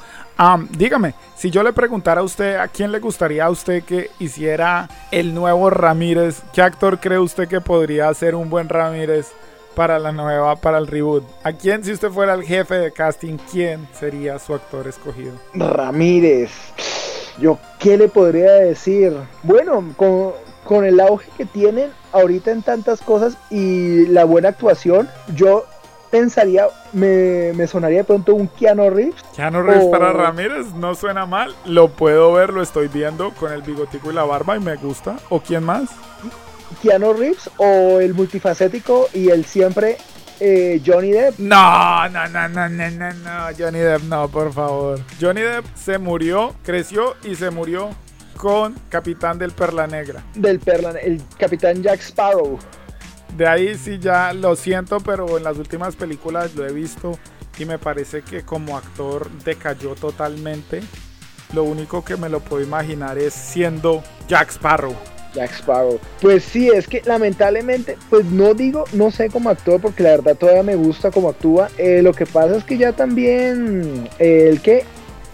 dígame, 0.71 1.15
si 1.37 1.51
yo 1.51 1.63
le 1.63 1.73
preguntara 1.73 2.21
a 2.21 2.25
usted 2.25 2.57
a 2.57 2.69
quién 2.69 2.93
le 2.93 3.01
gustaría 3.01 3.45
a 3.45 3.51
usted 3.51 3.83
que 3.85 4.11
hiciera 4.19 4.89
el 5.11 5.35
nuevo 5.35 5.69
Ramírez, 5.71 6.43
¿qué 6.55 6.63
actor 6.63 6.99
cree 6.99 7.19
usted 7.19 7.49
que 7.49 7.61
podría 7.61 8.13
ser 8.15 8.35
un 8.35 8.49
buen 8.49 8.69
Ramírez? 8.69 9.33
Para 9.75 9.99
la 9.99 10.13
nueva, 10.13 10.57
para 10.57 10.79
el 10.79 10.87
reboot. 10.87 11.25
¿A 11.45 11.53
quién, 11.53 11.85
si 11.85 11.93
usted 11.93 12.11
fuera 12.11 12.35
el 12.35 12.45
jefe 12.45 12.75
de 12.75 12.93
casting, 12.93 13.39
quién 13.51 13.89
sería 13.93 14.39
su 14.39 14.55
actor 14.55 14.89
escogido? 14.89 15.33
Ramírez. 15.55 16.51
Yo, 17.39 17.59
¿qué 17.79 17.97
le 17.97 18.09
podría 18.09 18.53
decir? 18.53 19.15
Bueno, 19.43 19.93
con, 19.97 20.33
con 20.65 20.85
el 20.85 21.01
auge 21.01 21.31
que 21.37 21.47
tienen 21.47 21.91
ahorita 22.13 22.51
en 22.51 22.63
tantas 22.63 23.01
cosas 23.01 23.37
y 23.51 24.07
la 24.07 24.25
buena 24.25 24.51
actuación, 24.51 25.09
yo 25.35 25.65
pensaría, 26.11 26.67
me, 26.93 27.53
me, 27.55 27.67
sonaría 27.67 27.99
de 27.99 28.05
pronto 28.05 28.35
un 28.35 28.49
Keanu 28.49 28.91
Reeves. 28.91 29.23
Keanu 29.35 29.63
Reeves 29.63 29.87
para 29.87 30.13
Ramírez, 30.13 30.75
no 30.75 30.95
suena 30.95 31.25
mal. 31.25 31.55
Lo 31.65 31.89
puedo 31.89 32.33
ver, 32.33 32.53
lo 32.53 32.63
estoy 32.63 32.89
viendo 32.89 33.31
con 33.33 33.53
el 33.53 33.63
bigotico 33.63 34.11
y 34.11 34.15
la 34.15 34.25
barba 34.25 34.57
y 34.57 34.61
me 34.61 34.77
gusta. 34.77 35.17
¿O 35.29 35.41
quién 35.41 35.65
más? 35.65 35.89
Keanu 36.83 37.13
Reeves 37.13 37.51
o 37.57 38.01
el 38.01 38.15
multifacético 38.15 39.09
y 39.13 39.31
el 39.31 39.45
siempre 39.45 39.99
eh, 40.41 40.81
Johnny 40.85 41.13
Depp. 41.13 41.39
No, 41.39 42.09
no, 42.09 42.29
no, 42.29 42.49
no, 42.49 42.69
no, 42.69 42.91
no, 42.91 43.13
no, 43.13 43.57
Johnny 43.59 43.79
Depp, 43.79 44.03
no, 44.05 44.29
por 44.29 44.53
favor. 44.53 45.01
Johnny 45.21 45.43
Depp 45.43 45.65
se 45.75 45.99
murió, 45.99 46.55
creció 46.65 47.15
y 47.25 47.35
se 47.35 47.51
murió 47.51 47.91
con 48.37 48.75
Capitán 48.89 49.39
del 49.39 49.53
Perla 49.53 49.87
Negra. 49.87 50.25
Del 50.35 50.59
Perla, 50.59 50.93
el 50.99 51.21
Capitán 51.39 51.83
Jack 51.83 52.01
Sparrow. 52.01 52.59
De 53.37 53.47
ahí 53.47 53.77
sí 53.77 53.99
ya 53.99 54.33
lo 54.33 54.57
siento, 54.57 54.99
pero 55.01 55.37
en 55.37 55.45
las 55.45 55.59
últimas 55.59 55.95
películas 55.95 56.55
lo 56.55 56.67
he 56.67 56.73
visto 56.73 57.19
y 57.59 57.67
me 57.67 57.79
parece 57.79 58.23
que 58.23 58.43
como 58.43 58.79
actor 58.79 59.31
decayó 59.45 59.95
totalmente. 59.95 60.83
Lo 61.53 61.65
único 61.65 62.03
que 62.05 62.17
me 62.17 62.29
lo 62.29 62.41
puedo 62.41 62.63
imaginar 62.63 63.19
es 63.19 63.35
siendo 63.35 64.03
Jack 64.27 64.51
Sparrow. 64.51 64.97
Jack 65.35 65.53
Sparrow. 65.53 65.99
Pues 66.21 66.45
sí, 66.45 66.69
es 66.69 66.87
que 66.87 67.03
lamentablemente, 67.05 67.97
pues 68.09 68.25
no 68.27 68.55
digo, 68.55 68.85
no 68.93 69.11
sé 69.11 69.29
como 69.29 69.51
actor, 69.51 69.81
porque 69.81 70.03
la 70.03 70.11
verdad 70.11 70.37
todavía 70.37 70.63
me 70.63 70.77
gusta 70.77 71.11
cómo 71.11 71.29
actúa. 71.29 71.71
Eh, 71.79 72.03
lo 72.03 72.13
que 72.13 72.27
pasa 72.27 72.57
es 72.57 72.65
que 72.65 72.79
ya 72.79 72.93
también, 72.93 74.09
eh, 74.19 74.49
el 74.51 74.61
que, 74.61 74.85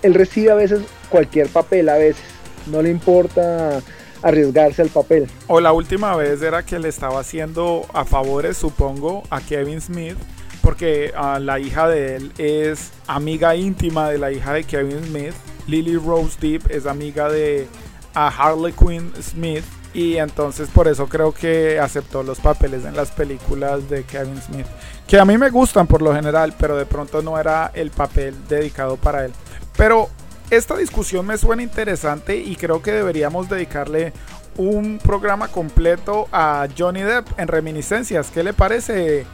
él 0.02 0.14
recibe 0.14 0.50
a 0.50 0.54
veces 0.54 0.82
cualquier 1.08 1.48
papel, 1.48 1.88
a 1.88 1.96
veces. 1.96 2.22
No 2.66 2.82
le 2.82 2.90
importa 2.90 3.80
arriesgarse 4.22 4.82
al 4.82 4.88
papel. 4.88 5.28
O 5.46 5.60
la 5.60 5.72
última 5.72 6.16
vez 6.16 6.42
era 6.42 6.64
que 6.64 6.78
le 6.78 6.88
estaba 6.88 7.20
haciendo 7.20 7.86
a 7.92 8.04
favores, 8.04 8.56
supongo, 8.56 9.22
a 9.30 9.40
Kevin 9.40 9.80
Smith. 9.80 10.16
Porque 10.62 11.12
ah, 11.14 11.38
la 11.38 11.60
hija 11.60 11.86
de 11.86 12.16
él 12.16 12.32
es 12.38 12.90
amiga 13.06 13.54
íntima 13.54 14.10
de 14.10 14.18
la 14.18 14.32
hija 14.32 14.52
de 14.52 14.64
Kevin 14.64 15.04
Smith 15.04 15.34
Lily 15.66 15.96
Rose 15.96 16.36
Deep 16.40 16.70
es 16.70 16.86
amiga 16.86 17.28
de 17.28 17.66
a 18.14 18.28
Harley 18.28 18.72
Quinn 18.72 19.12
Smith 19.20 19.64
y 19.94 20.16
entonces 20.16 20.68
por 20.68 20.88
eso 20.88 21.08
creo 21.08 21.32
que 21.32 21.78
aceptó 21.78 22.22
los 22.22 22.38
papeles 22.38 22.84
en 22.84 22.96
las 22.96 23.10
películas 23.10 23.88
de 23.88 24.04
Kevin 24.04 24.40
Smith, 24.42 24.66
que 25.06 25.18
a 25.18 25.24
mí 25.24 25.38
me 25.38 25.50
gustan 25.50 25.86
por 25.86 26.02
lo 26.02 26.14
general, 26.14 26.54
pero 26.58 26.76
de 26.76 26.86
pronto 26.86 27.22
no 27.22 27.38
era 27.38 27.70
el 27.74 27.90
papel 27.90 28.34
dedicado 28.48 28.96
para 28.96 29.24
él. 29.24 29.32
Pero 29.76 30.08
esta 30.50 30.76
discusión 30.76 31.26
me 31.26 31.38
suena 31.38 31.62
interesante 31.62 32.36
y 32.36 32.56
creo 32.56 32.82
que 32.82 32.92
deberíamos 32.92 33.48
dedicarle 33.48 34.12
un 34.56 34.98
programa 34.98 35.48
completo 35.48 36.28
a 36.32 36.66
Johnny 36.76 37.02
Depp 37.02 37.38
en 37.38 37.48
reminiscencias. 37.48 38.30
¿Qué 38.30 38.42
le 38.42 38.52
parece, 38.52 39.26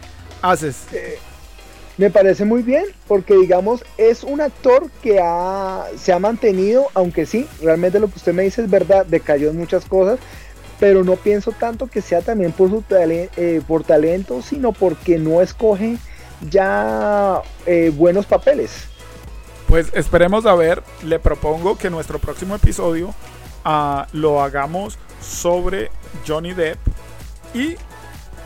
Haces? 0.42 0.86
Eh, 0.92 1.18
me 1.98 2.10
parece 2.10 2.44
muy 2.44 2.62
bien 2.62 2.84
porque 3.06 3.36
digamos 3.36 3.84
es 3.98 4.24
un 4.24 4.40
actor 4.40 4.90
que 5.02 5.20
se 5.96 6.12
ha 6.12 6.18
mantenido, 6.18 6.88
aunque 6.94 7.26
sí, 7.26 7.46
realmente 7.60 8.00
lo 8.00 8.08
que 8.08 8.16
usted 8.16 8.32
me 8.32 8.44
dice 8.44 8.62
es 8.62 8.70
verdad, 8.70 9.04
decayó 9.06 9.50
en 9.50 9.58
muchas 9.58 9.84
cosas, 9.84 10.18
pero 10.82 11.04
no 11.04 11.14
pienso 11.14 11.52
tanto 11.52 11.86
que 11.86 12.00
sea 12.00 12.22
también 12.22 12.50
por, 12.50 12.68
su 12.68 12.82
eh, 12.90 13.62
talento, 13.86 14.42
sino 14.42 14.72
porque 14.72 15.16
no 15.16 15.40
escoge 15.40 15.96
ya 16.50 17.40
eh, 17.66 17.92
buenos 17.94 18.26
papeles. 18.26 18.88
Pues 19.68 19.92
esperemos 19.94 20.44
a 20.44 20.56
ver, 20.56 20.82
le 21.04 21.20
propongo 21.20 21.78
que 21.78 21.88
nuestro 21.88 22.18
próximo 22.18 22.56
episodio 22.56 23.14
ah, 23.64 24.08
lo 24.12 24.42
hagamos 24.42 24.98
sobre 25.20 25.92
Johnny 26.26 26.52
Depp 26.52 26.78
y 27.54 27.76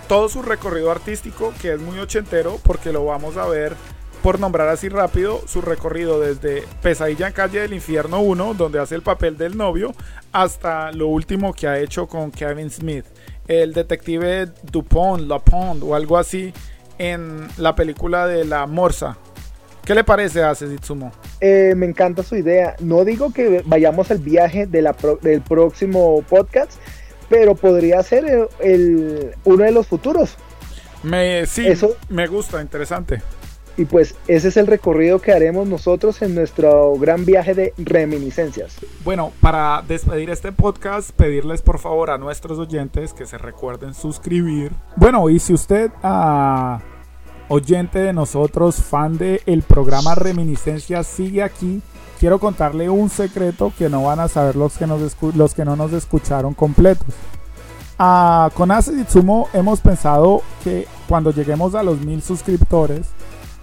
todo 0.07 0.29
su 0.29 0.43
recorrido 0.43 0.91
artístico, 0.91 1.55
que 1.63 1.73
es 1.73 1.81
muy 1.81 1.99
ochentero, 2.01 2.61
porque 2.63 2.93
lo 2.93 3.07
vamos 3.07 3.39
a 3.39 3.47
ver, 3.47 3.75
por 4.27 4.41
nombrar 4.41 4.67
así 4.67 4.89
rápido, 4.89 5.41
su 5.47 5.61
recorrido 5.61 6.19
desde 6.19 6.65
Pesadilla 6.83 7.29
en 7.29 7.33
Calle 7.33 7.61
del 7.61 7.73
Infierno 7.73 8.19
1, 8.23 8.55
donde 8.55 8.81
hace 8.81 8.97
el 8.97 9.03
papel 9.03 9.39
del 9.39 9.57
novio, 9.57 9.95
hasta 10.33 10.91
lo 10.91 11.07
último 11.07 11.53
que 11.53 11.69
ha 11.69 11.79
hecho 11.79 12.09
con 12.09 12.33
Kevin 12.33 12.69
Smith, 12.69 13.05
el 13.47 13.73
detective 13.73 14.49
Dupont, 14.65 15.29
Lapont 15.29 15.81
o 15.85 15.95
algo 15.95 16.19
así, 16.19 16.53
en 16.99 17.47
la 17.57 17.77
película 17.77 18.27
de 18.27 18.45
La 18.45 18.67
Morsa. 18.67 19.17
¿Qué 19.85 19.95
le 19.95 20.03
parece 20.03 20.43
a 20.43 20.57
Sezitsumo? 20.57 21.13
Eh, 21.41 21.75
me 21.77 21.87
encanta 21.87 22.25
su 22.25 22.35
idea. 22.35 22.75
No 22.81 23.05
digo 23.05 23.33
que 23.33 23.63
vayamos 23.65 24.11
al 24.11 24.19
viaje 24.19 24.67
de 24.67 24.83
la 24.83 24.97
del 25.23 25.41
próximo 25.41 26.21
podcast, 26.29 26.73
pero 27.29 27.55
podría 27.55 28.03
ser 28.03 28.49
el, 28.59 29.37
uno 29.45 29.63
de 29.63 29.71
los 29.71 29.87
futuros. 29.87 30.35
Me, 31.05 31.47
sí, 31.47 31.69
me 32.09 32.27
gusta, 32.27 32.61
interesante. 32.61 33.23
Y 33.77 33.85
pues 33.85 34.15
ese 34.27 34.49
es 34.49 34.57
el 34.57 34.67
recorrido 34.67 35.21
que 35.21 35.33
haremos 35.33 35.69
nosotros 35.69 36.23
en 36.23 36.35
nuestro 36.35 36.95
gran 36.95 37.25
viaje 37.25 37.55
de 37.55 37.75
reminiscencias. 37.77 38.77
Bueno, 39.05 39.33
para 39.41 39.83
despedir 39.87 40.31
este 40.31 40.53
podcast, 40.53 41.11
pedirles 41.11 41.63
por 41.63 41.79
favor 41.79 42.11
a 42.11 42.19
nuestros 42.19 42.59
oyentes 42.59 43.13
que 43.13 43.27
se 43.27 43.39
recuerden 43.39 43.93
suscribir. 43.93 44.73
Bueno, 44.97 45.29
y 45.29 45.39
si 45.39 45.53
usted, 45.53 45.91
ah, 46.03 46.81
oyente 47.49 47.99
de 47.99 48.13
nosotros, 48.13 48.77
fan 48.77 49.19
del 49.19 49.41
el 49.47 49.63
programa 49.63 50.15
Reminiscencias, 50.15 51.07
sigue 51.07 51.43
aquí 51.43 51.83
quiero 52.19 52.39
contarle 52.39 52.89
un 52.89 53.11
secreto 53.11 53.73
que 53.77 53.89
no 53.89 54.05
van 54.05 54.21
a 54.21 54.29
saber 54.29 54.57
los 54.57 54.77
que, 54.77 54.87
los 55.35 55.55
que 55.55 55.65
no 55.65 55.77
nos 55.77 55.93
escucharon 55.93 56.55
completos. 56.55 57.07
Ah, 57.99 58.51
con 58.55 58.71
Itsumo 58.71 59.49
hemos 59.55 59.81
pensado 59.81 60.43
que 60.63 60.87
cuando 61.09 61.31
lleguemos 61.31 61.75
a 61.75 61.83
los 61.83 62.01
mil 62.01 62.21
suscriptores 62.23 63.07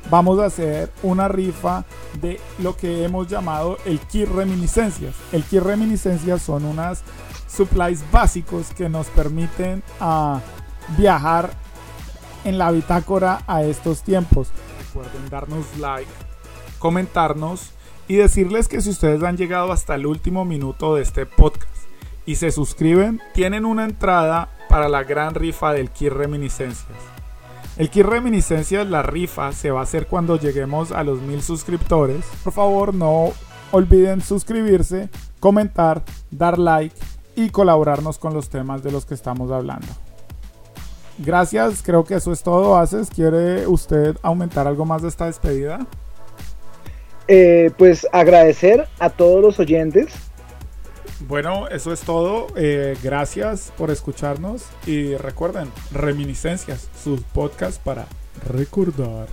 vamos 0.09 0.39
a 0.39 0.45
hacer 0.45 0.91
una 1.01 1.27
rifa 1.27 1.85
de 2.21 2.39
lo 2.59 2.75
que 2.75 3.03
hemos 3.03 3.27
llamado 3.27 3.77
el 3.85 3.99
kit 3.99 4.27
reminiscencias. 4.27 5.15
El 5.31 5.43
kit 5.43 5.61
reminiscencias 5.61 6.41
son 6.41 6.65
unas 6.65 7.03
supplies 7.47 8.03
básicos 8.11 8.71
que 8.73 8.89
nos 8.89 9.07
permiten 9.07 9.83
ah, 9.99 10.39
viajar 10.97 11.51
en 12.43 12.57
la 12.57 12.71
bitácora 12.71 13.43
a 13.47 13.63
estos 13.63 14.03
tiempos. 14.03 14.49
Recuerden 14.87 15.29
darnos 15.29 15.65
like, 15.79 16.11
comentarnos 16.79 17.71
y 18.07 18.15
decirles 18.15 18.67
que 18.67 18.81
si 18.81 18.89
ustedes 18.89 19.23
han 19.23 19.37
llegado 19.37 19.71
hasta 19.71 19.95
el 19.95 20.05
último 20.05 20.45
minuto 20.45 20.95
de 20.95 21.03
este 21.03 21.25
podcast 21.25 21.69
y 22.25 22.35
se 22.35 22.51
suscriben, 22.51 23.21
tienen 23.33 23.65
una 23.65 23.85
entrada 23.85 24.49
para 24.69 24.89
la 24.89 25.03
gran 25.03 25.35
rifa 25.35 25.73
del 25.73 25.89
Kit 25.91 26.11
Reminiscencias. 26.11 27.12
El 27.75 27.89
Kit 27.89 28.05
Reminiscencias, 28.05 28.87
la 28.87 29.01
rifa, 29.01 29.51
se 29.51 29.71
va 29.71 29.79
a 29.79 29.83
hacer 29.83 30.05
cuando 30.05 30.37
lleguemos 30.37 30.91
a 30.91 31.03
los 31.03 31.21
mil 31.21 31.41
suscriptores. 31.41 32.23
Por 32.43 32.53
favor, 32.53 32.93
no 32.93 33.31
olviden 33.71 34.21
suscribirse, 34.21 35.09
comentar, 35.39 36.03
dar 36.29 36.59
like 36.59 36.95
y 37.35 37.49
colaborarnos 37.49 38.19
con 38.19 38.35
los 38.35 38.49
temas 38.49 38.83
de 38.83 38.91
los 38.91 39.05
que 39.05 39.15
estamos 39.15 39.51
hablando. 39.51 39.87
Gracias, 41.17 41.81
creo 41.83 42.03
que 42.03 42.15
eso 42.15 42.31
es 42.31 42.43
todo. 42.43 42.77
Haces, 42.77 43.09
¿quiere 43.09 43.65
usted 43.65 44.17
aumentar 44.21 44.67
algo 44.67 44.85
más 44.85 45.01
de 45.01 45.07
esta 45.07 45.25
despedida? 45.25 45.79
Eh, 47.27 47.71
pues 47.77 48.07
agradecer 48.11 48.87
a 48.99 49.09
todos 49.09 49.41
los 49.41 49.59
oyentes. 49.59 50.13
Bueno, 51.27 51.67
eso 51.69 51.93
es 51.93 52.01
todo. 52.01 52.47
Eh, 52.55 52.97
gracias 53.01 53.71
por 53.77 53.91
escucharnos 53.91 54.65
y 54.85 55.15
recuerden, 55.15 55.69
Reminiscencias, 55.91 56.89
sus 57.01 57.21
podcasts 57.21 57.79
para 57.83 58.07
recordar. 58.47 59.27